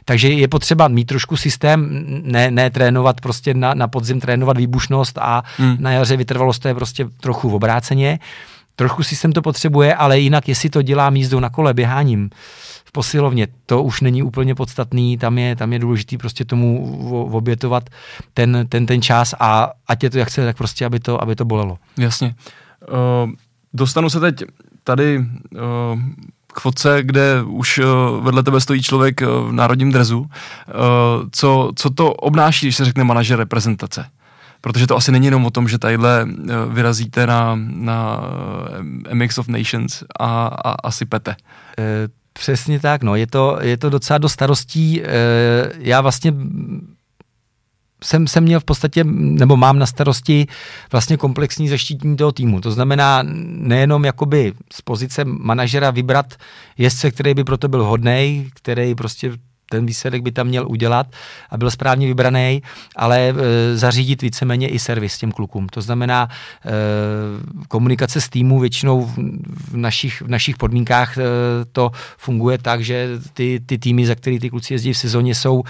Takže 0.05 0.29
je 0.29 0.47
potřeba 0.47 0.87
mít 0.87 1.05
trošku 1.05 1.37
systém, 1.37 2.05
ne, 2.23 2.51
ne 2.51 2.69
trénovat 2.69 3.21
prostě 3.21 3.53
na, 3.53 3.73
na 3.73 3.87
podzim 3.87 4.19
trénovat 4.19 4.57
výbušnost 4.57 5.17
a 5.17 5.43
hmm. 5.57 5.77
na 5.79 5.91
jaře 5.91 6.17
vytrvalost 6.17 6.61
to 6.61 6.67
je 6.67 6.75
prostě 6.75 7.07
trochu 7.19 7.49
v 7.49 7.55
obráceně. 7.55 8.19
Trošku 8.75 9.03
systém 9.03 9.31
to 9.31 9.41
potřebuje, 9.41 9.95
ale 9.95 10.19
jinak 10.19 10.47
jestli 10.47 10.69
to 10.69 10.81
dělá 10.81 11.12
jízdou 11.13 11.39
na 11.39 11.49
kole, 11.49 11.73
běháním, 11.73 12.29
posilovně, 12.93 13.47
to 13.65 13.83
už 13.83 14.01
není 14.01 14.23
úplně 14.23 14.55
podstatný, 14.55 15.17
tam 15.17 15.38
je, 15.38 15.55
tam 15.55 15.73
je 15.73 15.79
důležitý 15.79 16.17
prostě 16.17 16.45
tomu 16.45 16.97
obětovat 17.31 17.89
ten, 18.33 18.65
ten, 18.69 18.86
ten 18.86 19.01
čas 19.01 19.36
a 19.39 19.71
ať 19.88 20.03
je 20.03 20.09
to 20.09 20.17
jak 20.17 20.27
chce, 20.27 20.45
tak 20.45 20.57
prostě, 20.57 20.86
aby 20.86 20.99
to, 20.99 21.21
aby 21.21 21.36
to 21.36 21.45
bolelo. 21.45 21.77
Jasně. 21.97 22.36
Uh, 23.25 23.31
dostanu 23.73 24.09
se 24.09 24.19
teď 24.19 24.43
tady 24.83 25.17
uh, 25.17 25.99
k 26.53 26.59
fotce, 26.59 26.99
kde 27.01 27.43
už 27.43 27.77
uh, 27.77 28.23
vedle 28.23 28.43
tebe 28.43 28.62
stojí 28.62 28.81
člověk 28.81 29.21
v 29.21 29.51
národním 29.51 29.91
drezu. 29.91 30.25
Co, 31.31 31.71
co 31.75 31.89
to 31.89 32.13
obnáší, 32.13 32.65
když 32.65 32.75
se 32.75 32.86
řekne 32.86 33.03
manažer 33.03 33.39
reprezentace? 33.39 34.05
Protože 34.63 34.88
to 34.88 34.97
asi 34.97 35.12
není 35.12 35.26
jenom 35.26 35.45
o 35.45 35.52
tom, 35.52 35.67
že 35.67 35.78
tadyhle 35.78 36.28
vyrazíte 36.69 37.28
na, 37.28 37.60
na 37.62 38.21
MX 39.13 39.38
of 39.38 39.47
Nations 39.47 40.04
a, 40.19 40.47
a, 40.47 40.71
a 40.71 40.91
sypete. 40.91 41.36
Přesně 42.34 42.79
tak, 42.79 43.04
no, 43.04 43.15
je 43.15 43.27
to, 43.27 43.58
je 43.62 43.77
to 43.77 43.90
docela 43.90 44.17
do 44.17 44.29
starostí. 44.29 45.04
E, 45.04 45.08
já 45.77 46.02
vlastně 46.02 46.33
jsem, 48.04 48.27
jsem 48.27 48.44
měl 48.44 48.60
v 48.60 48.63
podstatě, 48.63 49.04
nebo 49.04 49.58
mám 49.58 49.79
na 49.79 49.85
starosti 49.85 50.48
vlastně 50.92 51.17
komplexní 51.17 51.69
zaštítění 51.69 52.17
toho 52.17 52.31
týmu. 52.31 52.62
To 52.62 52.71
znamená 52.71 53.19
nejenom 53.23 54.06
jakoby 54.06 54.54
z 54.73 54.81
pozice 54.81 55.25
manažera 55.25 55.92
vybrat 55.92 56.33
jezdce, 56.77 57.12
který 57.12 57.33
by 57.33 57.44
proto 57.44 57.67
byl 57.67 57.83
hodný, 57.83 58.50
který 58.54 58.96
prostě 58.96 59.31
ten 59.69 59.85
výsledek 59.85 60.21
by 60.21 60.31
tam 60.31 60.47
měl 60.47 60.67
udělat 60.67 61.07
a 61.49 61.57
byl 61.57 61.71
správně 61.71 62.07
vybraný, 62.07 62.63
ale 62.95 63.29
e, 63.29 63.33
zařídit 63.77 64.21
víceméně 64.21 64.67
i 64.67 64.79
servis 64.79 65.17
těm 65.17 65.31
klukům. 65.31 65.69
To 65.69 65.81
znamená 65.81 66.29
e, 66.29 66.71
komunikace 67.67 68.21
s 68.21 68.29
týmu 68.29 68.59
většinou 68.59 69.05
v, 69.05 69.17
v, 69.71 69.77
našich, 69.77 70.21
v 70.21 70.27
našich 70.27 70.57
podmínkách 70.57 71.17
e, 71.17 71.21
to 71.71 71.91
funguje 72.17 72.57
tak, 72.57 72.81
že 72.81 73.09
ty, 73.33 73.61
ty 73.65 73.77
týmy, 73.77 74.05
za 74.05 74.15
který 74.15 74.39
ty 74.39 74.49
kluci 74.49 74.73
jezdí 74.73 74.93
v 74.93 74.97
sezóně, 74.97 75.35
jsou 75.35 75.63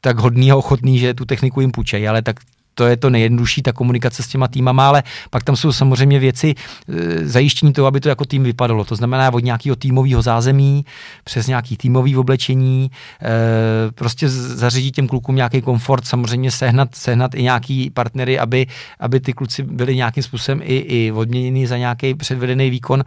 tak 0.00 0.18
hodný 0.18 0.52
a 0.52 0.56
ochotný, 0.56 0.98
že 0.98 1.14
tu 1.14 1.24
techniku 1.24 1.60
jim 1.60 1.70
půjčejí, 1.70 2.08
ale 2.08 2.22
tak 2.22 2.36
to 2.78 2.86
je 2.86 2.96
to 2.96 3.10
nejjednodušší, 3.10 3.62
ta 3.62 3.72
komunikace 3.72 4.22
s 4.22 4.28
těma 4.28 4.48
týmama, 4.48 4.88
ale 4.88 5.02
pak 5.30 5.44
tam 5.44 5.56
jsou 5.56 5.72
samozřejmě 5.72 6.18
věci 6.18 6.54
e, 6.54 7.26
zajištění 7.28 7.72
toho, 7.72 7.86
aby 7.86 8.00
to 8.00 8.08
jako 8.08 8.24
tým 8.24 8.42
vypadalo. 8.42 8.84
To 8.84 8.96
znamená 8.96 9.32
od 9.32 9.44
nějakého 9.44 9.76
týmového 9.76 10.22
zázemí, 10.22 10.84
přes 11.24 11.46
nějaký 11.46 11.76
týmový 11.76 12.16
oblečení, 12.16 12.90
e, 13.22 13.92
prostě 13.92 14.28
zařídit 14.28 14.90
těm 14.90 15.08
klukům 15.08 15.36
nějaký 15.36 15.62
komfort, 15.62 16.06
samozřejmě 16.06 16.50
sehnat, 16.50 16.94
sehnat 16.94 17.34
i 17.34 17.42
nějaký 17.42 17.90
partnery, 17.90 18.38
aby, 18.38 18.66
aby 19.00 19.20
ty 19.20 19.32
kluci 19.32 19.62
byli 19.62 19.96
nějakým 19.96 20.22
způsobem 20.22 20.60
i, 20.64 20.76
i 20.76 21.12
odměněni 21.12 21.66
za 21.66 21.76
nějaký 21.76 22.14
předvedený 22.14 22.70
výkon 22.70 23.04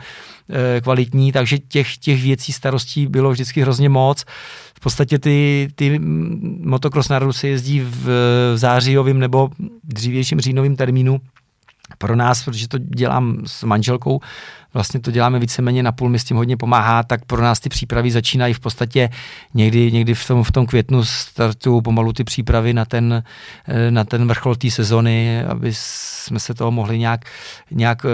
e, 0.50 0.82
kvalitní, 0.82 1.32
takže 1.32 1.58
těch, 1.60 1.98
těch 1.98 2.24
věcí 2.24 2.54
starostí 2.54 3.08
bylo 3.08 3.32
vždycky 3.32 3.62
hrozně 3.62 3.90
moc 3.90 4.26
v 4.80 4.82
podstatě 4.82 5.20
ty, 5.20 5.68
ty 5.76 6.00
motocross 6.64 7.10
národů 7.10 7.34
se 7.34 7.48
jezdí 7.48 7.80
v, 7.80 8.06
v 8.54 8.58
zářijovém 8.58 9.20
nebo 9.20 9.50
dřívějším 9.84 10.40
říjnovém 10.40 10.76
termínu. 10.76 11.22
Pro 11.98 12.16
nás, 12.16 12.44
protože 12.46 12.68
to 12.68 12.78
dělám 12.78 13.42
s 13.46 13.64
manželkou, 13.64 14.20
vlastně 14.74 15.00
to 15.00 15.12
děláme 15.12 15.40
víceméně 15.40 15.84
na 15.84 15.92
půl, 15.92 16.10
mi 16.10 16.20
s 16.20 16.24
tím 16.24 16.38
hodně 16.38 16.58
pomáhá, 16.58 17.04
tak 17.04 17.26
pro 17.26 17.42
nás 17.42 17.60
ty 17.60 17.70
přípravy 17.70 18.12
začínají 18.12 18.54
v 18.54 18.60
podstatě 18.60 19.10
někdy, 19.54 19.92
někdy 19.92 20.14
v, 20.14 20.28
tom, 20.28 20.44
v 20.44 20.52
tom 20.52 20.66
květnu 20.66 21.04
startují 21.04 21.82
pomalu 21.82 22.14
ty 22.14 22.24
přípravy 22.24 22.74
na 22.74 22.86
ten, 22.86 23.24
eh, 23.68 23.92
na 23.92 24.04
ten 24.04 24.28
vrchol 24.28 24.56
té 24.56 24.72
sezony, 24.72 25.44
aby 25.44 25.72
jsme 25.74 26.40
se 26.40 26.54
toho 26.54 26.72
mohli 26.72 27.00
nějak, 27.00 27.26
nějak 27.72 28.06
uh, 28.06 28.10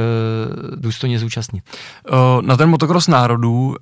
důstojně 0.76 1.20
zúčastnit. 1.20 1.64
Uh, 2.12 2.42
na 2.42 2.58
ten 2.58 2.70
motocross 2.70 3.08
národů 3.08 3.76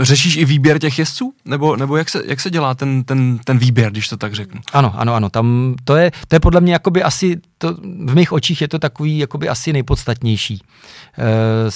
řešíš 0.00 0.36
i 0.36 0.44
výběr 0.44 0.78
těch 0.78 0.98
jezdců? 0.98 1.32
Nebo, 1.44 1.76
nebo 1.76 1.96
jak, 1.96 2.08
se, 2.08 2.22
jak 2.26 2.40
se 2.40 2.50
dělá 2.50 2.74
ten, 2.74 3.04
ten, 3.04 3.38
ten 3.44 3.58
výběr, 3.58 3.90
když 3.90 4.08
to 4.08 4.16
tak 4.16 4.34
řeknu? 4.34 4.60
Ano, 4.72 4.94
ano, 4.96 5.14
ano. 5.14 5.30
Tam 5.30 5.74
to 5.84 5.96
je, 5.96 6.12
to 6.28 6.36
je 6.36 6.40
podle 6.40 6.60
mě 6.60 6.72
jakoby 6.72 7.02
asi, 7.02 7.40
to, 7.58 7.74
v 8.04 8.14
mých 8.14 8.32
očích 8.32 8.60
je 8.60 8.68
to 8.68 8.78
takový 8.78 9.18
jakoby 9.18 9.48
asi 9.48 9.72
nejpodstatnější. 9.72 10.62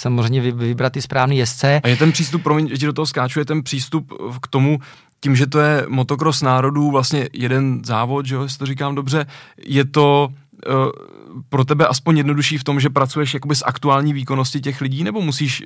Samozřejmě 0.04 0.40
vybrat 0.40 0.92
ty 0.92 1.02
správný 1.02 1.38
jezdce. 1.38 1.80
A 1.84 1.88
je 1.88 1.96
ten 1.96 2.12
přístup, 2.12 2.42
promiň, 2.42 2.68
že 2.76 2.86
do 2.86 2.92
toho 2.92 3.06
skáču, 3.06 3.38
je 3.38 3.44
ten 3.44 3.62
přístup 3.62 4.12
k 4.42 4.46
tomu, 4.46 4.78
tím, 5.20 5.36
že 5.36 5.46
to 5.46 5.60
je 5.60 5.84
motocross 5.88 6.42
národů, 6.42 6.90
vlastně 6.90 7.28
jeden 7.32 7.80
závod, 7.84 8.26
že 8.26 8.34
jo, 8.34 8.42
jestli 8.42 8.58
to 8.58 8.66
říkám 8.66 8.94
dobře, 8.94 9.26
je 9.66 9.84
to 9.84 10.28
uh, 10.28 10.74
pro 11.48 11.64
tebe 11.64 11.86
aspoň 11.86 12.16
jednodušší 12.16 12.58
v 12.58 12.64
tom, 12.64 12.80
že 12.80 12.90
pracuješ 12.90 13.34
jakoby 13.34 13.56
s 13.56 13.64
aktuální 13.66 14.12
výkonnosti 14.12 14.60
těch 14.60 14.80
lidí, 14.80 15.04
nebo 15.04 15.20
musíš, 15.20 15.62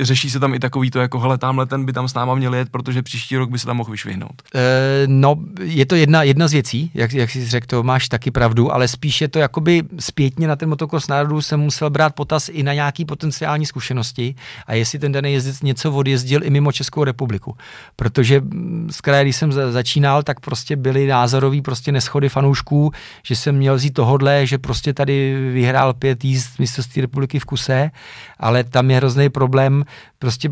řeší 0.00 0.30
se 0.30 0.40
tam 0.40 0.54
i 0.54 0.58
takový 0.58 0.90
to, 0.90 0.98
jako 0.98 1.20
hele, 1.20 1.38
tamhle 1.38 1.66
ten 1.66 1.84
by 1.84 1.92
tam 1.92 2.08
s 2.08 2.14
náma 2.14 2.34
měl 2.34 2.54
jet, 2.54 2.68
protože 2.70 3.02
příští 3.02 3.36
rok 3.36 3.50
by 3.50 3.58
se 3.58 3.66
tam 3.66 3.76
mohl 3.76 3.90
vyšvihnout? 3.90 4.42
E, 4.54 5.02
no, 5.06 5.36
je 5.60 5.86
to 5.86 5.94
jedna, 5.94 6.22
jedna 6.22 6.48
z 6.48 6.52
věcí, 6.52 6.90
jak, 6.94 7.12
jak 7.12 7.30
jsi 7.30 7.46
řekl, 7.46 7.66
to 7.66 7.82
máš 7.82 8.08
taky 8.08 8.30
pravdu, 8.30 8.74
ale 8.74 8.88
spíš 8.88 9.20
je 9.20 9.28
to 9.28 9.38
jakoby 9.38 9.82
zpětně 9.98 10.48
na 10.48 10.56
ten 10.56 10.68
motokros 10.68 11.08
národů 11.08 11.42
jsem 11.42 11.60
musel 11.60 11.90
brát 11.90 12.14
potaz 12.14 12.48
i 12.48 12.62
na 12.62 12.74
nějaký 12.74 13.04
potenciální 13.04 13.66
zkušenosti 13.66 14.34
a 14.66 14.74
jestli 14.74 14.98
ten 14.98 15.12
daný 15.12 15.32
jezdec 15.32 15.62
něco 15.62 15.92
odjezdil 15.92 16.44
i 16.44 16.50
mimo 16.50 16.72
Českou 16.72 17.04
republiku. 17.04 17.56
Protože 17.96 18.42
z 18.90 19.00
kraje, 19.00 19.24
když 19.24 19.36
jsem 19.36 19.52
začínal, 19.52 20.22
tak 20.22 20.40
prostě 20.40 20.76
byly 20.76 21.06
názorový 21.06 21.62
prostě 21.62 21.92
neschody 21.92 22.28
fanoušků, 22.28 22.92
že 23.22 23.36
jsem 23.36 23.56
měl 23.56 23.76
vzít 23.76 23.94
tohodle, 23.94 24.46
že 24.46 24.58
prostě 24.58 24.94
tady 24.96 25.34
vyhrál 25.52 25.94
pět 25.94 26.24
jízd 26.24 26.58
mistrovství 26.58 27.02
republiky 27.02 27.38
v 27.38 27.44
kuse, 27.44 27.90
ale 28.38 28.64
tam 28.64 28.90
je 28.90 28.96
hrozný 28.96 29.28
problém, 29.28 29.84
prostě 30.18 30.50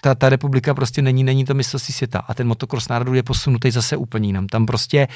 ta, 0.00 0.14
ta 0.14 0.28
republika 0.28 0.74
prostě 0.74 1.02
není, 1.02 1.24
není 1.24 1.44
to 1.44 1.54
mistrovství 1.54 1.94
světa 1.94 2.18
a 2.28 2.34
ten 2.34 2.46
motocross 2.46 2.88
národů 2.88 3.14
je 3.14 3.22
posunutý 3.22 3.70
zase 3.70 3.96
úplně 3.96 4.28
jinam. 4.28 4.46
Tam 4.46 4.66
prostě 4.66 5.08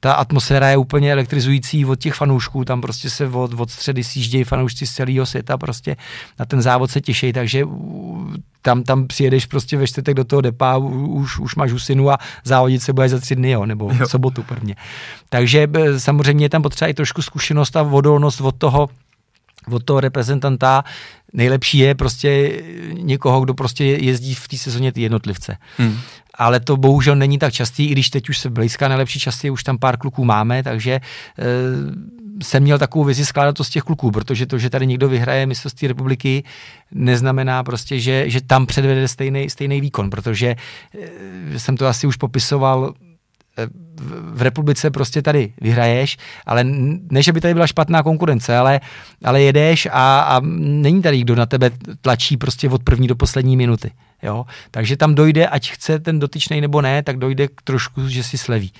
ta 0.00 0.12
atmosféra 0.12 0.68
je 0.68 0.76
úplně 0.76 1.12
elektrizující 1.12 1.84
od 1.84 1.98
těch 1.98 2.14
fanoušků, 2.14 2.64
tam 2.64 2.80
prostě 2.80 3.10
se 3.10 3.26
od, 3.26 3.60
od 3.60 3.70
středy 3.70 4.04
sjíždějí 4.04 4.44
fanoušci 4.44 4.86
z 4.86 4.92
celého 4.92 5.26
světa, 5.26 5.58
prostě 5.58 5.96
na 6.38 6.44
ten 6.44 6.62
závod 6.62 6.90
se 6.90 7.00
těší, 7.00 7.32
takže 7.32 7.64
tam, 8.62 8.82
tam 8.82 9.06
přijedeš 9.06 9.46
prostě 9.46 9.76
ve 9.76 9.86
čtvrtek 9.86 10.14
do 10.14 10.24
toho 10.24 10.40
depa, 10.40 10.76
už, 10.76 11.38
už 11.38 11.56
máš 11.56 11.72
husinu 11.72 12.10
a 12.10 12.18
závodit 12.44 12.82
se 12.82 12.92
bude 12.92 13.08
za 13.08 13.18
tři 13.18 13.36
dny, 13.36 13.50
jo, 13.50 13.66
nebo 13.66 13.90
jo. 13.98 14.08
sobotu 14.08 14.42
prvně. 14.42 14.76
Takže 15.28 15.68
e, 15.74 16.00
samozřejmě 16.00 16.44
je 16.44 16.48
tam 16.48 16.62
potřeba 16.62 16.88
i 16.88 16.94
trošku 16.94 17.22
zkušenost 17.22 17.76
a 17.76 17.82
vodolnost 17.82 18.40
od 18.40 18.54
toho, 18.58 18.88
od 19.70 19.84
toho 19.84 20.00
reprezentanta. 20.00 20.84
Nejlepší 21.32 21.78
je 21.78 21.94
prostě 21.94 22.62
někoho, 22.92 23.40
kdo 23.40 23.54
prostě 23.54 23.84
jezdí 23.84 24.34
v 24.34 24.48
té 24.48 24.56
sezóně 24.56 24.92
ty 24.92 25.02
jednotlivce. 25.02 25.56
Hmm 25.78 25.98
ale 26.38 26.60
to 26.60 26.76
bohužel 26.76 27.16
není 27.16 27.38
tak 27.38 27.52
častý, 27.52 27.86
i 27.86 27.92
když 27.92 28.10
teď 28.10 28.28
už 28.28 28.38
se 28.38 28.50
blízká 28.50 28.88
nejlepší 28.88 29.20
časy, 29.20 29.50
už 29.50 29.64
tam 29.64 29.78
pár 29.78 29.96
kluků 29.96 30.24
máme, 30.24 30.62
takže 30.62 30.92
e, 30.92 31.00
jsem 32.42 32.62
měl 32.62 32.78
takovou 32.78 33.04
vizi 33.04 33.24
skládat 33.26 33.56
to 33.56 33.64
z 33.64 33.70
těch 33.70 33.82
kluků, 33.82 34.10
protože 34.10 34.46
to, 34.46 34.58
že 34.58 34.70
tady 34.70 34.86
někdo 34.86 35.08
vyhraje 35.08 35.46
mistrovství 35.46 35.88
republiky, 35.88 36.44
neznamená 36.92 37.64
prostě, 37.64 38.00
že, 38.00 38.30
že 38.30 38.40
tam 38.40 38.66
předvede 38.66 39.08
stejný, 39.08 39.50
stejný 39.50 39.80
výkon, 39.80 40.10
protože 40.10 40.56
e, 41.54 41.58
jsem 41.58 41.76
to 41.76 41.86
asi 41.86 42.06
už 42.06 42.16
popisoval 42.16 42.94
v 44.32 44.42
republice 44.42 44.90
prostě 44.90 45.22
tady 45.22 45.52
vyhraješ, 45.60 46.16
ale 46.46 46.64
ne, 47.10 47.22
že 47.22 47.32
by 47.32 47.40
tady 47.40 47.54
byla 47.54 47.66
špatná 47.66 48.02
konkurence, 48.02 48.56
ale, 48.56 48.80
ale 49.24 49.42
jedeš 49.42 49.88
a, 49.92 50.20
a 50.20 50.40
není 50.44 51.02
tady 51.02 51.20
kdo 51.20 51.34
na 51.34 51.46
tebe 51.46 51.70
tlačí 52.00 52.36
prostě 52.36 52.68
od 52.68 52.82
první 52.82 53.08
do 53.08 53.16
poslední 53.16 53.56
minuty. 53.56 53.90
Jo? 54.22 54.46
Takže 54.70 54.96
tam 54.96 55.14
dojde, 55.14 55.46
ať 55.46 55.70
chce 55.70 55.98
ten 55.98 56.18
dotyčný 56.18 56.60
nebo 56.60 56.82
ne, 56.82 57.02
tak 57.02 57.18
dojde 57.18 57.48
k 57.48 57.62
trošku, 57.64 58.08
že 58.08 58.22
si 58.22 58.38
sleví. 58.38 58.72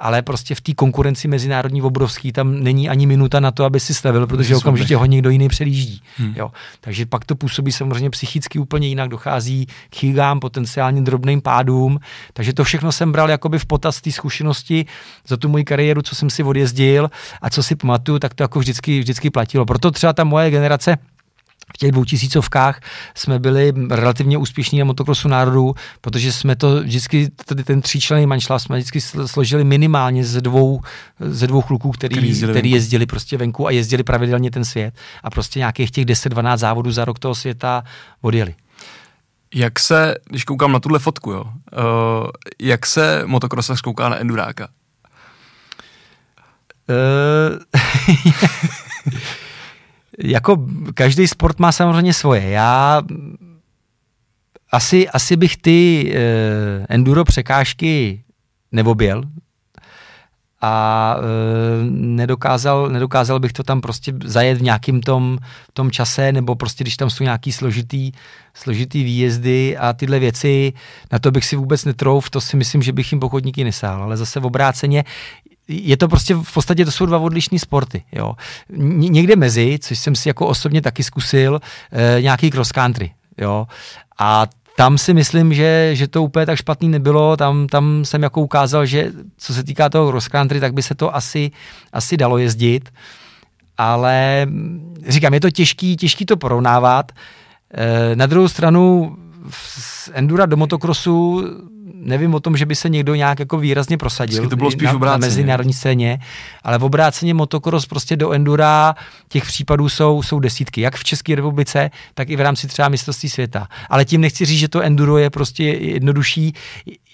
Ale 0.00 0.22
prostě 0.22 0.54
v 0.54 0.60
té 0.60 0.74
konkurenci 0.74 1.28
mezinárodní 1.28 1.82
obrovský 1.82 2.32
tam 2.32 2.60
není 2.62 2.88
ani 2.88 3.06
minuta 3.06 3.40
na 3.40 3.50
to, 3.50 3.64
aby 3.64 3.80
si 3.80 3.94
slevil, 3.94 4.26
protože 4.26 4.56
okamžitě 4.56 4.96
ho 4.96 5.04
někdo 5.04 5.30
jiný 5.30 5.48
předjíždí. 5.48 6.02
Hmm. 6.16 6.34
Jo? 6.36 6.52
Takže 6.80 7.06
pak 7.06 7.24
to 7.24 7.34
působí 7.34 7.72
samozřejmě 7.72 8.10
psychicky 8.10 8.58
úplně 8.58 8.88
jinak, 8.88 9.08
dochází 9.08 9.66
k 9.66 9.96
chygám, 9.96 10.40
potenciálně 10.40 11.02
drobným 11.02 11.40
pádům. 11.40 11.98
Takže 12.32 12.52
to 12.52 12.64
všechno 12.64 12.92
jsem 12.92 13.12
bral 13.12 13.30
jakoby 13.30 13.58
v 13.58 13.66
potaz 13.66 14.00
té 14.00 14.12
zkušenosti 14.12 14.86
za 15.26 15.36
tu 15.36 15.48
moji 15.48 15.64
kariéru, 15.64 16.02
co 16.02 16.14
jsem 16.14 16.30
si 16.30 16.42
odjezdil 16.42 17.10
a 17.42 17.50
co 17.50 17.62
si 17.62 17.76
pamatuju, 17.76 18.18
tak 18.18 18.34
to 18.34 18.42
jako 18.42 18.58
vždycky, 18.58 19.00
vždycky 19.00 19.30
platilo. 19.30 19.66
Proto 19.66 19.90
třeba 19.90 20.12
ta 20.12 20.24
moje 20.24 20.50
generace 20.50 20.96
v 21.74 21.78
těch 21.78 21.92
dvou 21.92 22.04
tisícovkách 22.04 22.80
jsme 23.14 23.38
byli 23.38 23.72
relativně 23.90 24.38
úspěšní 24.38 24.78
na 24.78 24.84
motokrosu 24.84 25.28
národů, 25.28 25.74
protože 26.00 26.32
jsme 26.32 26.56
to 26.56 26.82
vždycky, 26.82 27.28
tady 27.44 27.64
ten 27.64 27.82
tříčlenný 27.82 28.26
manšla 28.26 28.58
jsme 28.58 28.76
vždycky 28.76 29.00
složili 29.26 29.64
minimálně 29.64 30.24
ze 30.24 30.40
dvou, 30.40 30.80
ze 31.20 31.46
dvou 31.46 31.62
kluků, 31.62 31.90
který, 31.92 32.14
který, 32.14 32.28
jezdili, 32.28 32.52
který 32.52 32.70
jezdili 32.70 33.06
prostě 33.06 33.36
venku 33.36 33.66
a 33.66 33.70
jezdili 33.70 34.02
pravidelně 34.02 34.50
ten 34.50 34.64
svět 34.64 34.94
a 35.22 35.30
prostě 35.30 35.58
nějakých 35.58 35.90
těch 35.90 36.04
10-12 36.04 36.56
závodů 36.56 36.90
za 36.90 37.04
rok 37.04 37.18
toho 37.18 37.34
světa 37.34 37.84
odjeli. 38.20 38.54
Jak 39.54 39.78
se, 39.78 40.14
když 40.28 40.44
koukám 40.44 40.72
na 40.72 40.80
tuhle 40.80 40.98
fotku, 40.98 41.30
jo, 41.30 41.44
uh, 41.44 41.50
jak 42.60 42.86
se 42.86 43.22
motokrosař 43.26 43.80
kouká 43.80 44.08
na 44.08 44.16
enduráka? 44.16 44.68
Uh, 46.88 47.58
jako 50.22 50.66
každý 50.94 51.28
sport 51.28 51.58
má 51.58 51.72
samozřejmě 51.72 52.14
svoje. 52.14 52.50
Já 52.50 53.02
asi, 54.72 55.08
asi 55.08 55.36
bych 55.36 55.56
ty 55.56 56.06
uh, 56.06 56.86
enduro 56.88 57.24
překážky 57.24 58.24
neoběl 58.72 59.22
a 60.60 61.16
uh, 61.18 61.90
nedokázal, 61.90 62.88
nedokázal 62.88 63.40
bych 63.40 63.52
to 63.52 63.62
tam 63.62 63.80
prostě 63.80 64.14
zajet 64.24 64.58
v 64.58 64.62
nějakým 64.62 65.00
tom, 65.00 65.38
tom 65.72 65.90
čase, 65.90 66.32
nebo 66.32 66.54
prostě 66.54 66.84
když 66.84 66.96
tam 66.96 67.10
jsou 67.10 67.24
nějaký 67.24 67.52
složitý, 67.52 68.12
složitý 68.54 69.04
výjezdy 69.04 69.76
a 69.76 69.92
tyhle 69.92 70.18
věci, 70.18 70.72
na 71.12 71.18
to 71.18 71.30
bych 71.30 71.44
si 71.44 71.56
vůbec 71.56 71.84
netrouf, 71.84 72.30
to 72.30 72.40
si 72.40 72.56
myslím, 72.56 72.82
že 72.82 72.92
bych 72.92 73.12
jim 73.12 73.20
pochodníky 73.20 73.64
nesál, 73.64 74.02
ale 74.02 74.16
zase 74.16 74.40
v 74.40 74.46
obráceně 74.46 75.04
je 75.72 75.96
to 75.96 76.08
prostě 76.08 76.34
v 76.34 76.54
podstatě 76.54 76.84
to 76.84 76.90
jsou 76.90 77.06
dva 77.06 77.18
odlišní 77.18 77.58
sporty. 77.58 78.04
Jo. 78.12 78.34
Někde 78.96 79.36
mezi, 79.36 79.78
což 79.82 79.98
jsem 79.98 80.14
si 80.14 80.28
jako 80.28 80.46
osobně 80.46 80.82
taky 80.82 81.02
zkusil, 81.02 81.60
e, 81.92 82.22
nějaký 82.22 82.50
cross 82.50 82.72
country. 82.72 83.12
Jo. 83.38 83.66
A 84.18 84.46
tam 84.76 84.98
si 84.98 85.14
myslím, 85.14 85.54
že, 85.54 85.90
že 85.92 86.08
to 86.08 86.22
úplně 86.22 86.46
tak 86.46 86.58
špatný 86.58 86.88
nebylo, 86.88 87.36
tam, 87.36 87.66
tam 87.66 88.04
jsem 88.04 88.22
jako 88.22 88.40
ukázal, 88.40 88.86
že 88.86 89.12
co 89.36 89.54
se 89.54 89.64
týká 89.64 89.88
toho 89.88 90.10
cross 90.10 90.28
country, 90.28 90.60
tak 90.60 90.74
by 90.74 90.82
se 90.82 90.94
to 90.94 91.16
asi, 91.16 91.50
asi 91.92 92.16
dalo 92.16 92.38
jezdit, 92.38 92.90
ale 93.78 94.46
říkám, 95.08 95.34
je 95.34 95.40
to 95.40 95.50
těžký, 95.50 95.96
těžký 95.96 96.26
to 96.26 96.36
porovnávat. 96.36 97.12
E, 97.74 98.16
na 98.16 98.26
druhou 98.26 98.48
stranu 98.48 99.16
z 99.50 100.10
endura 100.12 100.46
do 100.46 100.56
motocrossu 100.56 101.44
nevím 101.94 102.34
o 102.34 102.40
tom, 102.40 102.56
že 102.56 102.66
by 102.66 102.74
se 102.74 102.88
někdo 102.88 103.14
nějak 103.14 103.38
jako 103.38 103.58
výrazně 103.58 103.98
prosadil 103.98 104.48
to 104.48 104.56
bylo 104.56 104.70
spíš 104.70 104.92
na, 104.92 104.98
na 104.98 105.16
mezinárodní 105.16 105.72
scéně, 105.72 106.18
ale 106.62 106.78
v 106.78 106.84
obráceně 106.84 107.34
motocross 107.34 107.86
prostě 107.86 108.16
do 108.16 108.30
endura 108.30 108.94
těch 109.28 109.44
případů 109.44 109.88
jsou, 109.88 110.22
jsou 110.22 110.40
desítky, 110.40 110.80
jak 110.80 110.96
v 110.96 111.04
České 111.04 111.34
republice, 111.34 111.90
tak 112.14 112.30
i 112.30 112.36
v 112.36 112.40
rámci 112.40 112.66
třeba 112.66 112.88
mistrovství 112.88 113.28
světa. 113.28 113.68
Ale 113.88 114.04
tím 114.04 114.20
nechci 114.20 114.44
říct, 114.44 114.58
že 114.58 114.68
to 114.68 114.80
enduro 114.80 115.18
je 115.18 115.30
prostě 115.30 115.64
jednodušší, 115.64 116.54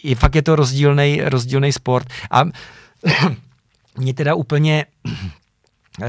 je, 0.02 0.14
fakt 0.14 0.34
je 0.34 0.42
to 0.42 0.56
rozdílný, 0.56 1.20
rozdílný 1.24 1.72
sport. 1.72 2.08
A 2.30 2.44
mě 3.98 4.14
teda 4.14 4.34
úplně 4.34 4.86
uh, 6.00 6.06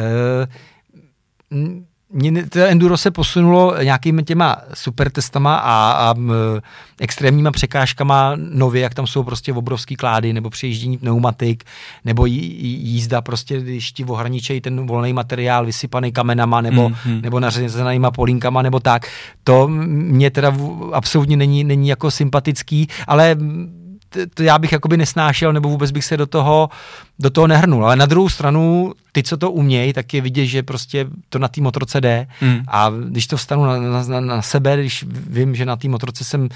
mě 2.13 2.45
to 2.45 2.59
enduro 2.59 2.97
se 2.97 3.11
posunulo 3.11 3.83
nějakými 3.83 4.23
těma 4.23 4.57
supertestama 4.73 5.55
a, 5.55 5.91
a 5.91 6.15
extrémníma 6.99 7.51
překážkama 7.51 8.33
nově, 8.35 8.81
jak 8.81 8.93
tam 8.93 9.07
jsou 9.07 9.23
prostě 9.23 9.53
obrovský 9.53 9.95
klády, 9.95 10.33
nebo 10.33 10.49
přejíždění 10.49 10.97
pneumatik, 10.97 11.63
nebo 12.05 12.25
jí, 12.25 12.55
jízda 12.83 13.21
prostě, 13.21 13.61
když 13.61 13.91
ti 13.91 14.05
ohraničejí 14.05 14.61
ten 14.61 14.87
volný 14.87 15.13
materiál 15.13 15.65
vysypaný 15.65 16.11
kamenama, 16.11 16.61
nebo, 16.61 16.89
mm, 16.89 16.95
mm. 17.05 17.21
nebo 17.21 17.39
nařezenýma 17.39 18.11
polínkama, 18.11 18.61
nebo 18.61 18.79
tak. 18.79 19.07
To 19.43 19.67
mě 19.67 20.31
teda 20.31 20.53
absolutně 20.93 21.37
není, 21.37 21.63
není 21.63 21.87
jako 21.87 22.11
sympatický, 22.11 22.87
ale 23.07 23.37
to 24.33 24.43
já 24.43 24.59
bych 24.59 24.71
jakoby 24.71 24.97
nesnášel, 24.97 25.53
nebo 25.53 25.69
vůbec 25.69 25.91
bych 25.91 26.05
se 26.05 26.17
do 26.17 26.25
toho, 26.25 26.69
do 27.19 27.29
toho 27.29 27.47
nehrnul. 27.47 27.85
Ale 27.85 27.95
na 27.95 28.05
druhou 28.05 28.29
stranu, 28.29 28.93
ty, 29.11 29.23
co 29.23 29.37
to 29.37 29.51
umějí, 29.51 29.93
tak 29.93 30.13
je 30.13 30.21
vidět, 30.21 30.45
že 30.45 30.63
prostě 30.63 31.07
to 31.29 31.39
na 31.39 31.47
té 31.47 31.61
motorce 31.61 32.01
jde. 32.01 32.27
Hmm. 32.39 32.63
A 32.67 32.91
když 33.09 33.27
to 33.27 33.37
vstanu 33.37 33.65
na, 33.65 34.03
na, 34.03 34.19
na 34.19 34.41
sebe, 34.41 34.77
když 34.77 35.05
vím, 35.09 35.55
že 35.55 35.65
na 35.65 35.75
té 35.75 35.87
motorce 35.87 36.23
jsem 36.23 36.49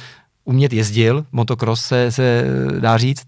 umět 0.45 0.73
jezdil, 0.73 1.25
motocross 1.31 1.85
se, 1.85 2.11
se 2.11 2.45
dá 2.79 2.97
říct, 2.97 3.25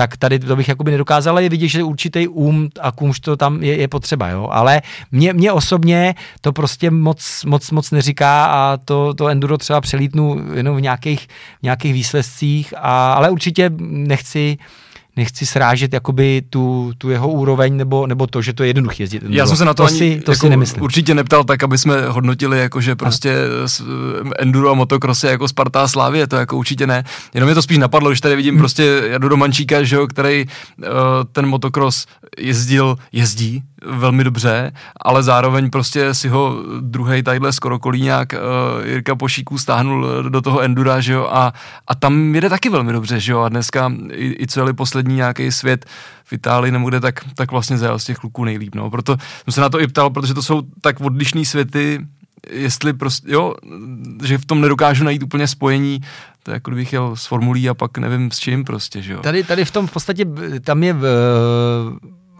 tak 0.00 0.16
tady 0.16 0.38
to 0.38 0.56
bych 0.56 0.68
jakoby 0.68 0.90
nedokázal, 0.90 1.34
ale 1.34 1.42
je 1.42 1.48
vidět, 1.48 1.68
že 1.68 1.82
určitý 1.82 2.28
um 2.28 2.68
a 2.80 2.92
kumš 2.92 3.20
to 3.20 3.36
tam 3.36 3.62
je, 3.62 3.76
je 3.76 3.88
potřeba, 3.88 4.28
jo. 4.28 4.48
Ale 4.50 4.82
mě, 5.12 5.32
mě 5.32 5.52
osobně 5.52 6.14
to 6.40 6.52
prostě 6.52 6.90
moc, 6.90 7.44
moc, 7.44 7.70
moc 7.70 7.90
neříká 7.90 8.44
a 8.44 8.76
to, 8.76 9.14
to 9.14 9.28
enduro 9.28 9.58
třeba 9.58 9.80
přelítnu 9.80 10.40
jenom 10.54 10.76
v 10.76 10.80
nějakých, 10.80 11.28
nějakých 11.62 11.92
výsledcích, 11.92 12.74
a, 12.76 13.12
ale 13.12 13.30
určitě 13.30 13.70
nechci 13.80 14.58
nechci 15.20 15.46
srážet 15.46 15.92
jakoby 15.92 16.42
tu, 16.50 16.92
tu 16.98 17.10
jeho 17.10 17.28
úroveň 17.28 17.76
nebo, 17.76 18.06
nebo 18.06 18.26
to, 18.26 18.42
že 18.42 18.52
to 18.52 18.62
je 18.62 18.68
jednoduché 18.68 19.02
jezdit. 19.02 19.22
Já 19.28 19.46
jsem 19.46 19.56
se 19.56 19.64
na 19.64 19.74
to, 19.74 19.82
to 19.82 19.88
ani 19.88 19.98
si, 19.98 20.20
to 20.20 20.32
jako 20.32 20.46
si 20.46 20.50
nemyslím. 20.50 20.82
určitě 20.82 21.14
neptal 21.14 21.44
tak, 21.44 21.62
aby 21.62 21.78
jsme 21.78 22.08
hodnotili, 22.08 22.60
jako 22.60 22.80
že 22.80 22.96
prostě 22.96 23.36
ano. 23.80 24.30
enduro 24.38 24.70
a 24.70 24.74
motocross 24.74 25.24
je 25.24 25.30
jako 25.30 25.48
Sparta 25.48 25.82
a 25.82 25.88
Slávě, 25.88 26.26
to 26.26 26.36
jako 26.36 26.56
určitě 26.56 26.86
ne. 26.86 27.04
Jenom 27.34 27.46
mě 27.46 27.54
to 27.54 27.62
spíš 27.62 27.78
napadlo, 27.78 28.10
když 28.10 28.20
tady 28.20 28.36
vidím 28.36 28.54
hmm. 28.54 28.60
prostě 28.60 29.02
Jadu 29.10 29.28
Romančíka, 29.28 29.82
že 29.82 29.96
jo, 29.96 30.06
který 30.06 30.46
uh, 30.78 30.84
ten 31.32 31.46
motocross 31.46 32.06
jezdil, 32.38 32.96
jezdí 33.12 33.62
velmi 33.86 34.24
dobře, 34.24 34.72
ale 35.00 35.22
zároveň 35.22 35.70
prostě 35.70 36.14
si 36.14 36.28
ho 36.28 36.56
druhý 36.80 37.22
tadyhle 37.22 37.52
skoro 37.52 37.78
kolíňák 37.78 38.32
uh, 38.32 38.86
Jirka 38.86 39.16
Pošíků 39.16 39.58
stáhnul 39.58 40.22
do 40.28 40.40
toho 40.40 40.60
endura, 40.60 41.00
že 41.00 41.12
jo, 41.12 41.28
a, 41.32 41.52
a 41.86 41.94
tam 41.94 42.34
jede 42.34 42.48
taky 42.48 42.68
velmi 42.68 42.92
dobře, 42.92 43.20
že 43.20 43.32
jo, 43.32 43.40
a 43.40 43.48
dneska 43.48 43.92
i, 44.12 44.42
i 44.42 44.46
celý 44.46 44.72
poslední 44.72 45.16
nějaký 45.16 45.52
svět 45.52 45.86
v 46.24 46.32
Itálii 46.32 46.72
kde, 46.84 47.00
tak, 47.00 47.20
tak 47.34 47.50
vlastně 47.50 47.78
zajel 47.78 47.98
z 47.98 48.04
těch 48.04 48.16
kluků 48.16 48.44
nejlíp, 48.44 48.74
no, 48.74 48.90
proto 48.90 49.16
jsem 49.44 49.52
se 49.52 49.60
na 49.60 49.68
to 49.68 49.80
i 49.80 49.86
ptal, 49.86 50.10
protože 50.10 50.34
to 50.34 50.42
jsou 50.42 50.62
tak 50.80 51.00
odlišné 51.00 51.44
světy, 51.44 52.06
jestli 52.50 52.92
prostě, 52.92 53.32
jo, 53.32 53.54
že 54.24 54.38
v 54.38 54.44
tom 54.44 54.60
nedokážu 54.60 55.04
najít 55.04 55.22
úplně 55.22 55.46
spojení, 55.46 56.00
to 56.42 56.50
je 56.50 56.54
jako 56.54 56.70
kdybych 56.70 56.92
jel 56.92 57.16
s 57.16 57.26
formulí 57.26 57.68
a 57.68 57.74
pak 57.74 57.98
nevím 57.98 58.30
s 58.30 58.38
čím 58.38 58.64
prostě, 58.64 59.02
že 59.02 59.12
jo. 59.12 59.20
Tady, 59.20 59.44
tady 59.44 59.64
v 59.64 59.70
tom 59.70 59.86
v 59.86 59.92
podstatě, 59.92 60.24
tam 60.60 60.82
je 60.82 60.92
v, 60.92 61.04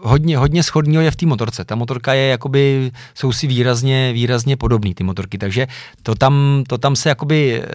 hodně, 0.01 0.37
hodně 0.37 0.63
schodního 0.63 1.03
je 1.03 1.11
v 1.11 1.15
té 1.15 1.25
motorce. 1.25 1.65
Ta 1.65 1.75
motorka 1.75 2.13
je 2.13 2.27
jakoby, 2.27 2.91
jsou 3.13 3.31
si 3.31 3.47
výrazně, 3.47 4.13
výrazně 4.13 4.57
podobný 4.57 4.93
ty 4.93 5.03
motorky, 5.03 5.37
takže 5.37 5.67
to 6.03 6.15
tam, 6.15 6.63
to 6.67 6.77
tam 6.77 6.95
se 6.95 7.09
jakoby 7.09 7.61
e, 7.61 7.65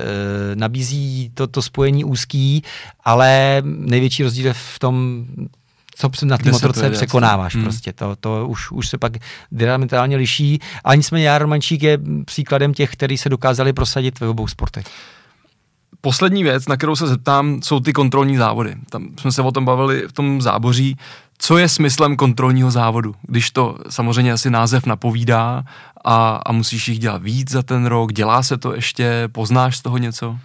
nabízí 0.55 1.31
to, 1.35 1.47
to 1.47 1.63
spojení 1.63 2.05
úzký, 2.05 2.63
ale 3.05 3.63
největší 3.65 4.23
rozdíl 4.23 4.47
je 4.47 4.53
v 4.53 4.79
tom, 4.79 5.25
co 5.97 6.11
na 6.25 6.39
té 6.39 6.53
motorce 6.53 6.91
překonáváš 6.91 7.55
hmm. 7.55 7.65
prostě. 7.65 7.93
To, 7.93 8.17
to 8.17 8.49
už, 8.49 8.71
už 8.71 8.89
se 8.89 8.99
pak 8.99 9.13
diametrálně 9.53 10.17
liší. 10.17 10.59
A 10.85 10.95
nicméně 10.95 11.27
Jar 11.27 11.47
Mančík 11.47 11.83
je 11.83 11.99
příkladem 12.25 12.75
těch, 12.75 12.91
kteří 12.93 13.19
se 13.19 13.29
dokázali 13.29 13.73
prosadit 13.73 14.21
ve 14.21 14.29
obou 14.29 14.47
sportech. 14.47 14.87
Poslední 16.01 16.43
věc, 16.43 16.69
na 16.69 16.77
kterou 16.77 16.97
se 16.97 17.07
zeptám, 17.07 17.63
jsou 17.63 17.81
ty 17.81 17.93
kontrolní 17.93 18.37
závody. 18.37 18.75
Tam 18.91 19.09
jsme 19.21 19.33
se 19.33 19.43
o 19.43 19.53
tom 19.53 19.65
bavili 19.65 20.05
v 20.09 20.13
tom 20.13 20.43
záboří. 20.43 20.97
Co 21.39 21.59
je 21.59 21.69
smyslem 21.69 22.17
kontrolního 22.17 22.71
závodu, 22.71 23.15
když 23.23 23.51
to 23.51 23.79
samozřejmě 23.89 24.33
asi 24.33 24.51
název 24.51 24.87
napovídá 24.87 25.65
a, 26.05 26.41
a 26.47 26.53
musíš 26.53 26.89
jich 26.89 26.99
dělat 26.99 27.23
víc 27.23 27.51
za 27.51 27.63
ten 27.63 27.87
rok, 27.87 28.13
dělá 28.13 28.43
se 28.43 28.57
to 28.57 28.75
ještě, 28.75 29.29
poznáš 29.33 29.77
z 29.77 29.83
toho 29.83 29.99
něco? 29.99 30.39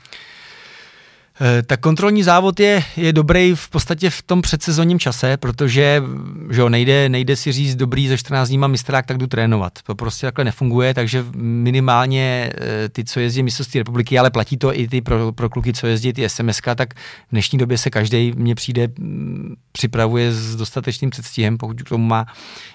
Eh, 1.39 1.63
tak 1.63 1.79
kontrolní 1.79 2.23
závod 2.23 2.59
je, 2.59 2.83
je 2.97 3.13
dobrý 3.13 3.55
v 3.55 3.69
podstatě 3.69 4.09
v 4.09 4.21
tom 4.21 4.41
předsezonním 4.41 4.99
čase, 4.99 5.37
protože 5.37 6.03
že 6.49 6.61
jo, 6.61 6.69
nejde, 6.69 7.09
nejde 7.09 7.35
si 7.35 7.51
říct 7.51 7.75
dobrý 7.75 8.07
ze 8.07 8.17
14 8.17 8.49
dní 8.49 8.57
mistrák, 8.57 9.05
tak 9.05 9.17
jdu 9.17 9.27
trénovat. 9.27 9.79
To 9.83 9.95
prostě 9.95 10.27
takhle 10.27 10.45
nefunguje, 10.45 10.93
takže 10.93 11.25
minimálně 11.41 12.51
eh, 12.55 12.89
ty, 12.89 13.03
co 13.03 13.19
jezdí 13.19 13.43
mistrovství 13.43 13.79
republiky, 13.79 14.19
ale 14.19 14.31
platí 14.31 14.57
to 14.57 14.79
i 14.79 14.87
ty 14.87 15.01
pro, 15.01 15.31
pro 15.31 15.49
kluky, 15.49 15.73
co 15.73 15.87
jezdí 15.87 16.13
ty 16.13 16.29
SMSK, 16.29 16.67
tak 16.75 16.93
v 16.93 17.31
dnešní 17.31 17.59
době 17.59 17.77
se 17.77 17.89
každý 17.89 18.31
mně 18.35 18.55
přijde 18.55 18.87
mm, 18.99 19.55
připravuje 19.71 20.33
s 20.33 20.55
dostatečným 20.55 21.09
předstihem, 21.09 21.57
pokud 21.57 21.81
k 21.81 21.89
tomu 21.89 22.05
má 22.05 22.25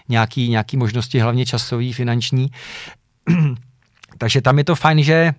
nějaký, 0.09 0.48
nějaký 0.48 0.76
možnosti, 0.76 1.20
hlavně 1.20 1.46
časový, 1.46 1.92
finanční. 1.92 2.50
takže 4.18 4.40
tam 4.40 4.59
je 4.59 4.64
to 4.64 4.74
fajn, 4.74 5.02
že 5.02 5.34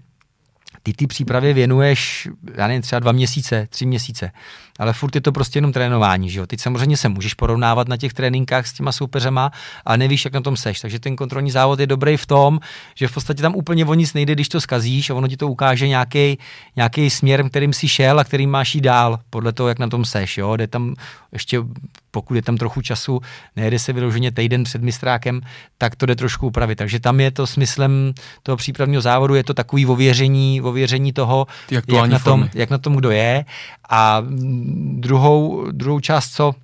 ty 0.88 0.94
ty 0.94 1.08
přípravě 1.08 1.54
věnuješ, 1.54 2.28
já 2.56 2.68
nevím, 2.68 2.82
třeba 2.82 3.00
dva 3.00 3.12
měsíce, 3.12 3.68
tři 3.70 3.86
měsíce 3.86 4.32
ale 4.80 4.94
furt 4.94 5.16
je 5.16 5.22
to 5.22 5.32
prostě 5.32 5.58
jenom 5.58 5.74
trénování, 5.74 6.30
že 6.30 6.40
jo. 6.40 6.48
Teď 6.48 6.60
samozřejmě 6.60 6.98
se 6.98 7.10
můžeš 7.10 7.34
porovnávat 7.34 7.88
na 7.88 7.98
těch 7.98 8.14
tréninkách 8.14 8.68
s 8.68 8.74
těma 8.74 8.92
soupeřema, 8.92 9.52
ale 9.86 9.98
nevíš, 9.98 10.26
jak 10.26 10.34
na 10.34 10.42
tom 10.42 10.58
seš. 10.58 10.82
Takže 10.82 11.00
ten 11.00 11.16
kontrolní 11.16 11.52
závod 11.52 11.80
je 11.80 11.88
dobrý 11.88 12.18
v 12.18 12.26
tom, 12.26 12.60
že 12.96 13.08
v 13.08 13.14
podstatě 13.14 13.42
tam 13.42 13.56
úplně 13.56 13.86
o 13.86 13.94
nic 13.94 14.14
nejde, 14.14 14.34
když 14.34 14.50
to 14.50 14.62
skazíš 14.62 15.10
a 15.10 15.16
ono 15.16 15.28
ti 15.28 15.38
to 15.38 15.48
ukáže 15.48 15.88
nějaký, 15.88 16.38
nějaký 16.76 17.10
směr, 17.10 17.50
kterým 17.50 17.74
si 17.74 17.88
šel 17.88 18.20
a 18.20 18.24
kterým 18.24 18.50
máš 18.50 18.76
jít 18.76 18.82
dál, 18.82 19.20
podle 19.30 19.54
toho, 19.54 19.70
jak 19.70 19.80
na 19.80 19.88
tom 19.88 20.06
seš, 20.06 20.38
jo. 20.38 20.56
Jde 20.56 20.68
tam 20.68 20.96
ještě, 21.32 21.64
pokud 22.12 22.34
je 22.36 22.41
tam 22.41 22.58
trochu 22.58 22.82
času, 22.82 23.22
nejde 23.55 23.80
se 23.80 23.93
vyloženě 23.93 24.32
týden 24.32 24.64
před 24.64 24.82
mistrákem, 24.82 25.41
tak 25.78 25.95
to 25.95 26.05
jde 26.05 26.16
trošku 26.16 26.47
upravit. 26.47 26.76
Takže 26.76 26.99
tam 26.99 27.20
je 27.20 27.32
to 27.32 27.47
smyslem 27.47 28.14
toho 28.43 28.58
přípravního 28.58 29.01
závodu, 29.01 29.36
je 29.36 29.43
to 29.43 29.53
takový 29.53 29.86
ověření, 29.86 30.62
ověření 30.62 31.14
toho, 31.14 31.47
jak 31.72 32.10
na, 32.10 32.20
tom, 32.20 32.49
jak 32.53 32.70
na 32.70 32.78
tom 32.78 32.95
kdo 32.95 33.12
je. 33.12 33.45
A 33.89 34.24
druhou, 34.93 35.72
druhou 35.72 35.99
část, 35.99 36.30
co 36.30 36.55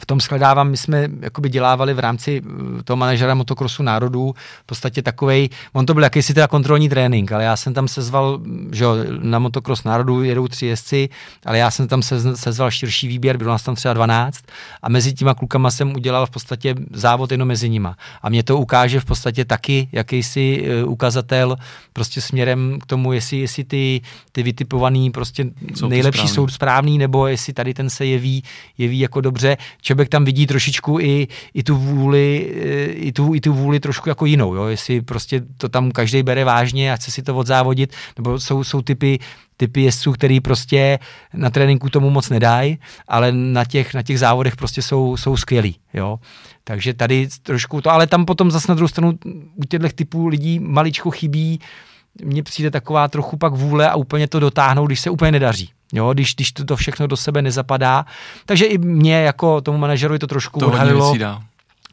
v 0.00 0.06
tom 0.06 0.20
shledávám, 0.20 0.70
my 0.70 0.76
jsme 0.76 1.08
jakoby 1.20 1.48
dělávali 1.48 1.94
v 1.94 1.98
rámci 1.98 2.42
eh, 2.44 2.82
toho 2.82 2.96
manažera 2.96 3.34
motokrosu 3.34 3.82
národů 3.82 4.34
v 4.62 4.66
podstatě 4.66 5.02
takovej, 5.02 5.48
on 5.72 5.86
to 5.86 5.94
byl 5.94 6.02
jakýsi 6.02 6.34
teda 6.34 6.48
kontrolní 6.48 6.88
trénink, 6.88 7.32
ale 7.32 7.44
já 7.44 7.56
jsem 7.56 7.74
tam 7.74 7.88
sezval, 7.88 8.40
že 8.72 8.84
jo, 8.84 8.96
na 9.22 9.38
motokros 9.38 9.84
národů 9.84 10.22
jedou 10.22 10.48
tři 10.48 10.66
jezdci, 10.66 11.08
ale 11.44 11.58
já 11.58 11.70
jsem 11.70 11.88
tam 11.88 12.02
sezval 12.34 12.70
širší 12.70 13.08
výběr, 13.08 13.36
bylo 13.36 13.50
nás 13.50 13.62
tam 13.62 13.74
třeba 13.74 13.94
12 13.94 14.44
a 14.82 14.88
mezi 14.88 15.12
těma 15.12 15.34
klukama 15.34 15.70
jsem 15.70 15.96
udělal 15.96 16.26
v 16.26 16.30
podstatě 16.30 16.74
závod 16.92 17.32
jenom 17.32 17.48
mezi 17.48 17.68
nima. 17.68 17.96
A 18.22 18.28
mě 18.28 18.42
to 18.42 18.58
ukáže 18.58 19.00
v 19.00 19.04
podstatě 19.04 19.44
taky 19.44 19.88
jakýsi 19.92 20.68
uh, 20.84 20.92
ukazatel 20.92 21.56
prostě 21.92 22.20
směrem 22.20 22.78
k 22.82 22.86
tomu, 22.86 23.12
jestli, 23.12 23.36
jestli 23.36 23.64
ty, 23.64 24.00
ty 24.32 24.42
vytipovaný 24.42 25.10
prostě 25.10 25.44
jsou 25.74 25.88
nejlepší 25.88 26.18
správný. 26.18 26.34
jsou 26.34 26.48
správný, 26.48 26.98
nebo 26.98 27.26
jestli 27.26 27.52
tady 27.52 27.74
ten 27.74 27.90
se 27.90 28.06
jeví, 28.06 28.44
jeví 28.78 28.98
jako 28.98 29.20
dobře 29.20 29.56
člověk 29.86 30.08
tam 30.08 30.24
vidí 30.24 30.46
trošičku 30.46 31.00
i, 31.00 31.28
i 31.54 31.62
tu 31.62 31.76
vůli, 31.76 32.52
eh, 32.62 32.84
i 32.84 33.12
tu, 33.12 33.34
i 33.34 33.40
tu 33.40 33.52
vůli 33.52 33.80
trošku 33.80 34.08
jako 34.08 34.26
jinou, 34.26 34.54
jo? 34.54 34.64
jestli 34.64 35.00
prostě 35.00 35.42
to 35.56 35.68
tam 35.68 35.90
každý 35.90 36.22
bere 36.22 36.44
vážně 36.44 36.92
a 36.92 36.96
chce 36.96 37.10
si 37.10 37.22
to 37.22 37.36
odzávodit, 37.36 37.94
nebo 38.18 38.40
jsou, 38.40 38.64
jsou 38.64 38.82
typy, 38.82 39.18
typy 39.56 39.82
jezdců, 39.82 40.12
který 40.12 40.40
prostě 40.40 40.98
na 41.34 41.50
tréninku 41.50 41.90
tomu 41.90 42.10
moc 42.10 42.28
nedají, 42.28 42.78
ale 43.08 43.32
na 43.32 43.64
těch, 43.64 43.94
na 43.94 44.02
těch 44.02 44.18
závodech 44.18 44.56
prostě 44.56 44.82
jsou, 44.82 45.16
jsou 45.16 45.36
skvělí, 45.36 45.76
jo. 45.94 46.18
Takže 46.64 46.94
tady 46.94 47.28
trošku 47.42 47.80
to, 47.80 47.90
ale 47.90 48.06
tam 48.06 48.24
potom 48.24 48.50
zase 48.50 48.66
na 48.68 48.74
druhou 48.74 48.88
stranu 48.88 49.18
u 49.54 49.64
těchto 49.68 49.88
typů 49.88 50.26
lidí 50.26 50.58
maličko 50.58 51.10
chybí 51.10 51.60
mně 52.24 52.42
přijde 52.42 52.70
taková 52.70 53.08
trochu 53.08 53.36
pak 53.36 53.52
vůle 53.52 53.90
a 53.90 53.96
úplně 53.96 54.28
to 54.28 54.40
dotáhnout, 54.40 54.86
když 54.86 55.00
se 55.00 55.10
úplně 55.10 55.32
nedaří. 55.32 55.70
Jo, 55.92 56.12
když, 56.12 56.34
když 56.34 56.52
to, 56.52 56.64
to 56.64 56.76
všechno 56.76 57.06
do 57.06 57.16
sebe 57.16 57.42
nezapadá. 57.42 58.06
Takže 58.46 58.64
i 58.64 58.78
mě 58.78 59.22
jako 59.22 59.60
tomu 59.60 59.78
manažerovi 59.78 60.18
to 60.18 60.26
trošku 60.26 60.60
To 60.60 60.66
odhalilo 60.66 61.14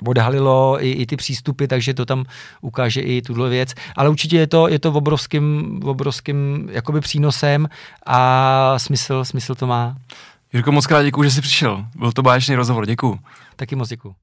odhalilo 0.07 0.77
i, 0.85 0.91
i 0.91 1.05
ty 1.05 1.15
přístupy, 1.15 1.65
takže 1.65 1.93
to 1.93 2.05
tam 2.05 2.25
ukáže 2.61 3.01
i 3.01 3.21
tuhle 3.21 3.49
věc. 3.49 3.73
Ale 3.95 4.09
určitě 4.09 4.37
je 4.37 4.47
to, 4.47 4.67
je 4.67 4.79
to 4.79 4.91
obrovským, 4.91 5.79
obrovským 5.83 6.67
jakoby 6.71 7.01
přínosem 7.01 7.69
a 8.05 8.75
smysl, 8.77 9.25
smysl 9.25 9.55
to 9.55 9.67
má. 9.67 9.95
Jirko, 10.53 10.71
moc 10.71 10.87
krát 10.87 11.03
děkuji, 11.03 11.23
že 11.23 11.31
jsi 11.31 11.41
přišel. 11.41 11.85
Byl 11.95 12.11
to 12.11 12.21
báječný 12.21 12.55
rozhovor, 12.55 12.85
děkuji. 12.85 13.19
Taky 13.55 13.75
moc 13.75 13.89
děkuji. 13.89 14.15